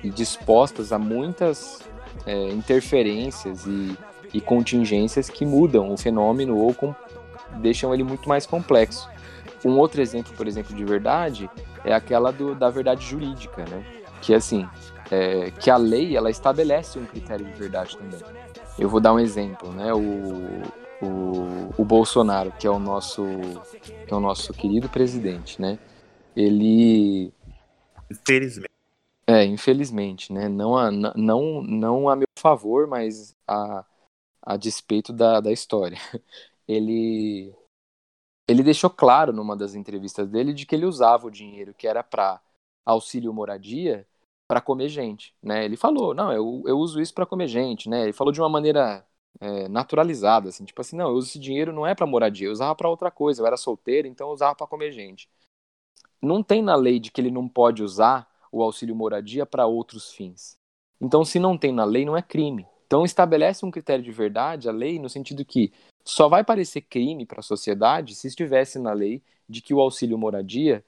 e 0.04 0.10
dispostas 0.10 0.92
a 0.92 0.98
muitas 0.98 1.82
é, 2.26 2.50
interferências 2.50 3.66
e, 3.66 3.98
e, 4.34 4.42
contingências 4.42 5.30
que 5.30 5.46
mudam 5.46 5.92
o 5.92 5.98
fenômeno 5.98 6.58
ou 6.58 6.74
com, 6.74 6.96
deixam 7.58 7.94
ele 7.94 8.04
muito 8.04 8.28
mais 8.28 8.46
complexo. 8.46 9.13
Um 9.64 9.78
outro 9.78 10.02
exemplo, 10.02 10.34
por 10.36 10.48
exemplo, 10.48 10.76
de 10.76 10.84
verdade 10.86 11.50
é 11.84 11.94
aquela 11.94 12.32
do, 12.32 12.56
da 12.56 12.70
verdade 12.70 13.06
jurídica, 13.06 13.66
né? 13.66 13.86
Que 14.22 14.34
assim, 14.34 14.70
é, 15.12 15.52
que 15.52 15.70
a 15.70 15.78
lei 15.78 16.16
ela 16.18 16.30
estabelece 16.30 17.00
um 17.00 17.06
critério 17.06 17.46
de 17.46 17.54
verdade 17.54 17.98
também. 17.98 18.24
Eu 18.78 18.90
vou 18.90 19.00
dar 19.00 19.14
um 19.14 19.20
exemplo, 19.20 19.72
né? 19.74 19.94
O, 19.94 20.64
o, 21.02 21.74
o 21.78 21.86
Bolsonaro, 21.86 22.52
que 22.54 22.68
é 22.68 22.70
o 22.70 22.80
nosso 22.80 23.24
que 24.08 24.14
é 24.14 24.16
o 24.16 24.20
nosso 24.20 24.54
querido 24.54 24.90
presidente, 24.90 25.62
né? 25.62 25.80
Ele 26.36 27.34
Infelizmente. 28.10 28.70
é, 29.28 29.46
infelizmente, 29.46 30.34
né? 30.34 30.50
Não 30.50 30.78
a, 30.78 30.92
não, 30.92 31.62
não 31.64 32.10
a 32.10 32.16
meu 32.16 32.28
favor, 32.38 32.88
mas 32.88 33.36
a, 33.48 33.86
a 34.42 34.58
despeito 34.58 35.14
da, 35.14 35.40
da 35.42 35.52
história. 35.52 35.98
Ele 36.68 37.54
ele 38.48 38.64
deixou 38.64 38.90
claro 38.90 39.32
numa 39.34 39.56
das 39.56 39.76
entrevistas 39.76 40.30
dele 40.30 40.54
de 40.54 40.66
que 40.66 40.76
ele 40.76 40.86
usava 40.86 41.28
o 41.28 41.32
dinheiro 41.32 41.74
que 41.74 41.88
era 41.88 42.04
para 42.04 42.42
auxílio 42.86 43.34
moradia 43.34 44.08
para 44.48 44.62
comer 44.62 44.90
gente, 44.90 45.34
né? 45.42 45.66
Ele 45.66 45.78
falou, 45.78 46.14
não, 46.14 46.32
eu, 46.32 46.64
eu 46.66 46.78
uso 46.78 47.02
isso 47.02 47.14
para 47.14 47.26
comer 47.26 47.48
gente, 47.48 47.90
né? 47.90 48.04
Ele 48.04 48.14
falou 48.14 48.32
de 48.32 48.42
uma 48.42 48.50
maneira 48.50 49.06
é, 49.40 49.68
naturalizada, 49.70 50.50
assim, 50.50 50.66
tipo 50.66 50.82
assim, 50.82 50.96
não, 50.96 51.10
eu 51.10 51.16
uso 51.16 51.30
esse 51.30 51.40
dinheiro 51.40 51.74
não 51.74 51.88
é 51.88 51.96
para 51.96 52.06
moradia, 52.06 52.48
eu 52.48 52.52
usava 52.52 52.76
para 52.76 52.90
outra 52.90 53.10
coisa, 53.10 53.42
eu 53.42 53.48
era 53.48 53.58
solteiro, 53.58 54.08
então 54.08 54.28
eu 54.28 54.34
usava 54.34 54.56
para 54.56 54.68
comer 54.68 54.92
gente. 54.92 55.30
Não 56.22 56.44
tem 56.44 56.62
na 56.62 56.76
lei 56.76 57.00
de 57.00 57.12
que 57.12 57.22
ele 57.22 57.32
não 57.32 57.48
pode 57.48 57.84
usar 57.84 58.28
o 58.52 58.62
auxílio 58.62 58.96
moradia 58.96 59.46
para 59.46 59.66
outros 59.66 60.12
fins. 60.14 60.58
Então, 61.02 61.26
se 61.26 61.40
não 61.40 61.58
tem 61.58 61.74
na 61.74 61.84
lei, 61.84 62.06
não 62.06 62.16
é 62.16 62.22
crime. 62.22 62.66
Então, 62.94 63.04
estabelece 63.04 63.66
um 63.66 63.72
critério 63.72 64.04
de 64.04 64.12
verdade 64.12 64.70
a 64.70 64.72
lei 64.72 65.00
no 65.00 65.10
sentido 65.10 65.44
que 65.44 65.74
só 66.06 66.30
vai 66.30 66.44
parecer 66.44 66.82
crime 66.82 67.26
para 67.26 67.40
a 67.40 67.44
sociedade 67.44 68.14
se 68.14 68.28
estivesse 68.28 68.78
na 68.78 68.94
lei 68.94 69.20
de 69.50 69.64
que 69.64 69.74
o 69.74 69.80
auxílio 69.80 70.16
moradia 70.16 70.86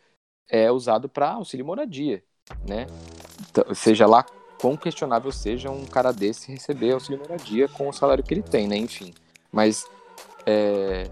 é 0.47 0.71
usado 0.71 1.09
para 1.09 1.31
auxílio 1.31 1.65
moradia, 1.65 2.23
né? 2.69 2.85
Então, 3.49 3.73
seja 3.73 4.05
lá 4.05 4.23
quão 4.61 4.77
questionável 4.77 5.31
seja 5.31 5.71
um 5.71 5.83
cara 5.83 6.13
desse 6.13 6.51
receber 6.51 6.91
auxílio 6.91 7.17
moradia 7.17 7.67
com 7.67 7.89
o 7.89 7.91
salário 7.91 8.23
que 8.23 8.35
ele 8.35 8.43
tem, 8.43 8.67
né? 8.67 8.77
Enfim. 8.77 9.11
Mas 9.51 9.89
é, 10.45 11.09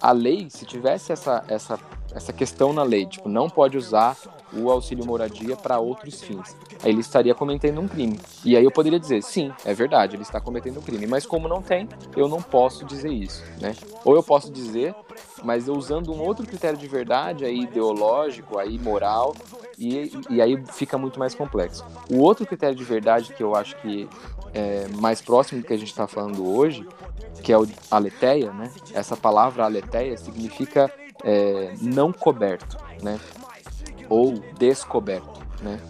a 0.00 0.12
lei, 0.12 0.48
se 0.48 0.64
tivesse 0.64 1.10
essa, 1.10 1.44
essa, 1.48 1.76
essa 2.14 2.32
questão 2.32 2.72
na 2.72 2.84
lei, 2.84 3.04
tipo, 3.04 3.28
não 3.28 3.50
pode 3.50 3.76
usar 3.76 4.16
o 4.52 4.70
auxílio 4.70 5.04
moradia 5.04 5.56
para 5.56 5.78
outros 5.78 6.22
fins. 6.22 6.56
Aí 6.82 6.90
ele 6.90 7.00
estaria 7.00 7.34
cometendo 7.34 7.80
um 7.80 7.88
crime. 7.88 8.18
E 8.44 8.56
aí 8.56 8.64
eu 8.64 8.70
poderia 8.70 8.98
dizer, 8.98 9.22
sim, 9.22 9.52
é 9.64 9.74
verdade, 9.74 10.16
ele 10.16 10.22
está 10.22 10.40
cometendo 10.40 10.78
um 10.78 10.82
crime. 10.82 11.06
Mas 11.06 11.26
como 11.26 11.48
não 11.48 11.62
tem, 11.62 11.88
eu 12.16 12.28
não 12.28 12.40
posso 12.40 12.84
dizer 12.84 13.10
isso, 13.10 13.42
né? 13.60 13.74
Ou 14.04 14.14
eu 14.14 14.22
posso 14.22 14.50
dizer, 14.50 14.94
mas 15.44 15.68
usando 15.68 16.12
um 16.12 16.20
outro 16.20 16.46
critério 16.46 16.78
de 16.78 16.86
verdade, 16.88 17.44
aí 17.44 17.60
ideológico, 17.60 18.58
aí 18.58 18.78
moral, 18.78 19.34
e, 19.78 20.12
e 20.28 20.42
aí 20.42 20.62
fica 20.72 20.98
muito 20.98 21.18
mais 21.18 21.34
complexo. 21.34 21.84
O 22.10 22.18
outro 22.18 22.46
critério 22.46 22.74
de 22.74 22.84
verdade 22.84 23.32
que 23.32 23.42
eu 23.42 23.54
acho 23.54 23.76
que 23.76 24.08
é 24.52 24.88
mais 25.00 25.20
próximo 25.20 25.60
do 25.60 25.66
que 25.66 25.72
a 25.72 25.78
gente 25.78 25.90
está 25.90 26.06
falando 26.06 26.46
hoje, 26.46 26.86
que 27.42 27.52
é 27.52 27.58
o 27.58 27.66
aletheia, 27.90 28.52
né? 28.52 28.70
Essa 28.92 29.16
palavra 29.16 29.64
aletheia 29.64 30.16
significa 30.16 30.92
é, 31.24 31.72
não 31.80 32.12
coberto, 32.12 32.76
né? 33.02 33.18
Ou 34.10 34.34
descoberto, 34.58 35.40
né? 35.62 35.80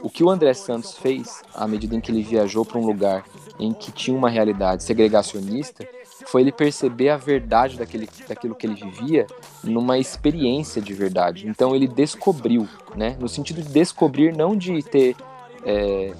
O 0.00 0.08
que 0.08 0.22
o 0.22 0.30
André 0.30 0.54
Santos 0.54 0.96
fez 0.96 1.42
à 1.54 1.66
medida 1.66 1.96
em 1.96 2.00
que 2.00 2.12
ele 2.12 2.22
viajou 2.22 2.64
para 2.64 2.78
um 2.78 2.86
lugar 2.86 3.24
em 3.58 3.72
que 3.72 3.90
tinha 3.90 4.16
uma 4.16 4.30
realidade 4.30 4.84
segregacionista 4.84 5.86
foi 6.26 6.42
ele 6.42 6.52
perceber 6.52 7.08
a 7.08 7.16
verdade 7.16 7.76
daquele, 7.76 8.08
daquilo 8.28 8.54
que 8.54 8.66
ele 8.66 8.74
vivia 8.74 9.26
numa 9.62 9.98
experiência 9.98 10.80
de 10.80 10.92
verdade. 10.92 11.46
Então 11.46 11.74
ele 11.74 11.86
descobriu, 11.86 12.68
né? 12.94 13.16
No 13.18 13.28
sentido 13.28 13.62
de 13.62 13.68
descobrir, 13.68 14.36
não 14.36 14.56
de 14.56 14.82
ter 14.82 15.16
é, 15.64 16.12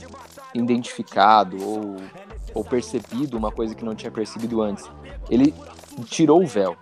identificado 0.55 1.57
ou, 1.63 1.97
ou 2.55 2.65
percebido 2.65 3.37
uma 3.37 3.51
coisa 3.51 3.75
que 3.75 3.85
não 3.85 3.95
tinha 3.95 4.11
percebido 4.11 4.63
antes. 4.63 4.89
Ele 5.31 5.55
tirou 6.07 6.43
o 6.43 6.47
véu. 6.47 6.77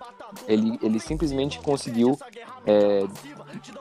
Ele, 0.49 0.79
ele 0.83 0.99
simplesmente 0.99 1.59
conseguiu 1.61 2.19
é, 2.67 3.07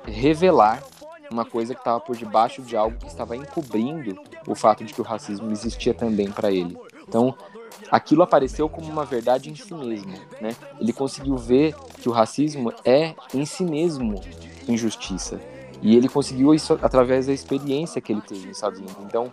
revelar 0.05 0.83
uma 1.31 1.45
coisa 1.45 1.73
que 1.73 1.81
estava 1.81 1.99
por 1.99 2.15
debaixo 2.15 2.61
de 2.61 2.75
algo 2.75 2.97
que 2.97 3.07
estava 3.07 3.35
encobrindo 3.35 4.21
o 4.47 4.55
fato 4.55 4.83
de 4.83 4.93
que 4.93 5.01
o 5.01 5.03
racismo 5.03 5.51
existia 5.51 5.93
também 5.93 6.29
para 6.31 6.51
ele. 6.51 6.77
Então, 7.07 7.35
aquilo 7.89 8.21
apareceu 8.23 8.69
como 8.69 8.91
uma 8.91 9.05
verdade 9.05 9.49
em 9.49 9.55
si 9.55 9.73
mesmo, 9.73 10.13
né? 10.39 10.55
Ele 10.79 10.93
conseguiu 10.93 11.37
ver 11.37 11.75
que 11.99 12.07
o 12.07 12.11
racismo 12.11 12.71
é 12.85 13.15
em 13.33 13.45
si 13.45 13.63
mesmo 13.63 14.21
injustiça. 14.67 15.39
E 15.81 15.97
ele 15.97 16.07
conseguiu 16.07 16.53
isso 16.53 16.79
através 16.81 17.27
da 17.27 17.33
experiência 17.33 17.99
que 18.01 18.13
ele 18.13 18.21
teve 18.21 18.47
Unidos. 18.47 18.95
Então, 19.01 19.31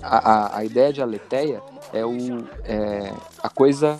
a, 0.00 0.30
a, 0.30 0.58
a 0.58 0.64
ideia 0.64 0.92
de 0.92 1.02
aletheia 1.02 1.60
é, 1.92 2.04
o, 2.04 2.44
é 2.64 3.12
a 3.42 3.48
coisa 3.48 3.98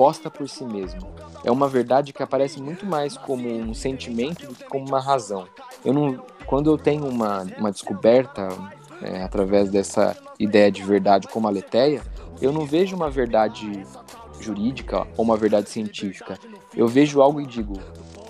posta 0.00 0.30
por 0.30 0.48
si 0.48 0.64
mesmo. 0.64 1.06
É 1.44 1.50
uma 1.50 1.68
verdade 1.68 2.10
que 2.10 2.22
aparece 2.22 2.58
muito 2.58 2.86
mais 2.86 3.18
como 3.18 3.46
um 3.46 3.74
sentimento 3.74 4.46
do 4.46 4.54
que 4.54 4.64
como 4.64 4.88
uma 4.88 4.98
razão. 4.98 5.46
Eu 5.84 5.92
não, 5.92 6.24
quando 6.46 6.70
eu 6.70 6.78
tenho 6.78 7.06
uma, 7.06 7.42
uma 7.58 7.70
descoberta 7.70 8.48
é, 9.02 9.22
através 9.22 9.68
dessa 9.68 10.16
ideia 10.38 10.72
de 10.72 10.82
verdade 10.82 11.28
como 11.28 11.46
a 11.46 11.50
leteia, 11.50 12.00
eu 12.40 12.50
não 12.50 12.64
vejo 12.64 12.96
uma 12.96 13.10
verdade 13.10 13.86
jurídica 14.40 15.06
ou 15.18 15.22
uma 15.26 15.36
verdade 15.36 15.68
científica. 15.68 16.38
Eu 16.74 16.88
vejo 16.88 17.20
algo 17.20 17.38
e 17.38 17.44
digo, 17.44 17.74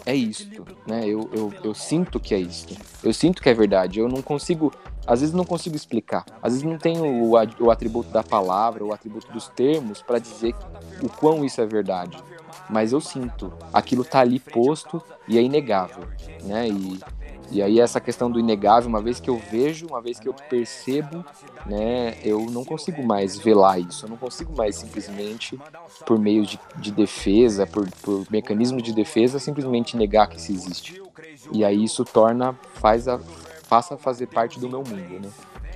é 0.05 0.13
isto, 0.13 0.67
né? 0.85 1.07
Eu, 1.07 1.31
eu, 1.33 1.53
eu 1.63 1.73
sinto 1.73 2.19
que 2.19 2.35
é 2.35 2.39
isto. 2.39 2.75
Eu 3.01 3.13
sinto 3.13 3.41
que 3.41 3.49
é 3.49 3.55
verdade. 3.55 4.01
Eu 4.01 4.09
não 4.09 4.23
consigo 4.23 4.73
às 5.07 5.21
vezes 5.21 5.35
não 5.35 5.45
consigo 5.45 5.77
explicar. 5.77 6.25
Às 6.43 6.53
vezes 6.53 6.63
não 6.63 6.79
tenho 6.79 7.05
o, 7.05 7.71
atributo 7.71 8.11
da 8.11 8.23
palavra, 8.23 8.85
o 8.85 8.93
atributo 8.93 9.31
dos 9.33 9.49
termos 9.49 10.03
para 10.03 10.19
dizer 10.19 10.55
o 11.03 11.09
quão 11.09 11.45
isso 11.45 11.61
é 11.61 11.67
verdade. 11.67 12.19
Mas 12.69 12.93
eu 12.93 13.01
sinto. 13.01 13.53
Aquilo 13.73 14.05
tá 14.05 14.21
ali 14.21 14.39
posto 14.39 15.03
e 15.27 15.39
é 15.39 15.43
inegável, 15.43 16.05
né? 16.45 16.69
E, 16.69 17.01
e 17.51 17.61
aí 17.61 17.81
essa 17.81 18.01
questão 18.01 18.31
do 18.31 18.39
inegável, 18.39 18.89
uma 18.89 19.03
vez 19.03 19.19
que 19.19 19.29
eu 19.29 19.37
vejo, 19.37 19.89
uma 19.89 20.01
vez 20.01 20.21
que 20.21 20.29
eu 20.29 20.33
percebo, 20.33 21.25
né, 21.67 22.17
eu 22.23 22.47
não 22.49 22.65
consigo 22.65 23.03
mais 23.03 23.37
velar 23.37 23.81
isso. 23.81 24.05
Eu 24.07 24.11
não 24.11 24.17
consigo 24.17 24.55
mais 24.57 24.77
simplesmente, 24.77 25.59
por 26.07 26.17
meio 26.17 26.47
de, 26.47 26.61
de 26.77 26.93
defesa, 26.93 27.67
por, 27.67 27.91
por 28.03 28.25
mecanismo 28.31 28.81
de 28.81 28.93
defesa, 28.93 29.41
simplesmente 29.41 29.97
negar 29.97 30.29
que 30.29 30.37
isso 30.37 30.53
existe. 30.53 31.03
E 31.53 31.65
aí 31.65 31.83
isso 31.83 32.05
torna, 32.05 32.57
faz 32.75 33.09
a, 33.09 33.19
passa 33.71 33.95
a 33.95 33.97
fazer 33.97 34.27
parte 34.27 34.59
do 34.59 34.69
meu 34.69 34.81
mundo, 34.81 35.21
né? 35.21 35.31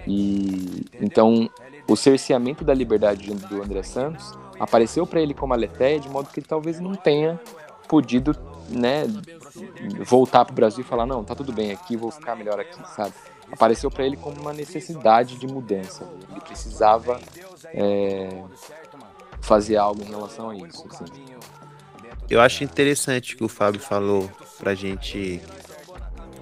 E 0.06 0.84
então 1.00 1.48
o 1.88 1.96
cerceamento 1.96 2.64
da 2.64 2.74
liberdade 2.74 3.32
do 3.32 3.62
André 3.62 3.84
Santos 3.84 4.36
apareceu 4.58 5.06
para 5.06 5.20
ele 5.20 5.32
como 5.32 5.54
aletheia 5.54 6.00
de 6.00 6.08
modo 6.08 6.28
que 6.28 6.40
ele 6.40 6.46
talvez 6.46 6.80
não 6.80 6.94
tenha 6.94 7.40
podido, 7.88 8.36
né, 8.68 9.04
voltar 10.00 10.44
para 10.44 10.52
o 10.52 10.54
Brasil 10.54 10.80
e 10.80 10.86
falar 10.86 11.06
não, 11.06 11.22
tá 11.22 11.34
tudo 11.34 11.52
bem 11.52 11.70
aqui, 11.70 11.96
vou 11.96 12.10
ficar 12.10 12.34
melhor 12.34 12.58
aqui, 12.58 12.76
sabe? 12.94 13.14
Apareceu 13.52 13.90
para 13.90 14.04
ele 14.04 14.16
como 14.16 14.40
uma 14.40 14.52
necessidade 14.52 15.36
de 15.36 15.46
mudança. 15.46 16.08
Ele 16.30 16.40
precisava 16.40 17.20
é, 17.66 18.42
fazer 19.40 19.76
algo 19.76 20.02
em 20.02 20.08
relação 20.08 20.50
a 20.50 20.56
isso. 20.56 20.84
Assim. 20.90 21.04
Eu 22.28 22.40
acho 22.40 22.64
interessante 22.64 23.36
que 23.36 23.44
o 23.44 23.48
Fábio 23.48 23.80
falou 23.80 24.28
pra 24.58 24.74
gente 24.74 25.40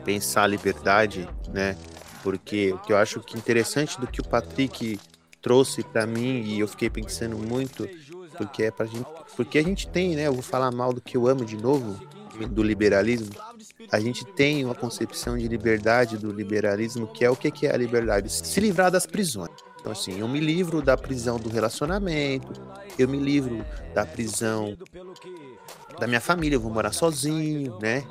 pensar 0.05 0.45
a 0.45 0.47
liberdade, 0.47 1.29
né? 1.53 1.77
Porque 2.23 2.73
o 2.73 2.79
que 2.79 2.93
eu 2.93 2.97
acho 2.97 3.21
que 3.21 3.37
interessante 3.37 4.01
do 4.01 4.07
que 4.07 4.21
o 4.21 4.25
Patrick 4.25 4.99
trouxe 5.41 5.83
para 5.83 6.07
mim 6.07 6.43
e 6.45 6.61
eu 6.61 6.69
fiquei 6.69 6.89
pensando 6.89 7.37
muito, 7.37 7.89
porque 8.37 8.65
é 8.65 8.71
pra 8.71 8.87
gente, 8.87 9.07
porque 9.37 9.59
a 9.59 9.63
gente 9.63 9.89
tem, 9.89 10.15
né? 10.15 10.29
Eu 10.29 10.33
vou 10.33 10.43
falar 10.43 10.71
mal 10.71 10.93
do 10.93 11.01
que 11.01 11.17
eu 11.17 11.27
amo 11.27 11.45
de 11.45 11.57
novo, 11.57 11.99
do 12.49 12.63
liberalismo. 12.63 13.31
A 13.91 13.99
gente 13.99 14.25
tem 14.25 14.65
uma 14.65 14.75
concepção 14.75 15.37
de 15.37 15.47
liberdade 15.49 16.17
do 16.17 16.33
liberalismo, 16.33 17.07
que 17.07 17.25
é 17.25 17.31
o 17.31 17.37
que 17.37 17.67
é 17.67 17.75
a 17.75 17.77
liberdade? 17.77 18.33
Se 18.33 18.61
livrar 18.61 18.91
das 18.91 19.05
prisões. 19.05 19.51
Então, 19.81 19.91
assim, 19.91 20.21
eu 20.21 20.29
me 20.29 20.39
livro 20.39 20.81
da 20.81 20.97
prisão 20.97 21.39
do 21.39 21.49
relacionamento, 21.49 22.53
eu 22.97 23.09
me 23.09 23.19
livro 23.19 23.65
da 23.93 24.07
prisão 24.07 24.77
da 25.99 26.07
minha 26.07 26.21
família, 26.21 26.55
eu 26.55 26.61
vou 26.61 26.73
morar 26.73 26.93
sozinho, 26.93 27.77
né? 27.81 28.05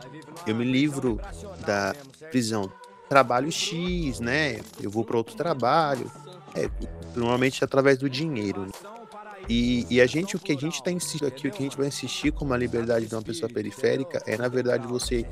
Eu 0.46 0.56
me 0.56 0.66
livro 0.66 1.20
da 1.66 1.96
prisão 2.30 2.72
trabalho 3.12 3.52
X, 3.52 4.22
né? 4.22 4.62
Eu 4.82 4.90
vou 4.90 5.04
para 5.04 5.18
outro 5.18 5.36
trabalho. 5.36 6.10
É, 6.56 6.70
normalmente 7.16 7.64
através 7.64 7.98
do 7.98 8.10
dinheiro. 8.10 8.62
né? 8.62 8.72
E, 9.50 9.86
e 9.90 10.00
a 10.00 10.06
gente, 10.06 10.36
o 10.36 10.40
que 10.40 10.54
a 10.54 10.56
gente 10.56 10.76
está 10.76 10.92
insistindo 10.92 11.28
aqui, 11.28 11.48
o 11.48 11.52
que 11.52 11.60
a 11.60 11.64
gente 11.64 11.78
vai 11.78 11.88
insistir 11.88 12.32
como 12.32 12.54
a 12.54 12.58
liberdade 12.58 13.08
de 13.08 13.14
uma 13.14 13.22
pessoa 13.22 13.52
periférica 13.52 14.24
é, 14.26 14.38
na 14.38 14.48
verdade, 14.48 14.88
você 14.88 15.26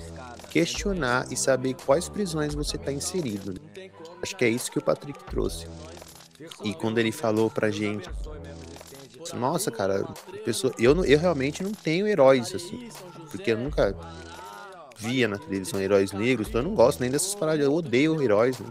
questionar 0.50 1.26
e 1.32 1.38
saber 1.38 1.76
quais 1.86 2.10
prisões 2.10 2.54
você 2.54 2.76
está 2.76 2.92
inserido. 2.92 3.54
né? 3.54 3.90
Acho 4.22 4.36
que 4.36 4.44
é 4.44 4.50
isso 4.50 4.70
que 4.70 4.80
o 4.80 4.82
Patrick 4.82 5.24
trouxe. 5.26 5.66
E 6.64 6.74
quando 6.74 6.98
ele 6.98 7.14
falou 7.14 7.50
pra 7.50 7.70
gente, 7.70 8.10
nossa, 9.36 9.72
cara, 9.72 10.04
pessoa, 10.44 10.74
eu, 10.78 11.06
eu 11.06 11.20
realmente 11.20 11.64
não 11.64 11.72
tenho 11.72 12.08
heróis, 12.08 12.54
assim, 12.54 12.90
porque 13.32 13.52
eu 13.52 13.58
nunca 13.58 13.96
via 15.00 15.28
na 15.28 15.38
televisão 15.38 15.80
heróis 15.80 16.12
negros, 16.12 16.50
então 16.50 16.62
eu 16.62 16.68
não 16.68 16.76
gosto 16.76 17.00
nem 17.00 17.10
dessas 17.10 17.34
paradas, 17.34 17.64
eu 17.64 17.74
odeio 17.74 18.22
heróis, 18.22 18.60
né? 18.60 18.68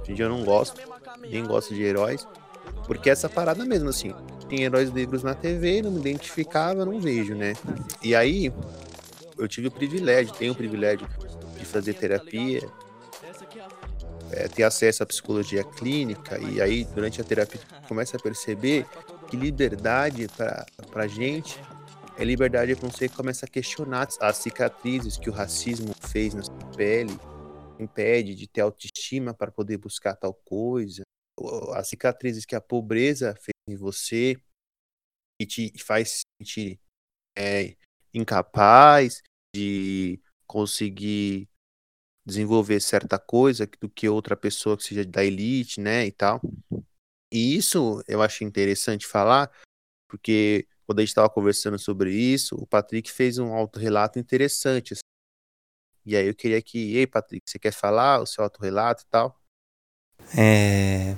hoje 0.00 0.12
em 0.12 0.14
dia 0.14 0.26
eu 0.26 0.28
não 0.28 0.44
gosto, 0.44 0.80
nem 1.20 1.44
gosto 1.44 1.74
de 1.74 1.82
heróis, 1.82 2.26
porque 2.86 3.08
essa 3.08 3.28
parada 3.28 3.64
mesmo, 3.64 3.88
assim, 3.88 4.14
tem 4.48 4.62
heróis 4.62 4.92
negros 4.92 5.22
na 5.22 5.34
TV, 5.34 5.80
não 5.80 5.90
me 5.90 6.00
identificava, 6.00 6.84
não 6.84 7.00
vejo, 7.00 7.34
né? 7.34 7.54
E 8.02 8.14
aí, 8.14 8.52
eu 9.38 9.48
tive 9.48 9.68
o 9.68 9.70
privilégio, 9.70 10.34
tenho 10.34 10.52
o 10.52 10.56
privilégio 10.56 11.08
de 11.58 11.64
fazer 11.64 11.94
terapia, 11.94 12.62
é, 14.32 14.48
ter 14.48 14.64
acesso 14.64 15.02
à 15.02 15.06
psicologia 15.06 15.64
clínica, 15.64 16.38
e 16.38 16.60
aí, 16.60 16.84
durante 16.94 17.20
a 17.22 17.24
terapia, 17.24 17.60
começa 17.88 18.18
a 18.18 18.20
perceber 18.20 18.84
que 19.28 19.36
liberdade 19.36 20.28
para 20.36 21.04
a 21.04 21.06
gente 21.06 21.58
é 22.16 22.24
liberdade 22.24 22.76
quando 22.76 22.92
você 22.92 23.08
começa 23.08 23.44
a 23.44 23.48
questionar 23.48 24.08
as 24.20 24.36
cicatrizes 24.36 25.18
que 25.18 25.28
o 25.28 25.32
racismo 25.32 25.92
fez 26.08 26.32
na 26.34 26.42
sua 26.42 26.70
pele, 26.76 27.12
impede 27.78 28.34
de 28.34 28.46
ter 28.46 28.60
autoestima 28.60 29.34
para 29.34 29.50
poder 29.50 29.78
buscar 29.78 30.14
tal 30.14 30.32
coisa, 30.32 31.02
as 31.74 31.88
cicatrizes 31.88 32.44
que 32.44 32.54
a 32.54 32.60
pobreza 32.60 33.34
fez 33.34 33.54
em 33.68 33.74
você 33.76 34.36
e 35.40 35.46
te 35.46 35.72
faz 35.82 36.22
sentir 36.40 36.78
é, 37.36 37.76
incapaz 38.12 39.20
de 39.54 40.20
conseguir 40.46 41.48
desenvolver 42.24 42.80
certa 42.80 43.18
coisa 43.18 43.68
do 43.80 43.90
que 43.90 44.08
outra 44.08 44.36
pessoa 44.36 44.76
que 44.76 44.84
seja 44.84 45.04
da 45.04 45.24
elite, 45.24 45.80
né, 45.80 46.06
e 46.06 46.12
tal. 46.12 46.40
E 47.32 47.56
isso 47.56 48.02
eu 48.06 48.22
acho 48.22 48.44
interessante 48.44 49.06
falar, 49.06 49.50
porque 50.08 50.68
quando 50.86 50.98
a 50.98 51.02
gente 51.02 51.10
estava 51.10 51.28
conversando 51.28 51.78
sobre 51.78 52.12
isso, 52.14 52.54
o 52.56 52.66
Patrick 52.66 53.10
fez 53.10 53.38
um 53.38 53.52
autorrelato 53.54 54.18
interessante. 54.18 54.92
assim. 54.92 55.00
E 56.06 56.16
aí 56.16 56.26
eu 56.26 56.34
queria 56.34 56.60
que, 56.60 56.96
ei, 56.96 57.06
Patrick, 57.06 57.50
você 57.50 57.58
quer 57.58 57.72
falar 57.72 58.20
o 58.20 58.26
seu 58.26 58.44
autorrelato 58.44 59.02
e 59.02 59.06
tal? 59.06 59.40
É, 60.36 61.16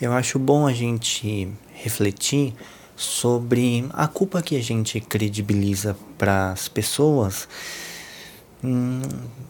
eu 0.00 0.12
acho 0.12 0.38
bom 0.38 0.66
a 0.66 0.72
gente 0.72 1.52
refletir 1.72 2.54
sobre 2.96 3.88
a 3.92 4.08
culpa 4.08 4.42
que 4.42 4.56
a 4.56 4.62
gente 4.62 5.00
credibiliza 5.00 5.96
para 6.16 6.50
as 6.50 6.68
pessoas 6.68 7.48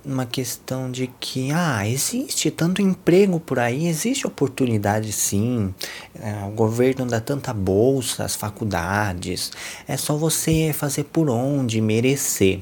uma 0.05 0.27
questão 0.27 0.91
de 0.91 1.07
que 1.19 1.51
ah 1.51 1.89
existe 1.89 2.51
tanto 2.51 2.83
emprego 2.83 3.41
por 3.41 3.59
aí 3.59 3.87
existe 3.87 4.27
oportunidade 4.27 5.13
sim 5.13 5.75
é, 6.21 6.45
o 6.47 6.51
governo 6.51 7.07
dá 7.07 7.19
tanta 7.19 7.55
bolsa 7.55 8.25
às 8.25 8.37
faculdades 8.37 9.51
é 9.87 9.97
só 9.97 10.15
você 10.15 10.75
fazer 10.75 11.05
por 11.05 11.31
onde 11.31 11.81
merecer 11.81 12.61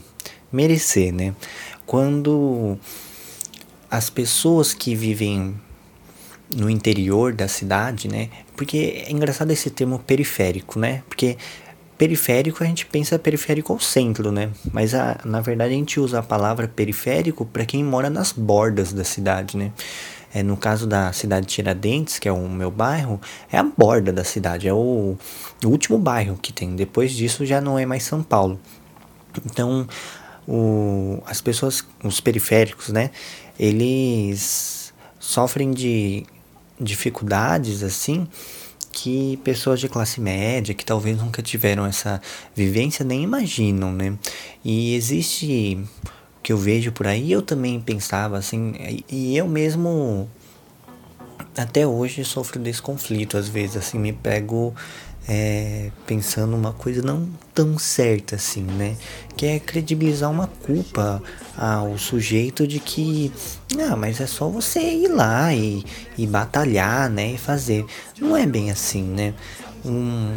merecer 0.53 1.13
né 1.13 1.35
quando 1.85 2.79
as 3.91 4.11
pessoas 4.11 4.73
que 4.73 4.95
vivem 4.95 5.55
no 6.55 6.71
interior 6.71 7.33
da 7.33 7.49
cidade, 7.49 8.09
né? 8.09 8.29
Porque 8.57 9.05
é 9.07 9.11
engraçado 9.11 9.51
esse 9.51 9.71
termo 9.71 9.99
periférico, 9.99 10.79
né? 10.79 11.03
Porque 11.09 11.37
periférico 11.97 12.63
a 12.63 12.67
gente 12.67 12.87
pensa 12.87 13.19
periférico 13.19 13.73
ao 13.73 13.81
centro, 13.81 14.31
né? 14.31 14.51
Mas 14.73 14.95
a, 14.95 15.19
na 15.25 15.41
verdade 15.41 15.75
a 15.75 15.77
gente 15.77 15.99
usa 15.99 16.19
a 16.19 16.23
palavra 16.23 16.69
periférico 16.69 17.45
para 17.45 17.65
quem 17.65 17.83
mora 17.83 18.11
nas 18.11 18.33
bordas 18.33 18.93
da 18.93 19.05
cidade, 19.05 19.57
né? 19.57 19.73
É, 20.35 20.43
no 20.43 20.57
caso 20.57 20.87
da 20.87 21.13
cidade 21.13 21.47
de 21.47 21.55
Tiradentes, 21.55 22.19
que 22.19 22.29
é 22.29 22.33
o 22.33 22.49
meu 22.49 22.71
bairro, 22.71 23.21
é 23.51 23.57
a 23.57 23.63
borda 23.63 24.13
da 24.13 24.25
cidade, 24.25 24.69
é 24.69 24.73
o, 24.73 25.17
o 25.65 25.69
último 25.69 25.99
bairro 25.99 26.37
que 26.37 26.53
tem. 26.53 26.77
Depois 26.77 27.13
disso 27.13 27.47
já 27.47 27.61
não 27.61 27.79
é 27.79 27.87
mais 27.87 28.03
São 28.03 28.23
Paulo. 28.23 28.61
Então, 29.47 29.87
o, 30.47 31.23
as 31.27 31.41
pessoas, 31.41 31.83
os 32.05 32.21
periféricos, 32.21 32.89
né? 32.89 33.11
Eles 33.59 34.93
sofrem 35.19 35.71
de 35.71 36.27
dificuldades 36.79 37.83
assim 37.83 38.29
que 38.99 39.37
pessoas 39.45 39.79
de 39.79 39.91
classe 39.91 40.23
média 40.23 40.75
que 40.75 40.83
talvez 40.83 41.19
nunca 41.19 41.43
tiveram 41.43 41.85
essa 41.85 42.19
vivência 42.55 43.05
nem 43.05 43.23
imaginam, 43.23 43.93
né? 43.93 44.17
E 44.65 44.95
existe 44.95 45.79
o 46.39 46.43
que 46.43 46.51
eu 46.51 46.57
vejo 46.57 46.91
por 46.93 47.07
aí, 47.07 47.31
eu 47.31 47.43
também 47.43 47.79
pensava 47.79 48.39
assim, 48.39 48.73
e 49.07 49.37
eu 49.37 49.47
mesmo 49.47 50.31
até 51.55 51.87
hoje 51.87 52.25
sofro 52.25 52.59
desse 52.59 52.81
conflito, 52.81 53.37
às 53.37 53.49
vezes 53.49 53.77
assim 53.77 53.99
me 53.99 54.15
pego 54.15 54.75
é, 55.29 55.91
pensando 56.07 56.55
uma 56.55 56.73
coisa 56.73 57.03
não 57.03 57.29
tão 57.53 57.79
certa 57.79 58.37
assim, 58.37 58.63
né? 58.63 58.97
Que 59.37 59.47
é 59.47 59.59
credibilizar 59.59 60.31
uma 60.31 60.47
culpa 60.47 61.23
ao 61.57 61.99
sujeito 61.99 62.67
de 62.67 62.79
que, 62.79 63.33
ah, 63.91 63.97
mas 63.97 64.21
é 64.21 64.27
só 64.27 64.49
você 64.49 64.81
ir 64.81 65.09
lá 65.09 65.53
e, 65.53 65.85
e 66.17 66.27
batalhar, 66.27 67.11
né? 67.11 67.33
E 67.33 67.39
fazer. 67.39 67.85
Não 68.21 68.37
é 68.37 68.47
bem 68.47 68.71
assim, 68.71 69.03
né? 69.03 69.35
Um, 69.85 70.37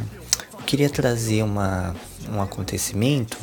eu 0.53 0.59
queria 0.65 0.89
trazer 0.89 1.43
uma, 1.43 1.95
um 2.31 2.41
acontecimento, 2.41 3.37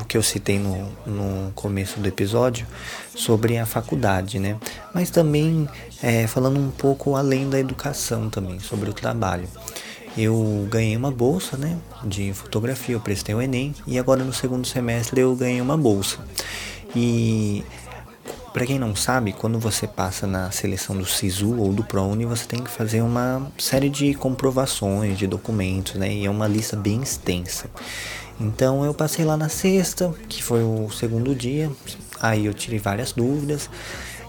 o 0.00 0.04
que 0.04 0.16
eu 0.16 0.22
citei 0.22 0.58
no, 0.58 0.88
no 1.06 1.52
começo 1.52 2.00
do 2.00 2.08
episódio, 2.08 2.66
sobre 3.14 3.58
a 3.58 3.66
faculdade, 3.66 4.40
né? 4.40 4.56
Mas 4.92 5.08
também 5.10 5.68
é, 6.02 6.26
falando 6.26 6.58
um 6.58 6.70
pouco 6.70 7.14
além 7.14 7.48
da 7.48 7.60
educação 7.60 8.28
também, 8.28 8.58
sobre 8.58 8.90
o 8.90 8.92
trabalho 8.92 9.48
eu 10.16 10.66
ganhei 10.70 10.96
uma 10.96 11.10
bolsa, 11.10 11.56
né, 11.56 11.76
de 12.04 12.32
fotografia, 12.32 12.94
eu 12.94 13.00
prestei 13.00 13.34
o 13.34 13.42
Enem 13.42 13.74
e 13.86 13.98
agora 13.98 14.24
no 14.24 14.32
segundo 14.32 14.66
semestre 14.66 15.20
eu 15.20 15.34
ganhei 15.34 15.60
uma 15.60 15.76
bolsa. 15.76 16.18
E 16.94 17.64
para 18.52 18.64
quem 18.66 18.78
não 18.78 18.94
sabe, 18.94 19.32
quando 19.32 19.58
você 19.58 19.86
passa 19.86 20.26
na 20.26 20.50
seleção 20.52 20.96
do 20.96 21.04
SISU 21.04 21.58
ou 21.58 21.72
do 21.72 21.82
ProUni, 21.82 22.24
você 22.24 22.46
tem 22.46 22.62
que 22.62 22.70
fazer 22.70 23.02
uma 23.02 23.50
série 23.58 23.90
de 23.90 24.14
comprovações, 24.14 25.18
de 25.18 25.26
documentos, 25.26 25.94
né, 25.94 26.12
e 26.12 26.24
é 26.24 26.30
uma 26.30 26.46
lista 26.46 26.76
bem 26.76 27.02
extensa. 27.02 27.68
Então 28.40 28.84
eu 28.84 28.94
passei 28.94 29.24
lá 29.24 29.36
na 29.36 29.48
sexta, 29.48 30.12
que 30.28 30.42
foi 30.42 30.62
o 30.62 30.90
segundo 30.90 31.34
dia, 31.34 31.70
aí 32.20 32.46
eu 32.46 32.54
tirei 32.54 32.78
várias 32.78 33.12
dúvidas. 33.12 33.68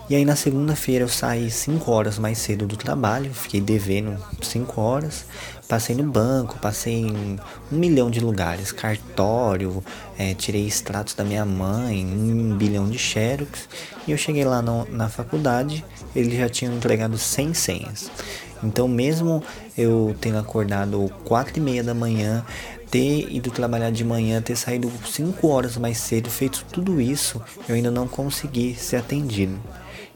E 0.07 0.15
aí 0.15 0.23
na 0.23 0.35
segunda-feira 0.35 1.03
eu 1.03 1.09
saí 1.09 1.49
5 1.49 1.91
horas 1.91 2.19
mais 2.19 2.37
cedo 2.37 2.67
do 2.67 2.77
trabalho, 2.77 3.33
fiquei 3.33 3.59
devendo 3.59 4.15
5 4.39 4.79
horas. 4.79 5.25
Passei 5.67 5.95
no 5.95 6.03
banco, 6.03 6.59
passei 6.59 6.93
em 6.93 7.39
um 7.71 7.75
milhão 7.75 8.11
de 8.11 8.19
lugares, 8.19 8.71
cartório, 8.71 9.83
é, 10.15 10.35
tirei 10.35 10.67
extratos 10.67 11.15
da 11.15 11.23
minha 11.23 11.43
mãe, 11.43 12.05
um 12.05 12.55
bilhão 12.55 12.87
de 12.87 12.99
xerox. 12.99 13.67
E 14.07 14.11
eu 14.11 14.17
cheguei 14.17 14.45
lá 14.45 14.61
no, 14.61 14.85
na 14.91 15.09
faculdade, 15.09 15.83
eles 16.15 16.37
já 16.37 16.47
tinham 16.47 16.75
entregado 16.75 17.17
100 17.17 17.53
senhas. 17.55 18.11
Então 18.63 18.87
mesmo 18.87 19.43
eu 19.75 20.15
tendo 20.21 20.37
acordado 20.37 21.11
4 21.25 21.57
e 21.57 21.59
meia 21.59 21.83
da 21.83 21.95
manhã, 21.95 22.45
ter 22.91 23.27
ido 23.31 23.49
trabalhar 23.49 23.91
de 23.91 24.03
manhã, 24.03 24.41
ter 24.43 24.55
saído 24.55 24.91
5 25.03 25.47
horas 25.47 25.77
mais 25.77 25.97
cedo, 25.97 26.29
feito 26.29 26.63
tudo 26.71 27.01
isso, 27.01 27.41
eu 27.67 27.73
ainda 27.73 27.89
não 27.89 28.07
consegui 28.07 28.75
ser 28.75 28.97
atendido. 28.97 29.59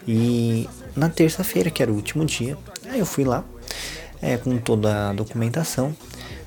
E 0.07 0.69
na 0.95 1.09
terça-feira, 1.09 1.71
que 1.71 1.81
era 1.81 1.91
o 1.91 1.95
último 1.95 2.23
dia, 2.23 2.55
aí 2.85 2.99
eu 2.99 3.05
fui 3.05 3.23
lá 3.23 3.43
é, 4.22 4.38
com 4.38 4.57
toda 4.57 5.09
a 5.09 5.13
documentação. 5.13 5.95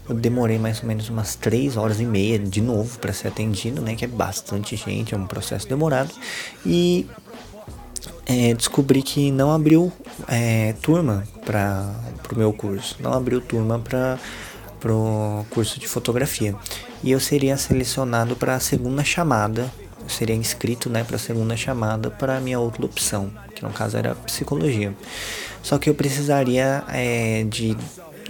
Eu 0.09 0.14
demorei 0.16 0.59
mais 0.59 0.81
ou 0.81 0.89
menos 0.89 1.09
umas 1.09 1.37
3 1.37 1.77
horas 1.77 2.01
e 2.01 2.05
meia 2.05 2.39
de 2.39 2.61
novo 2.61 2.99
para 2.99 3.12
ser 3.12 3.29
atendido, 3.29 3.81
né? 3.81 3.95
Que 3.95 4.05
é 4.05 4.09
bastante 4.09 4.75
gente, 4.77 5.14
é 5.14 5.16
um 5.16 5.27
processo 5.27 5.68
demorado. 5.68 6.12
E 6.66 7.07
é, 8.27 8.55
descobri 8.55 9.03
que 9.03 9.31
não 9.31 9.53
abriu 9.53 9.93
é, 10.29 10.75
turma 10.83 11.25
para 11.45 11.95
o 12.33 12.39
meu 12.39 12.53
curso, 12.53 12.97
não 13.01 13.12
abriu 13.12 13.41
turma 13.41 13.79
para 13.79 14.18
o 14.93 15.45
curso 15.51 15.79
de 15.79 15.87
fotografia. 15.87 16.55
E 17.03 17.11
eu 17.11 17.20
seria 17.20 17.57
selecionado 17.57 18.37
para 18.37 18.55
a 18.55 18.61
segunda 18.61 19.05
chamada, 19.05 19.70
eu 20.03 20.09
seria 20.09 20.35
inscrito 20.35 20.89
né, 20.89 21.05
para 21.05 21.16
a 21.16 21.18
segunda 21.18 21.57
chamada 21.57 22.11
para 22.11 22.39
a 22.39 22.41
minha 22.41 22.59
outra 22.59 22.85
opção, 22.85 23.31
que 23.55 23.62
no 23.62 23.70
caso 23.70 23.97
era 23.97 24.14
psicologia. 24.14 24.93
Só 25.63 25.79
que 25.79 25.89
eu 25.89 25.95
precisaria 25.95 26.85
é, 26.89 27.45
de 27.45 27.77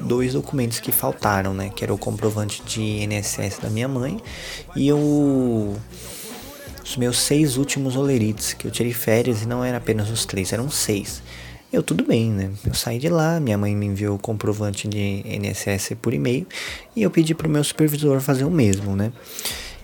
dois 0.01 0.35
documentos 0.35 0.81
que 0.81 0.93
faltaram, 0.93 1.55
né? 1.55 1.71
Que 1.75 1.85
era 1.85 1.93
o 1.93 1.99
comprovante 1.99 2.63
de 2.65 2.81
INSS 2.81 3.59
da 3.63 3.71
minha 3.71 3.89
mãe 3.89 4.21
e 4.77 4.93
o 4.93 5.77
os 6.85 6.97
meus 6.97 7.19
seis 7.21 7.57
últimos 7.57 7.97
olerites, 7.97 8.53
que 8.53 8.67
eu 8.67 8.71
tirei 8.71 8.93
férias 8.93 9.43
e 9.43 9.47
não 9.47 9.65
eram 9.65 9.79
apenas 9.79 10.11
os 10.11 10.27
três, 10.27 10.53
eram 10.53 10.69
seis. 10.69 11.23
Eu 11.73 11.83
tudo 11.83 12.05
bem, 12.05 12.31
né? 12.31 12.51
Eu 12.67 12.75
saí 12.75 12.99
de 12.99 13.09
lá, 13.09 13.41
minha 13.41 13.57
mãe 13.57 13.75
me 13.75 13.87
enviou 13.87 14.17
o 14.17 14.19
comprovante 14.19 14.87
de 14.87 15.23
INSS 15.25 15.95
por 16.03 16.13
e-mail 16.13 16.47
e 16.95 17.03
eu 17.03 17.11
pedi 17.11 17.35
pro 17.35 17.49
meu 17.49 17.65
supervisor 17.65 18.21
fazer 18.21 18.45
o 18.45 18.51
mesmo, 18.51 18.95
né? 18.95 19.11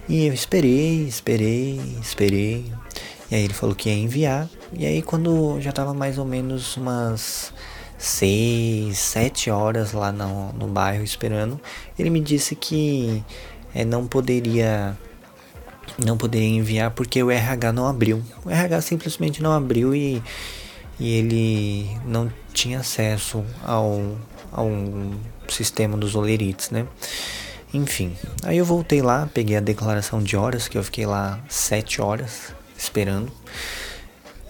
E 0.07 0.27
eu 0.27 0.35
esperei, 0.35 1.07
esperei, 1.07 1.81
esperei. 2.03 2.65
E 3.31 3.35
aí 3.35 3.45
ele 3.45 3.55
falou 3.55 3.75
que 3.75 3.89
ia 3.89 3.95
enviar. 3.95 4.51
E 4.73 4.87
aí 4.87 5.03
quando 5.03 5.61
já 5.61 5.73
tava 5.73 5.95
mais 5.95 6.19
ou 6.19 6.25
menos 6.25 6.77
umas 6.77 7.53
seis, 7.97 8.99
sete 8.99 9.51
horas 9.51 9.93
lá 9.93 10.13
no, 10.13 10.53
no 10.53 10.67
bairro 10.67 11.03
esperando, 11.03 11.61
ele 11.99 12.11
me 12.11 12.21
disse 12.21 12.55
que 12.55 13.23
é, 13.75 13.85
não 13.85 14.07
poderia 14.07 14.97
não 16.05 16.17
poderia 16.17 16.49
enviar 16.49 16.91
porque 16.91 17.23
o 17.23 17.31
RH 17.31 17.73
não 17.73 17.87
abriu. 17.87 18.23
O 18.45 18.51
RH 18.51 18.83
simplesmente 18.83 19.43
não 19.43 19.53
abriu 19.53 19.95
e, 19.95 20.23
e 21.01 21.15
ele 21.15 21.99
não 22.05 22.31
tinha 22.53 22.81
acesso 22.81 23.45
ao, 23.65 24.17
ao 24.53 24.69
sistema 25.49 25.97
dos 25.97 26.15
olerites, 26.15 26.71
né? 26.71 26.87
Enfim, 27.73 28.17
aí 28.45 28.59
eu 28.59 28.65
voltei 28.65 29.03
lá, 29.03 29.29
peguei 29.33 29.57
a 29.57 29.61
declaração 29.61 30.23
de 30.23 30.37
horas, 30.37 30.69
que 30.69 30.79
eu 30.79 30.83
fiquei 30.83 31.05
lá 31.05 31.41
sete 31.49 32.01
horas 32.01 32.55
esperando. 32.77 33.31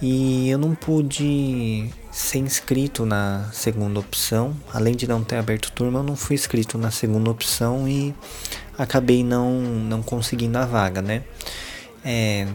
E 0.00 0.48
eu 0.48 0.58
não 0.58 0.74
pude 0.74 1.90
ser 2.12 2.38
inscrito 2.38 3.04
na 3.04 3.50
segunda 3.52 3.98
opção. 3.98 4.56
Além 4.72 4.94
de 4.94 5.08
não 5.08 5.24
ter 5.24 5.36
aberto 5.36 5.72
turma, 5.72 6.00
eu 6.00 6.02
não 6.04 6.16
fui 6.16 6.34
inscrito 6.34 6.78
na 6.78 6.90
segunda 6.90 7.30
opção 7.30 7.88
e 7.88 8.14
acabei 8.76 9.24
não, 9.24 9.60
não 9.60 10.02
conseguindo 10.02 10.56
a 10.56 10.64
vaga, 10.64 11.02
né? 11.02 11.24
É, 12.04 12.46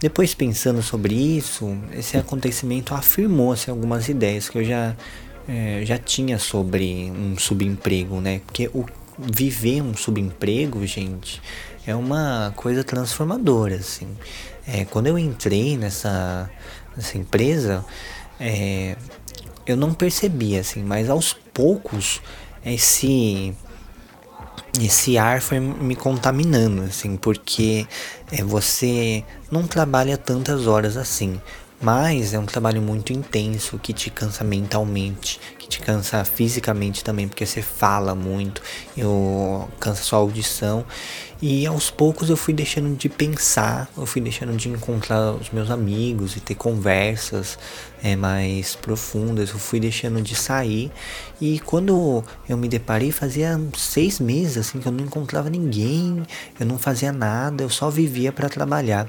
depois 0.00 0.34
pensando 0.34 0.82
sobre 0.82 1.14
isso, 1.14 1.76
esse 1.92 2.16
acontecimento 2.16 2.94
afirmou 2.94 3.52
assim, 3.52 3.70
algumas 3.70 4.08
ideias 4.08 4.48
que 4.48 4.58
eu 4.58 4.64
já, 4.64 4.94
é, 5.48 5.82
já 5.84 5.98
tinha 5.98 6.38
sobre 6.38 7.10
um 7.10 7.36
subemprego, 7.36 8.20
né? 8.20 8.40
Porque 8.46 8.70
o 8.72 8.84
viver 9.18 9.82
um 9.82 9.96
subemprego, 9.96 10.86
gente, 10.86 11.40
é 11.86 11.94
uma 11.94 12.52
coisa 12.54 12.84
transformadora, 12.84 13.76
assim. 13.76 14.08
É, 14.66 14.84
quando 14.84 15.06
eu 15.06 15.18
entrei 15.18 15.76
nessa, 15.76 16.50
nessa 16.96 17.16
empresa, 17.16 17.84
é, 18.40 18.96
eu 19.66 19.76
não 19.76 19.94
percebi, 19.94 20.58
assim, 20.58 20.82
mas 20.82 21.08
aos 21.08 21.32
poucos 21.32 22.20
esse 22.64 23.54
esse 24.80 25.16
ar 25.16 25.40
foi 25.40 25.58
me 25.58 25.96
contaminando, 25.96 26.82
assim, 26.82 27.16
porque 27.16 27.86
é, 28.30 28.42
você 28.42 29.24
não 29.50 29.66
trabalha 29.66 30.18
tantas 30.18 30.66
horas 30.66 30.96
assim, 30.98 31.40
mas 31.80 32.34
é 32.34 32.38
um 32.38 32.44
trabalho 32.44 32.82
muito 32.82 33.12
intenso 33.12 33.78
que 33.78 33.92
te 33.92 34.10
cansa 34.10 34.44
mentalmente, 34.44 35.40
que 35.66 35.68
te 35.68 35.80
cansa 35.80 36.24
fisicamente 36.24 37.02
também, 37.02 37.26
porque 37.26 37.44
você 37.44 37.60
fala 37.60 38.14
muito, 38.14 38.62
eu 38.96 39.68
cansa 39.80 40.02
sua 40.02 40.20
audição. 40.20 40.84
E 41.42 41.66
aos 41.66 41.90
poucos 41.90 42.30
eu 42.30 42.36
fui 42.36 42.54
deixando 42.54 42.96
de 42.96 43.10
pensar, 43.10 43.90
eu 43.94 44.06
fui 44.06 44.22
deixando 44.22 44.56
de 44.56 44.70
encontrar 44.70 45.32
os 45.32 45.50
meus 45.50 45.70
amigos 45.70 46.34
e 46.34 46.40
ter 46.40 46.54
conversas 46.54 47.58
é, 48.02 48.16
mais 48.16 48.74
profundas, 48.74 49.50
eu 49.50 49.58
fui 49.58 49.78
deixando 49.78 50.22
de 50.22 50.34
sair. 50.34 50.90
E 51.38 51.60
quando 51.60 52.24
eu 52.48 52.56
me 52.56 52.68
deparei, 52.68 53.12
fazia 53.12 53.60
seis 53.76 54.18
meses 54.18 54.56
assim 54.56 54.78
que 54.78 54.88
eu 54.88 54.92
não 54.92 55.04
encontrava 55.04 55.50
ninguém, 55.50 56.22
eu 56.58 56.64
não 56.64 56.78
fazia 56.78 57.12
nada, 57.12 57.62
eu 57.62 57.68
só 57.68 57.90
vivia 57.90 58.32
para 58.32 58.48
trabalhar. 58.48 59.06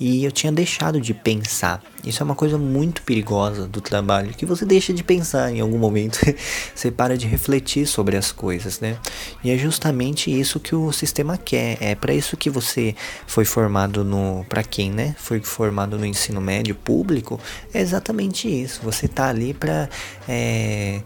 E 0.00 0.24
eu 0.24 0.32
tinha 0.32 0.52
deixado 0.52 0.98
de 0.98 1.12
pensar. 1.12 1.82
Isso 2.04 2.22
é 2.22 2.24
uma 2.24 2.34
coisa 2.34 2.56
muito 2.56 3.02
perigosa 3.02 3.66
do 3.66 3.82
trabalho, 3.82 4.32
que 4.32 4.46
você 4.46 4.64
deixa 4.64 4.94
de 4.94 5.02
pensar 5.04 5.50
em 5.50 5.60
algum 5.60 5.78
momento. 5.78 5.95
você 6.74 6.90
para 6.90 7.16
de 7.16 7.26
refletir 7.26 7.86
sobre 7.86 8.16
as 8.16 8.32
coisas, 8.32 8.80
né? 8.80 8.98
E 9.42 9.50
é 9.50 9.56
justamente 9.56 10.30
isso 10.30 10.60
que 10.60 10.74
o 10.74 10.92
sistema 10.92 11.36
quer. 11.38 11.78
É 11.80 11.94
para 11.94 12.12
isso 12.12 12.36
que 12.36 12.50
você 12.50 12.94
foi 13.26 13.44
formado 13.44 14.04
no, 14.04 14.44
para 14.48 14.62
quem, 14.62 14.90
né? 14.90 15.14
Foi 15.18 15.40
formado 15.40 15.98
no 15.98 16.04
ensino 16.04 16.40
médio 16.40 16.74
público. 16.74 17.40
É 17.72 17.80
exatamente 17.80 18.48
isso. 18.48 18.80
Você 18.82 19.08
tá 19.08 19.28
ali 19.28 19.54
para 19.54 19.88
é, 20.28 21.00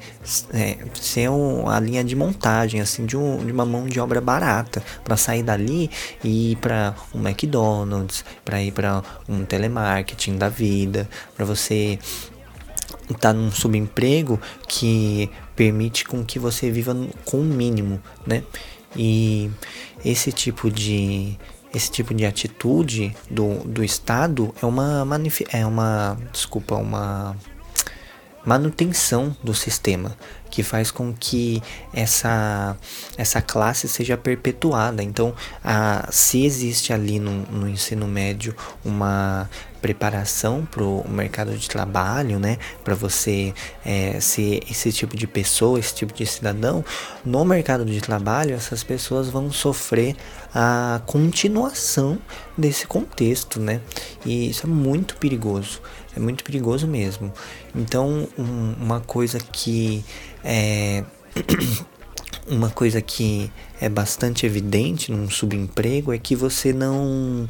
é, 0.53 0.79
ser 0.95 1.31
um, 1.31 1.69
a 1.69 1.79
linha 1.79 2.03
de 2.03 2.17
montagem, 2.17 2.81
assim, 2.81 3.07
de, 3.07 3.17
um, 3.17 3.45
de 3.45 3.53
uma 3.53 3.65
mão 3.65 3.87
de 3.87 4.01
obra 4.01 4.21
barata, 4.21 4.83
para 5.05 5.17
sair 5.17 5.43
dali 5.43 5.91
e 6.23 6.53
ir 6.53 6.57
para 6.57 6.95
um 7.15 7.27
McDonald's, 7.27 8.25
para 8.45 8.63
ir 8.63 8.73
para 8.73 9.03
um 9.29 9.45
telemarketing 9.45 10.37
da 10.37 10.49
vida, 10.49 11.09
para 11.37 11.45
você 11.45 11.99
estar 13.13 13.33
tá 13.33 13.33
num 13.33 13.51
subemprego 13.51 14.41
que 14.69 15.31
permite 15.55 16.05
com 16.05 16.25
que 16.25 16.39
você 16.39 16.71
viva 16.71 16.97
com 17.25 17.41
o 17.41 17.45
mínimo, 17.45 18.01
né? 18.27 18.43
E 18.97 19.51
esse 20.05 20.33
tipo 20.33 20.71
de 20.71 21.39
esse 21.73 21.91
tipo 21.91 22.13
de 22.13 22.27
atitude 22.27 23.15
do, 23.31 23.61
do 23.65 23.85
Estado 23.85 24.53
é 24.61 24.67
uma 24.67 25.07
é 25.53 25.65
uma 25.65 26.19
desculpa 26.33 26.75
uma 26.75 27.37
manutenção 28.45 29.37
do 29.43 29.55
sistema 29.55 30.17
que 30.51 30.63
faz 30.63 30.91
com 30.91 31.13
que 31.13 31.63
essa, 31.93 32.77
essa 33.17 33.41
classe 33.41 33.87
seja 33.87 34.17
perpetuada. 34.17 35.03
Então, 35.03 35.33
a, 35.63 36.09
se 36.11 36.45
existe 36.45 36.93
ali 36.93 37.21
no, 37.21 37.43
no 37.47 37.69
ensino 37.69 38.07
médio 38.09 38.55
uma 38.85 39.49
preparação 39.81 40.67
para 40.71 40.83
o 40.83 41.09
mercado 41.09 41.57
de 41.57 41.69
trabalho, 41.69 42.39
né, 42.39 42.59
para 42.85 42.95
você 42.95 43.53
é, 43.85 44.21
ser 44.21 44.61
esse 44.71 44.93
tipo 44.93 45.17
de 45.17 45.27
pessoa, 45.27 45.79
esse 45.79 45.95
tipo 45.95 46.13
de 46.13 46.27
cidadão, 46.27 46.85
no 47.25 47.45
mercado 47.45 47.85
de 47.85 48.01
trabalho 48.01 48.55
essas 48.55 48.83
pessoas 48.83 49.29
vão 49.29 49.51
sofrer 49.51 50.17
a 50.55 51.01
continuação 51.07 52.19
desse 52.57 52.87
contexto, 52.87 53.61
né, 53.61 53.81
e 54.25 54.51
isso 54.51 54.67
é 54.67 54.71
muito 54.71 55.17
perigoso, 55.17 55.81
é 56.17 56.21
muito 56.21 56.45
perigoso 56.45 56.87
mesmo. 56.87 57.33
Então, 57.75 58.29
um, 58.39 58.75
uma 58.81 59.01
coisa 59.01 59.39
que 59.39 60.05
é, 60.45 61.05
uma 62.47 62.71
coisa 62.71 63.01
que 63.01 63.51
é 63.81 63.89
bastante 63.89 64.45
evidente 64.45 65.11
num 65.11 65.29
subemprego 65.29 66.13
é 66.13 66.19
que 66.19 66.37
você 66.37 66.73
não 66.73 67.49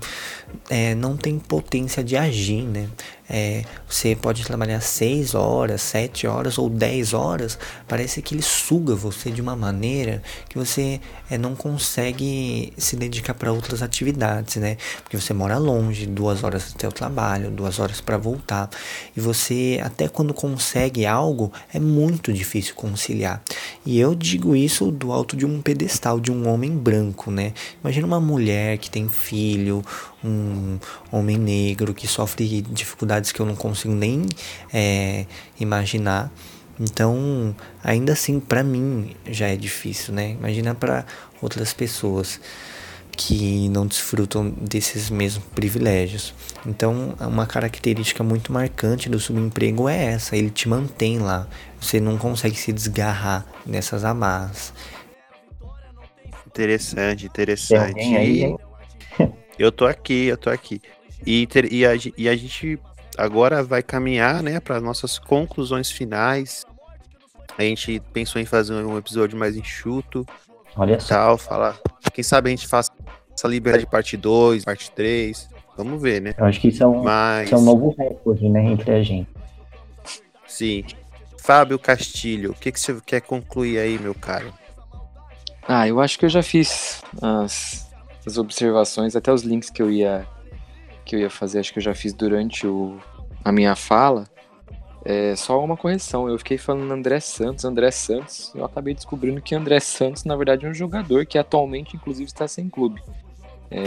é, 0.68 0.94
não 0.94 1.16
tem 1.16 1.38
potência 1.38 2.02
de 2.02 2.16
agir, 2.16 2.62
né? 2.62 2.88
É, 3.32 3.62
você 3.88 4.16
pode 4.16 4.44
trabalhar 4.44 4.80
6 4.80 5.36
horas, 5.36 5.80
7 5.82 6.26
horas 6.26 6.58
ou 6.58 6.68
10 6.68 7.14
horas, 7.14 7.56
parece 7.86 8.20
que 8.20 8.34
ele 8.34 8.42
suga 8.42 8.96
você 8.96 9.30
de 9.30 9.40
uma 9.40 9.54
maneira 9.54 10.20
que 10.48 10.58
você 10.58 11.00
é, 11.30 11.38
não 11.38 11.54
consegue 11.54 12.72
se 12.76 12.96
dedicar 12.96 13.34
para 13.34 13.52
outras 13.52 13.82
atividades, 13.82 14.56
né? 14.56 14.76
Porque 15.04 15.16
você 15.16 15.32
mora 15.32 15.58
longe, 15.58 16.06
duas 16.06 16.42
horas 16.42 16.72
até 16.74 16.88
o 16.88 16.92
trabalho, 16.92 17.52
duas 17.52 17.78
horas 17.78 18.00
para 18.00 18.18
voltar, 18.18 18.68
e 19.16 19.20
você 19.20 19.80
até 19.80 20.08
quando 20.08 20.34
consegue 20.34 21.06
algo 21.06 21.52
é 21.72 21.78
muito 21.78 22.32
difícil 22.32 22.74
conciliar. 22.74 23.40
E 23.86 24.00
eu 24.00 24.16
digo 24.16 24.56
isso 24.56 24.90
do 24.90 25.12
alto 25.12 25.36
de 25.36 25.46
um 25.46 25.62
pedestal 25.62 26.18
de 26.18 26.32
um 26.32 26.48
homem 26.48 26.76
branco, 26.76 27.30
né? 27.30 27.52
Imagina 27.80 28.06
uma 28.08 28.20
mulher 28.20 28.78
que 28.78 28.90
tem 28.90 29.08
filho, 29.08 29.84
um 30.24 30.78
homem 31.10 31.38
negro 31.38 31.94
que 31.94 32.06
sofre 32.06 32.62
dificuldades 32.62 33.32
que 33.32 33.40
eu 33.40 33.46
não 33.46 33.56
consigo 33.56 33.94
nem 33.94 34.26
é, 34.72 35.26
imaginar. 35.58 36.30
Então, 36.78 37.54
ainda 37.84 38.12
assim, 38.12 38.40
para 38.40 38.62
mim 38.62 39.14
já 39.26 39.48
é 39.48 39.56
difícil, 39.56 40.14
né? 40.14 40.30
Imagina 40.30 40.74
para 40.74 41.04
outras 41.42 41.74
pessoas 41.74 42.40
que 43.16 43.68
não 43.68 43.86
desfrutam 43.86 44.48
desses 44.48 45.10
mesmos 45.10 45.44
privilégios. 45.54 46.32
Então, 46.64 47.14
uma 47.20 47.46
característica 47.46 48.24
muito 48.24 48.50
marcante 48.50 49.10
do 49.10 49.20
subemprego 49.20 49.90
é 49.90 50.04
essa: 50.04 50.36
ele 50.36 50.48
te 50.48 50.68
mantém 50.68 51.18
lá. 51.18 51.46
Você 51.78 52.00
não 52.00 52.16
consegue 52.16 52.56
se 52.56 52.72
desgarrar 52.72 53.46
dessas 53.66 54.04
amarras. 54.04 54.72
Interessante, 56.46 57.26
interessante. 57.26 58.00
Aí, 58.00 58.44
hein? 58.44 58.56
Eu 59.60 59.70
tô 59.70 59.86
aqui, 59.86 60.26
eu 60.26 60.38
tô 60.38 60.48
aqui. 60.48 60.80
E, 61.26 61.46
ter, 61.46 61.70
e, 61.70 61.84
a, 61.84 61.90
e 62.16 62.28
a 62.28 62.34
gente 62.34 62.78
agora 63.16 63.62
vai 63.62 63.82
caminhar, 63.82 64.42
né, 64.42 64.58
para 64.58 64.80
nossas 64.80 65.18
conclusões 65.18 65.90
finais. 65.90 66.64
A 67.58 67.62
gente 67.62 68.00
pensou 68.12 68.40
em 68.40 68.46
fazer 68.46 68.72
um 68.72 68.96
episódio 68.96 69.38
mais 69.38 69.54
enxuto 69.54 70.26
Olha 70.74 70.98
só. 70.98 71.08
tal, 71.08 71.38
falar. 71.38 71.78
Quem 72.14 72.24
sabe 72.24 72.48
a 72.48 72.50
gente 72.50 72.66
faça 72.66 72.90
essa 73.34 73.46
liberdade 73.46 73.86
parte 73.86 74.16
2, 74.16 74.64
parte 74.64 74.90
3. 74.92 75.50
Vamos 75.76 76.00
ver, 76.00 76.22
né? 76.22 76.34
Eu 76.38 76.46
acho 76.46 76.58
que 76.58 76.68
isso 76.68 76.82
é 76.82 76.86
um, 76.86 77.02
Mas, 77.02 77.46
isso 77.46 77.54
é 77.54 77.58
um 77.58 77.62
novo 77.62 77.94
recorde, 77.98 78.48
né, 78.48 78.64
entre 78.64 78.92
a 78.92 79.02
gente. 79.02 79.28
sim. 80.46 80.84
Fábio 81.42 81.78
Castilho, 81.78 82.50
o 82.50 82.54
que, 82.54 82.70
que 82.70 82.78
você 82.78 82.98
quer 83.04 83.20
concluir 83.22 83.78
aí, 83.78 83.98
meu 83.98 84.14
caro? 84.14 84.52
Ah, 85.66 85.88
eu 85.88 85.98
acho 86.00 86.18
que 86.18 86.26
eu 86.26 86.28
já 86.28 86.42
fiz 86.42 87.02
as, 87.20 87.89
as 88.26 88.38
observações, 88.38 89.16
até 89.16 89.32
os 89.32 89.42
links 89.42 89.70
que 89.70 89.82
eu 89.82 89.90
ia 89.90 90.26
que 91.04 91.16
eu 91.16 91.20
ia 91.20 91.30
fazer, 91.30 91.58
acho 91.58 91.72
que 91.72 91.78
eu 91.78 91.82
já 91.82 91.94
fiz 91.94 92.12
durante 92.12 92.66
o, 92.66 92.96
a 93.44 93.50
minha 93.50 93.74
fala. 93.74 94.28
É 95.04 95.34
só 95.34 95.62
uma 95.64 95.76
correção, 95.76 96.28
eu 96.28 96.38
fiquei 96.38 96.58
falando 96.58 96.92
André 96.92 97.20
Santos, 97.20 97.64
André 97.64 97.90
Santos, 97.90 98.52
eu 98.54 98.64
acabei 98.64 98.94
descobrindo 98.94 99.40
que 99.40 99.54
André 99.54 99.80
Santos, 99.80 100.24
na 100.24 100.36
verdade, 100.36 100.66
é 100.66 100.68
um 100.68 100.74
jogador 100.74 101.24
que 101.24 101.38
atualmente, 101.38 101.96
inclusive, 101.96 102.26
está 102.26 102.46
sem 102.46 102.68
clube. 102.68 103.02
É, 103.70 103.80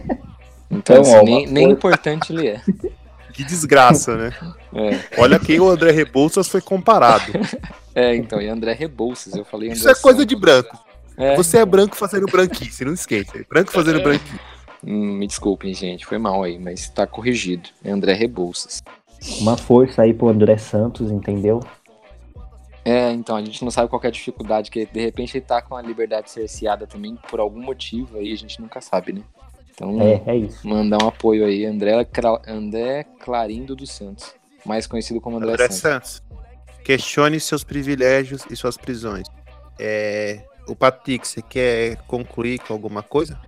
então, 0.70 0.96
Então, 0.96 1.00
assim, 1.02 1.16
ó, 1.16 1.22
nem, 1.22 1.46
nem 1.46 1.70
importante 1.70 2.32
ele 2.32 2.48
é. 2.48 2.62
Que 3.32 3.44
desgraça, 3.44 4.16
né? 4.16 4.32
É, 4.78 5.22
Olha 5.22 5.38
quem 5.38 5.58
o 5.58 5.70
André 5.70 5.90
Rebouças 5.90 6.48
foi 6.48 6.60
comparado. 6.60 7.32
é, 7.94 8.14
então, 8.14 8.42
e 8.42 8.46
André 8.46 8.74
Rebouças, 8.74 9.34
eu 9.34 9.42
falei 9.42 9.68
André 9.68 9.78
Isso 9.78 9.88
é 9.88 9.94
coisa 9.94 10.18
Santos. 10.18 10.26
de 10.26 10.36
branco. 10.36 10.85
É, 11.16 11.34
Você 11.36 11.58
é 11.58 11.64
branco 11.64 11.96
fazendo 11.96 12.26
branquice, 12.26 12.84
não 12.84 12.92
esqueça. 12.94 13.44
Branco 13.48 13.72
fazendo 13.72 14.02
branquice. 14.02 14.38
hum, 14.84 15.14
me 15.18 15.26
desculpem, 15.26 15.72
gente, 15.74 16.04
foi 16.06 16.18
mal 16.18 16.42
aí, 16.42 16.58
mas 16.58 16.88
tá 16.90 17.06
corrigido. 17.06 17.68
É 17.84 17.90
André 17.90 18.12
Rebouças. 18.12 18.82
Uma 19.40 19.56
força 19.56 20.02
aí 20.02 20.12
pro 20.12 20.28
André 20.28 20.56
Santos, 20.58 21.10
entendeu? 21.10 21.60
É, 22.84 23.10
então, 23.10 23.34
a 23.34 23.42
gente 23.42 23.64
não 23.64 23.70
sabe 23.70 23.88
qual 23.88 23.98
que 23.98 24.06
é 24.06 24.10
a 24.10 24.12
dificuldade, 24.12 24.70
que 24.70 24.86
de 24.86 25.00
repente 25.00 25.36
ele 25.36 25.44
tá 25.44 25.60
com 25.60 25.74
a 25.74 25.82
liberdade 25.82 26.30
cerceada 26.30 26.86
também 26.86 27.18
por 27.28 27.40
algum 27.40 27.60
motivo 27.60 28.16
aí, 28.18 28.32
a 28.32 28.36
gente 28.36 28.60
nunca 28.60 28.80
sabe, 28.80 29.12
né? 29.12 29.22
Então, 29.74 30.00
É, 30.00 30.22
é 30.26 30.36
isso. 30.36 30.66
mandar 30.66 31.02
um 31.02 31.08
apoio 31.08 31.44
aí, 31.44 31.66
André, 31.66 32.06
André 32.46 33.04
Clarindo 33.18 33.74
dos 33.74 33.90
Santos, 33.90 34.32
mais 34.64 34.86
conhecido 34.86 35.20
como 35.20 35.38
André, 35.38 35.52
André 35.54 35.68
Santos. 35.70 36.20
Santos, 36.20 36.22
questione 36.84 37.40
seus 37.40 37.64
privilégios 37.64 38.42
e 38.48 38.54
suas 38.54 38.76
prisões. 38.76 39.26
É, 39.80 40.44
o 40.66 40.74
Patrick, 40.74 41.26
você 41.26 41.42
quer 41.42 41.96
concluir 42.06 42.58
com 42.60 42.72
alguma 42.72 43.02
coisa? 43.02 43.38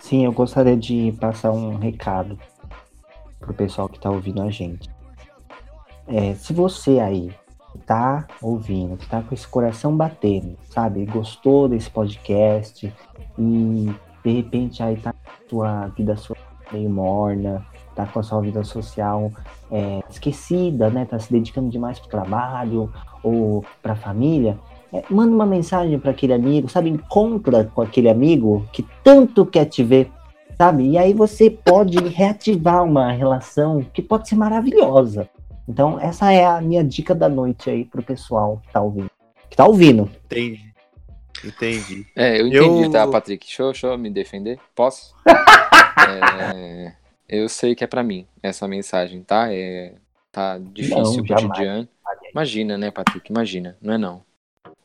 Sim, 0.00 0.24
eu 0.24 0.32
gostaria 0.32 0.76
de 0.76 1.12
passar 1.20 1.50
um 1.50 1.76
recado 1.76 2.38
pro 3.38 3.54
pessoal 3.54 3.88
que 3.88 3.98
tá 3.98 4.10
ouvindo 4.10 4.42
a 4.42 4.50
gente. 4.50 4.90
É, 6.06 6.34
se 6.34 6.52
você 6.52 6.98
aí 6.98 7.32
tá 7.86 8.26
ouvindo, 8.42 8.96
que 8.96 9.08
tá 9.08 9.22
com 9.22 9.34
esse 9.34 9.46
coração 9.46 9.96
batendo, 9.96 10.56
sabe? 10.70 11.04
Gostou 11.06 11.68
desse 11.68 11.90
podcast 11.90 12.92
e 13.38 13.94
de 14.24 14.30
repente 14.30 14.82
aí 14.82 14.96
tá 14.96 15.12
com 15.12 15.30
a 15.30 15.48
sua 15.48 15.86
vida 15.88 16.16
social 16.16 16.50
meio 16.72 16.90
morna, 16.90 17.66
tá 17.94 18.06
com 18.06 18.20
a 18.20 18.22
sua 18.22 18.40
vida 18.40 18.62
social 18.64 19.30
é, 19.70 20.00
esquecida, 20.08 20.90
né? 20.90 21.04
Tá 21.04 21.18
se 21.18 21.30
dedicando 21.30 21.68
demais 21.68 21.98
pro 21.98 22.08
trabalho 22.08 22.92
ou 23.22 23.64
pra 23.82 23.94
família, 23.94 24.58
é, 24.92 25.02
manda 25.10 25.34
uma 25.34 25.46
mensagem 25.46 25.98
para 25.98 26.10
aquele 26.10 26.32
amigo, 26.32 26.68
sabe? 26.68 26.88
Encontra 26.90 27.64
com 27.64 27.82
aquele 27.82 28.08
amigo 28.08 28.66
que 28.72 28.84
tanto 29.04 29.44
quer 29.46 29.64
te 29.66 29.82
ver, 29.82 30.10
sabe? 30.58 30.88
E 30.90 30.98
aí 30.98 31.12
você 31.14 31.50
pode 31.50 31.98
reativar 32.08 32.84
uma 32.84 33.12
relação 33.12 33.82
que 33.92 34.02
pode 34.02 34.28
ser 34.28 34.34
maravilhosa. 34.36 35.28
Então, 35.68 36.00
essa 36.00 36.32
é 36.32 36.44
a 36.44 36.60
minha 36.60 36.82
dica 36.82 37.14
da 37.14 37.28
noite 37.28 37.70
aí 37.70 37.84
pro 37.84 38.02
pessoal 38.02 38.60
que 38.66 38.72
tá 38.72 38.80
ouvindo. 38.80 39.10
Que 39.48 39.56
tá 39.56 39.64
ouvindo. 39.66 40.10
Entendi. 40.26 40.70
Entendi. 41.44 42.06
É, 42.14 42.40
eu 42.40 42.48
entendi, 42.48 42.82
Eu- 42.84 42.90
tá, 42.90 43.06
Patrick? 43.06 43.46
Deixa, 43.46 43.62
eu- 43.62 43.70
deixa 43.72 43.86
eu 43.86 43.96
me 43.98 44.10
defender? 44.10 44.58
Posso? 44.74 45.14
É, 46.08 46.92
eu 47.28 47.48
sei 47.48 47.74
que 47.74 47.84
é 47.84 47.86
pra 47.86 48.02
mim 48.02 48.26
essa 48.42 48.66
mensagem, 48.66 49.22
tá? 49.22 49.52
É, 49.52 49.94
tá 50.32 50.58
difícil 50.58 51.02
Não, 51.02 51.12
o 51.12 51.26
cotidiano. 51.26 51.88
Imagina, 52.32 52.78
né, 52.78 52.90
Patrick? 52.90 53.30
Imagina, 53.30 53.76
não 53.82 53.94
é 53.94 53.98
não. 53.98 54.22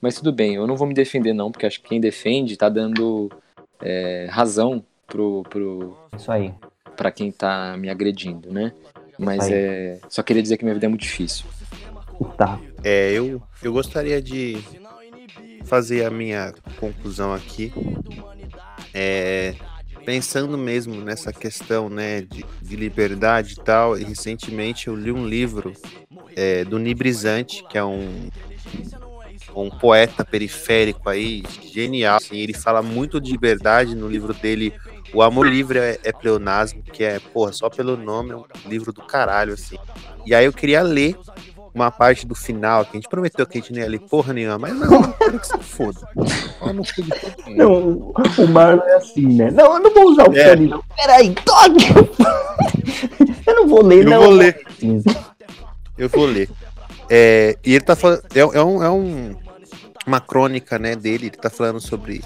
Mas 0.01 0.15
tudo 0.15 0.31
bem, 0.31 0.55
eu 0.55 0.67
não 0.67 0.75
vou 0.75 0.87
me 0.87 0.93
defender 0.93 1.33
não, 1.33 1.51
porque 1.51 1.65
acho 1.65 1.81
que 1.81 1.89
quem 1.89 1.99
defende 1.99 2.57
tá 2.57 2.69
dando 2.69 3.31
é, 3.81 4.27
razão 4.29 4.83
pro, 5.07 5.43
pro, 5.49 5.97
Isso 6.15 6.31
aí. 6.31 6.53
pra 6.95 7.11
quem 7.11 7.31
tá 7.31 7.75
me 7.77 7.89
agredindo, 7.89 8.51
né? 8.51 8.71
Mas 9.17 9.49
é. 9.49 9.99
Só 10.09 10.21
queria 10.21 10.43
dizer 10.43 10.57
que 10.57 10.63
minha 10.63 10.73
vida 10.73 10.85
é 10.85 10.89
muito 10.89 11.01
difícil. 11.01 11.45
Tá. 12.37 12.59
É, 12.83 13.11
eu, 13.11 13.41
eu 13.63 13.73
gostaria 13.73 14.21
de 14.21 14.57
fazer 15.63 16.05
a 16.05 16.09
minha 16.09 16.53
conclusão 16.79 17.33
aqui. 17.33 17.73
É, 18.93 19.55
pensando 20.05 20.57
mesmo 20.57 21.01
nessa 21.01 21.33
questão 21.33 21.89
né, 21.89 22.21
de, 22.21 22.45
de 22.61 22.75
liberdade 22.75 23.53
e 23.53 23.63
tal, 23.63 23.97
e 23.97 24.03
recentemente 24.03 24.87
eu 24.87 24.95
li 24.95 25.11
um 25.11 25.27
livro 25.27 25.73
é, 26.35 26.63
do 26.63 26.77
Nibrizante, 26.77 27.63
que 27.67 27.77
é 27.77 27.83
um, 27.83 28.29
um 29.63 29.69
poeta 29.69 30.25
periférico 30.25 31.09
aí, 31.09 31.43
genial. 31.71 32.17
assim, 32.17 32.37
ele 32.37 32.53
fala 32.53 32.81
muito 32.81 33.21
de 33.21 33.31
liberdade 33.31 33.95
no 33.95 34.07
livro 34.07 34.33
dele. 34.33 34.73
O 35.13 35.21
Amor 35.21 35.47
Livre 35.47 35.79
é, 35.79 35.99
é 36.03 36.11
Pleonasmo, 36.11 36.81
que 36.83 37.03
é, 37.03 37.19
porra, 37.19 37.53
só 37.53 37.69
pelo 37.69 37.95
nome 37.95 38.31
é 38.31 38.35
um 38.35 38.43
livro 38.67 38.91
do 38.91 39.01
caralho, 39.01 39.53
assim. 39.53 39.77
E 40.25 40.33
aí 40.35 40.45
eu 40.45 40.51
queria 40.53 40.81
ler 40.81 41.15
uma 41.73 41.91
parte 41.91 42.25
do 42.25 42.33
final, 42.35 42.83
que 42.85 42.91
a 42.91 42.95
gente 42.95 43.09
prometeu 43.09 43.45
que 43.45 43.57
a 43.57 43.61
gente 43.61 43.71
não 43.73 43.79
ia 43.79 43.87
ler 43.89 43.99
porra 43.99 44.33
nenhuma, 44.33 44.57
mas 44.57 44.73
não, 44.77 45.03
quero 45.13 45.39
que 45.39 45.47
se 45.47 45.57
foda. 45.59 45.99
Eu 46.61 46.73
não. 46.73 46.83
Não, 47.55 48.13
o 48.43 48.47
Marlon 48.47 48.81
é 48.83 48.95
assim, 48.95 49.25
né? 49.27 49.51
Não, 49.51 49.73
eu 49.75 49.79
não 49.79 49.93
vou 49.93 50.11
usar 50.11 50.29
o 50.29 50.35
É. 50.35 50.49
fone, 50.49 50.67
não. 50.67 50.81
Peraí, 50.95 51.35
toque! 51.45 51.85
eu 53.45 53.55
não 53.55 53.67
vou 53.67 53.83
ler, 53.83 54.03
Eu 54.05 54.09
não. 54.09 54.21
vou 54.21 54.29
ler. 54.31 54.61
Eu 55.97 56.09
vou 56.09 56.25
ler. 56.25 56.49
É, 57.09 57.57
e 57.63 57.73
ele 57.75 57.83
tá 57.83 57.95
falando. 57.95 58.21
É, 58.33 58.39
é 58.39 58.63
um, 58.63 58.83
é 58.83 58.89
um- 58.89 59.35
uma 60.05 60.21
crônica 60.21 60.77
né, 60.77 60.95
dele, 60.95 61.27
ele 61.27 61.37
tá 61.37 61.49
falando 61.49 61.79
sobre 61.79 62.23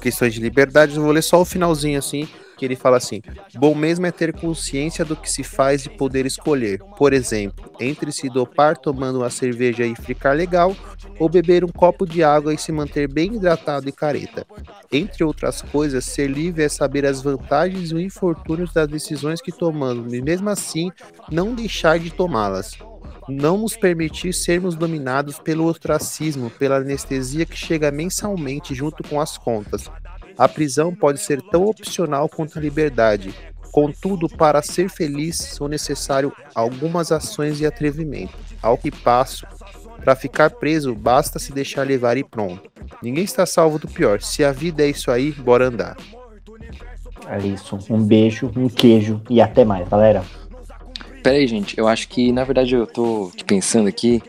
questões 0.00 0.34
de 0.34 0.40
liberdade. 0.40 0.96
Eu 0.96 1.02
vou 1.02 1.12
ler 1.12 1.22
só 1.22 1.40
o 1.40 1.44
finalzinho 1.44 1.98
assim, 1.98 2.28
que 2.60 2.66
ele 2.66 2.76
fala 2.76 2.98
assim: 2.98 3.22
Bom 3.54 3.74
mesmo 3.74 4.04
é 4.04 4.12
ter 4.12 4.34
consciência 4.34 5.02
do 5.02 5.16
que 5.16 5.32
se 5.32 5.42
faz 5.42 5.86
e 5.86 5.88
poder 5.88 6.26
escolher. 6.26 6.78
Por 6.98 7.14
exemplo, 7.14 7.72
entre 7.80 8.12
se 8.12 8.28
dopar 8.28 8.76
tomando 8.76 9.20
uma 9.20 9.30
cerveja 9.30 9.86
e 9.86 9.96
ficar 9.96 10.36
legal, 10.36 10.76
ou 11.18 11.26
beber 11.26 11.64
um 11.64 11.68
copo 11.68 12.06
de 12.06 12.22
água 12.22 12.52
e 12.52 12.58
se 12.58 12.70
manter 12.70 13.08
bem 13.08 13.34
hidratado 13.34 13.88
e 13.88 13.92
careta. 13.92 14.46
Entre 14.92 15.24
outras 15.24 15.62
coisas, 15.62 16.04
ser 16.04 16.26
livre 16.26 16.62
é 16.62 16.68
saber 16.68 17.06
as 17.06 17.22
vantagens 17.22 17.90
e 17.90 17.94
os 17.94 18.00
infortúnios 18.02 18.74
das 18.74 18.86
decisões 18.86 19.40
que 19.40 19.50
tomamos, 19.50 20.12
e 20.12 20.20
mesmo 20.20 20.50
assim 20.50 20.92
não 21.32 21.54
deixar 21.54 21.98
de 21.98 22.10
tomá-las. 22.10 22.76
Não 23.26 23.56
nos 23.56 23.74
permitir 23.74 24.34
sermos 24.34 24.74
dominados 24.74 25.38
pelo 25.38 25.64
ostracismo, 25.64 26.50
pela 26.50 26.76
anestesia 26.76 27.46
que 27.46 27.56
chega 27.56 27.90
mensalmente 27.90 28.74
junto 28.74 29.02
com 29.08 29.18
as 29.18 29.38
contas. 29.38 29.90
A 30.40 30.48
prisão 30.48 30.94
pode 30.94 31.20
ser 31.20 31.42
tão 31.42 31.66
opcional 31.66 32.26
quanto 32.26 32.58
a 32.58 32.62
liberdade. 32.62 33.34
Contudo, 33.70 34.26
para 34.26 34.62
ser 34.62 34.88
feliz 34.88 35.36
são 35.36 35.68
necessários 35.68 36.32
algumas 36.54 37.12
ações 37.12 37.60
e 37.60 37.66
atrevimento. 37.66 38.32
Ao 38.62 38.78
que 38.78 38.90
passo, 38.90 39.46
para 40.02 40.16
ficar 40.16 40.48
preso, 40.48 40.94
basta 40.94 41.38
se 41.38 41.52
deixar 41.52 41.86
levar 41.86 42.16
e 42.16 42.24
pronto. 42.24 42.70
Ninguém 43.02 43.22
está 43.22 43.44
salvo 43.44 43.78
do 43.78 43.86
pior. 43.86 44.22
Se 44.22 44.42
a 44.42 44.50
vida 44.50 44.82
é 44.82 44.88
isso 44.88 45.10
aí, 45.10 45.30
bora 45.30 45.66
andar. 45.66 45.98
É 47.28 47.46
isso. 47.46 47.78
Um 47.90 48.02
beijo, 48.02 48.50
um 48.56 48.70
queijo 48.70 49.20
e 49.28 49.42
até 49.42 49.62
mais, 49.62 49.86
galera. 49.90 50.24
Pera 51.22 51.36
aí, 51.36 51.46
gente, 51.46 51.76
eu 51.76 51.86
acho 51.86 52.08
que 52.08 52.32
na 52.32 52.44
verdade 52.44 52.74
eu 52.74 52.86
tô 52.86 53.30
pensando 53.46 53.90
aqui 53.90 54.22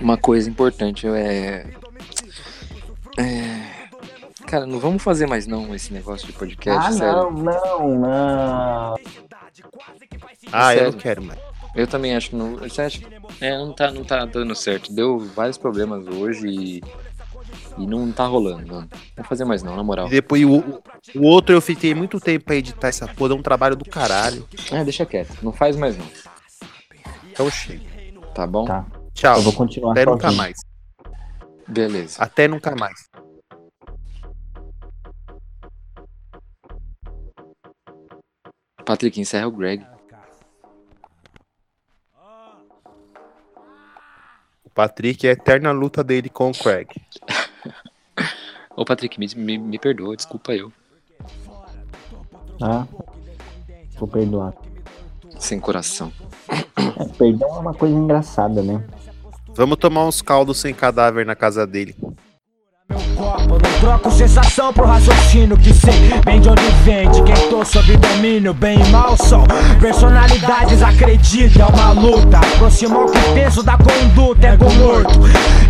uma 0.00 0.16
coisa 0.16 0.48
importante. 0.48 1.06
eu 1.06 1.14
É. 1.14 1.66
é... 3.18 3.81
Cara, 4.52 4.66
não 4.66 4.78
vamos 4.78 5.02
fazer 5.02 5.26
mais 5.26 5.46
não 5.46 5.74
esse 5.74 5.94
negócio 5.94 6.26
de 6.26 6.34
podcast, 6.34 6.86
ah, 6.86 6.92
sério. 6.92 7.30
não, 7.30 7.30
não, 7.30 7.98
não. 7.98 8.94
Ah, 10.52 10.74
eu 10.74 10.78
Sério. 10.78 10.92
não 10.92 10.98
quero 10.98 11.22
mais. 11.22 11.40
Eu 11.74 11.86
também 11.86 12.14
acho 12.14 12.28
que 12.28 12.36
não. 12.36 12.56
Você 12.56 12.82
acha? 12.82 13.00
É, 13.40 13.56
não 13.56 13.72
tá, 13.72 13.90
não 13.90 14.04
tá 14.04 14.26
dando 14.26 14.54
certo. 14.54 14.92
Deu 14.92 15.18
vários 15.18 15.56
problemas 15.56 16.06
hoje 16.06 16.46
e. 16.46 16.82
E 17.78 17.86
não 17.86 18.12
tá 18.12 18.26
rolando, 18.26 18.66
mano. 18.66 18.88
Não 18.92 19.16
vou 19.16 19.24
fazer 19.24 19.46
mais 19.46 19.62
não, 19.62 19.74
na 19.74 19.82
moral. 19.82 20.08
E 20.08 20.10
depois 20.10 20.44
o, 20.44 20.82
o 21.14 21.22
outro 21.22 21.54
eu 21.54 21.62
fiquei 21.62 21.94
muito 21.94 22.20
tempo 22.20 22.44
pra 22.44 22.56
editar 22.56 22.88
essa 22.88 23.08
porra, 23.08 23.30
dá 23.30 23.34
um 23.36 23.42
trabalho 23.42 23.74
do 23.74 23.86
caralho. 23.86 24.46
É, 24.70 24.84
deixa 24.84 25.06
quieto. 25.06 25.34
Não 25.42 25.54
faz 25.54 25.76
mais 25.76 25.96
não. 25.96 26.06
Então 27.30 27.50
chega. 27.50 27.80
Tá 28.34 28.46
bom? 28.46 28.66
Tá. 28.66 28.84
Tchau. 29.14 29.36
Eu 29.36 29.42
vou 29.44 29.54
continuar 29.54 29.92
Até 29.92 30.04
nunca 30.04 30.30
mais. 30.30 30.58
Beleza. 31.66 32.22
Até 32.22 32.46
nunca 32.46 32.76
mais. 32.76 33.11
Patrick, 38.92 39.18
encerra 39.18 39.48
o 39.48 39.50
Greg. 39.50 39.82
O 44.62 44.68
Patrick 44.74 45.26
é 45.26 45.30
a 45.30 45.32
eterna 45.32 45.72
luta 45.72 46.04
dele 46.04 46.28
com 46.28 46.50
o 46.50 46.52
Craig. 46.52 46.88
Ô 48.76 48.84
Patrick, 48.84 49.18
me, 49.18 49.26
me, 49.34 49.56
me 49.56 49.78
perdoa, 49.78 50.14
desculpa 50.14 50.52
eu. 50.52 50.70
Ah, 52.60 52.86
vou 53.98 54.06
perdoar. 54.06 54.52
Sem 55.38 55.58
coração. 55.58 56.12
É, 56.50 57.04
perdão 57.16 57.48
é 57.48 57.60
uma 57.60 57.72
coisa 57.72 57.94
engraçada, 57.94 58.62
né? 58.62 58.86
Vamos 59.54 59.78
tomar 59.78 60.04
uns 60.06 60.20
caldos 60.20 60.60
sem 60.60 60.74
cadáver 60.74 61.24
na 61.24 61.34
casa 61.34 61.66
dele 61.66 61.96
troco 63.82 64.12
sensação 64.12 64.72
pro 64.72 64.86
raciocínio 64.86 65.56
Que 65.56 65.74
sei 65.74 65.92
bem 66.24 66.40
de 66.40 66.48
onde 66.48 66.62
vem 66.84 67.10
De 67.10 67.20
quem 67.24 67.48
tô 67.48 67.64
sob 67.64 67.96
domínio 67.96 68.54
Bem 68.54 68.80
e 68.80 68.88
mal 68.90 69.16
são. 69.16 69.44
Personalidades 69.80 70.80
Acredita, 70.82 71.62
é 71.62 71.66
uma 71.66 71.92
luta. 71.92 72.38
Aproximou 72.38 73.06
que 73.06 73.18
o 73.18 73.34
peso 73.34 73.62
da 73.62 73.76
conduta 73.76 74.46
Ego 74.46 74.72
morto 74.74 75.20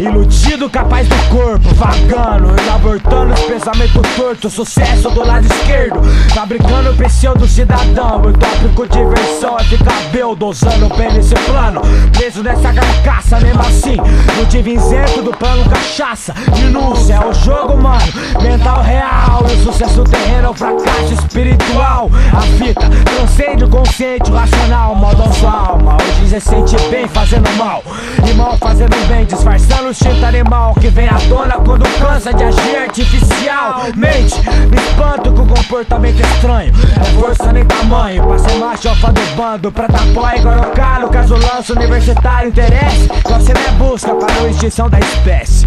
Iludido, 0.02 0.68
capaz 0.68 1.06
do 1.06 1.14
corpo 1.28 1.72
Vagando, 1.76 2.60
elabortando 2.60 3.34
os 3.34 3.40
pensamentos 3.42 4.02
tortos 4.16 4.52
Sucesso 4.52 5.08
do 5.10 5.24
lado 5.24 5.46
esquerdo. 5.46 6.02
Fabricando 6.34 6.90
o 6.90 6.96
pseudo 6.96 7.46
cidadão 7.46 8.20
O 8.20 8.32
tópico 8.32 8.88
diversão 8.88 9.56
é 9.56 9.62
ficar 9.62 10.02
beldo 10.10 10.48
Usando 10.48 10.92
bem 10.96 11.12
nesse 11.12 11.36
plano. 11.36 11.82
Preso 12.12 12.42
nessa 12.42 12.72
carcaça 12.72 13.38
Mesmo 13.38 13.60
assim, 13.60 13.96
não 14.36 14.44
tive 14.46 14.74
isento 14.74 15.22
do 15.22 15.30
plano 15.30 15.70
cachaça. 15.70 16.34
Denúncia 16.52 17.14
é 17.14 17.24
o 17.24 17.32
jogo, 17.32 17.80
mano 17.80 18.02
Mental 18.42 18.82
real. 18.82 19.46
E 19.48 19.54
o 19.54 19.62
sucesso 19.62 20.02
terreno 20.02 20.48
é 20.48 20.50
o 20.50 20.54
fracasso 20.54 21.14
espiritual. 21.14 22.10
A 22.36 22.40
fita 22.40 22.90
transcende 23.04 23.64
o 23.64 23.68
consciente, 23.68 24.32
o 24.32 24.34
racional. 24.34 24.96
Modo 24.96 25.22
a 25.22 25.30
sua 25.30 25.52
alma 25.52 25.94
Hoje 25.94 26.28
você 26.28 26.40
sente 26.40 26.76
bem 26.90 27.06
fazendo 27.06 27.48
mal. 27.56 27.84
E 28.28 28.34
mal 28.34 28.56
fazendo 28.58 28.96
bem 29.06 29.24
Disfarçando 29.26 29.91
instinto 29.92 30.24
animal 30.24 30.74
Que 30.74 30.88
vem 30.88 31.06
à 31.06 31.18
tona 31.28 31.54
quando 31.56 31.84
cansa 31.98 32.32
de 32.32 32.42
agir 32.42 32.76
artificialmente 32.76 34.34
Me 34.68 34.76
espanto 34.76 35.32
com 35.32 35.46
comportamento 35.46 36.20
estranho. 36.20 36.72
É 37.00 37.04
força 37.20 37.52
nem 37.52 37.64
tamanho 37.64 38.26
Pra 38.26 38.38
ser 38.38 38.56
macho 38.56 38.88
alfa 38.88 39.12
do 39.12 39.20
bando. 39.36 39.70
Pra 39.70 39.86
tapar 39.86 40.38
igual 40.38 40.56
no 40.56 40.70
calo 40.72 41.08
Caso 41.08 41.36
lance 41.36 41.72
universitário 41.72 42.48
interesse. 42.48 43.08
Você 43.22 43.52
me 43.52 43.70
busca 43.78 44.14
para 44.14 44.32
a 44.32 44.48
extinção 44.48 44.88
da 44.88 44.98
espécie 44.98 45.66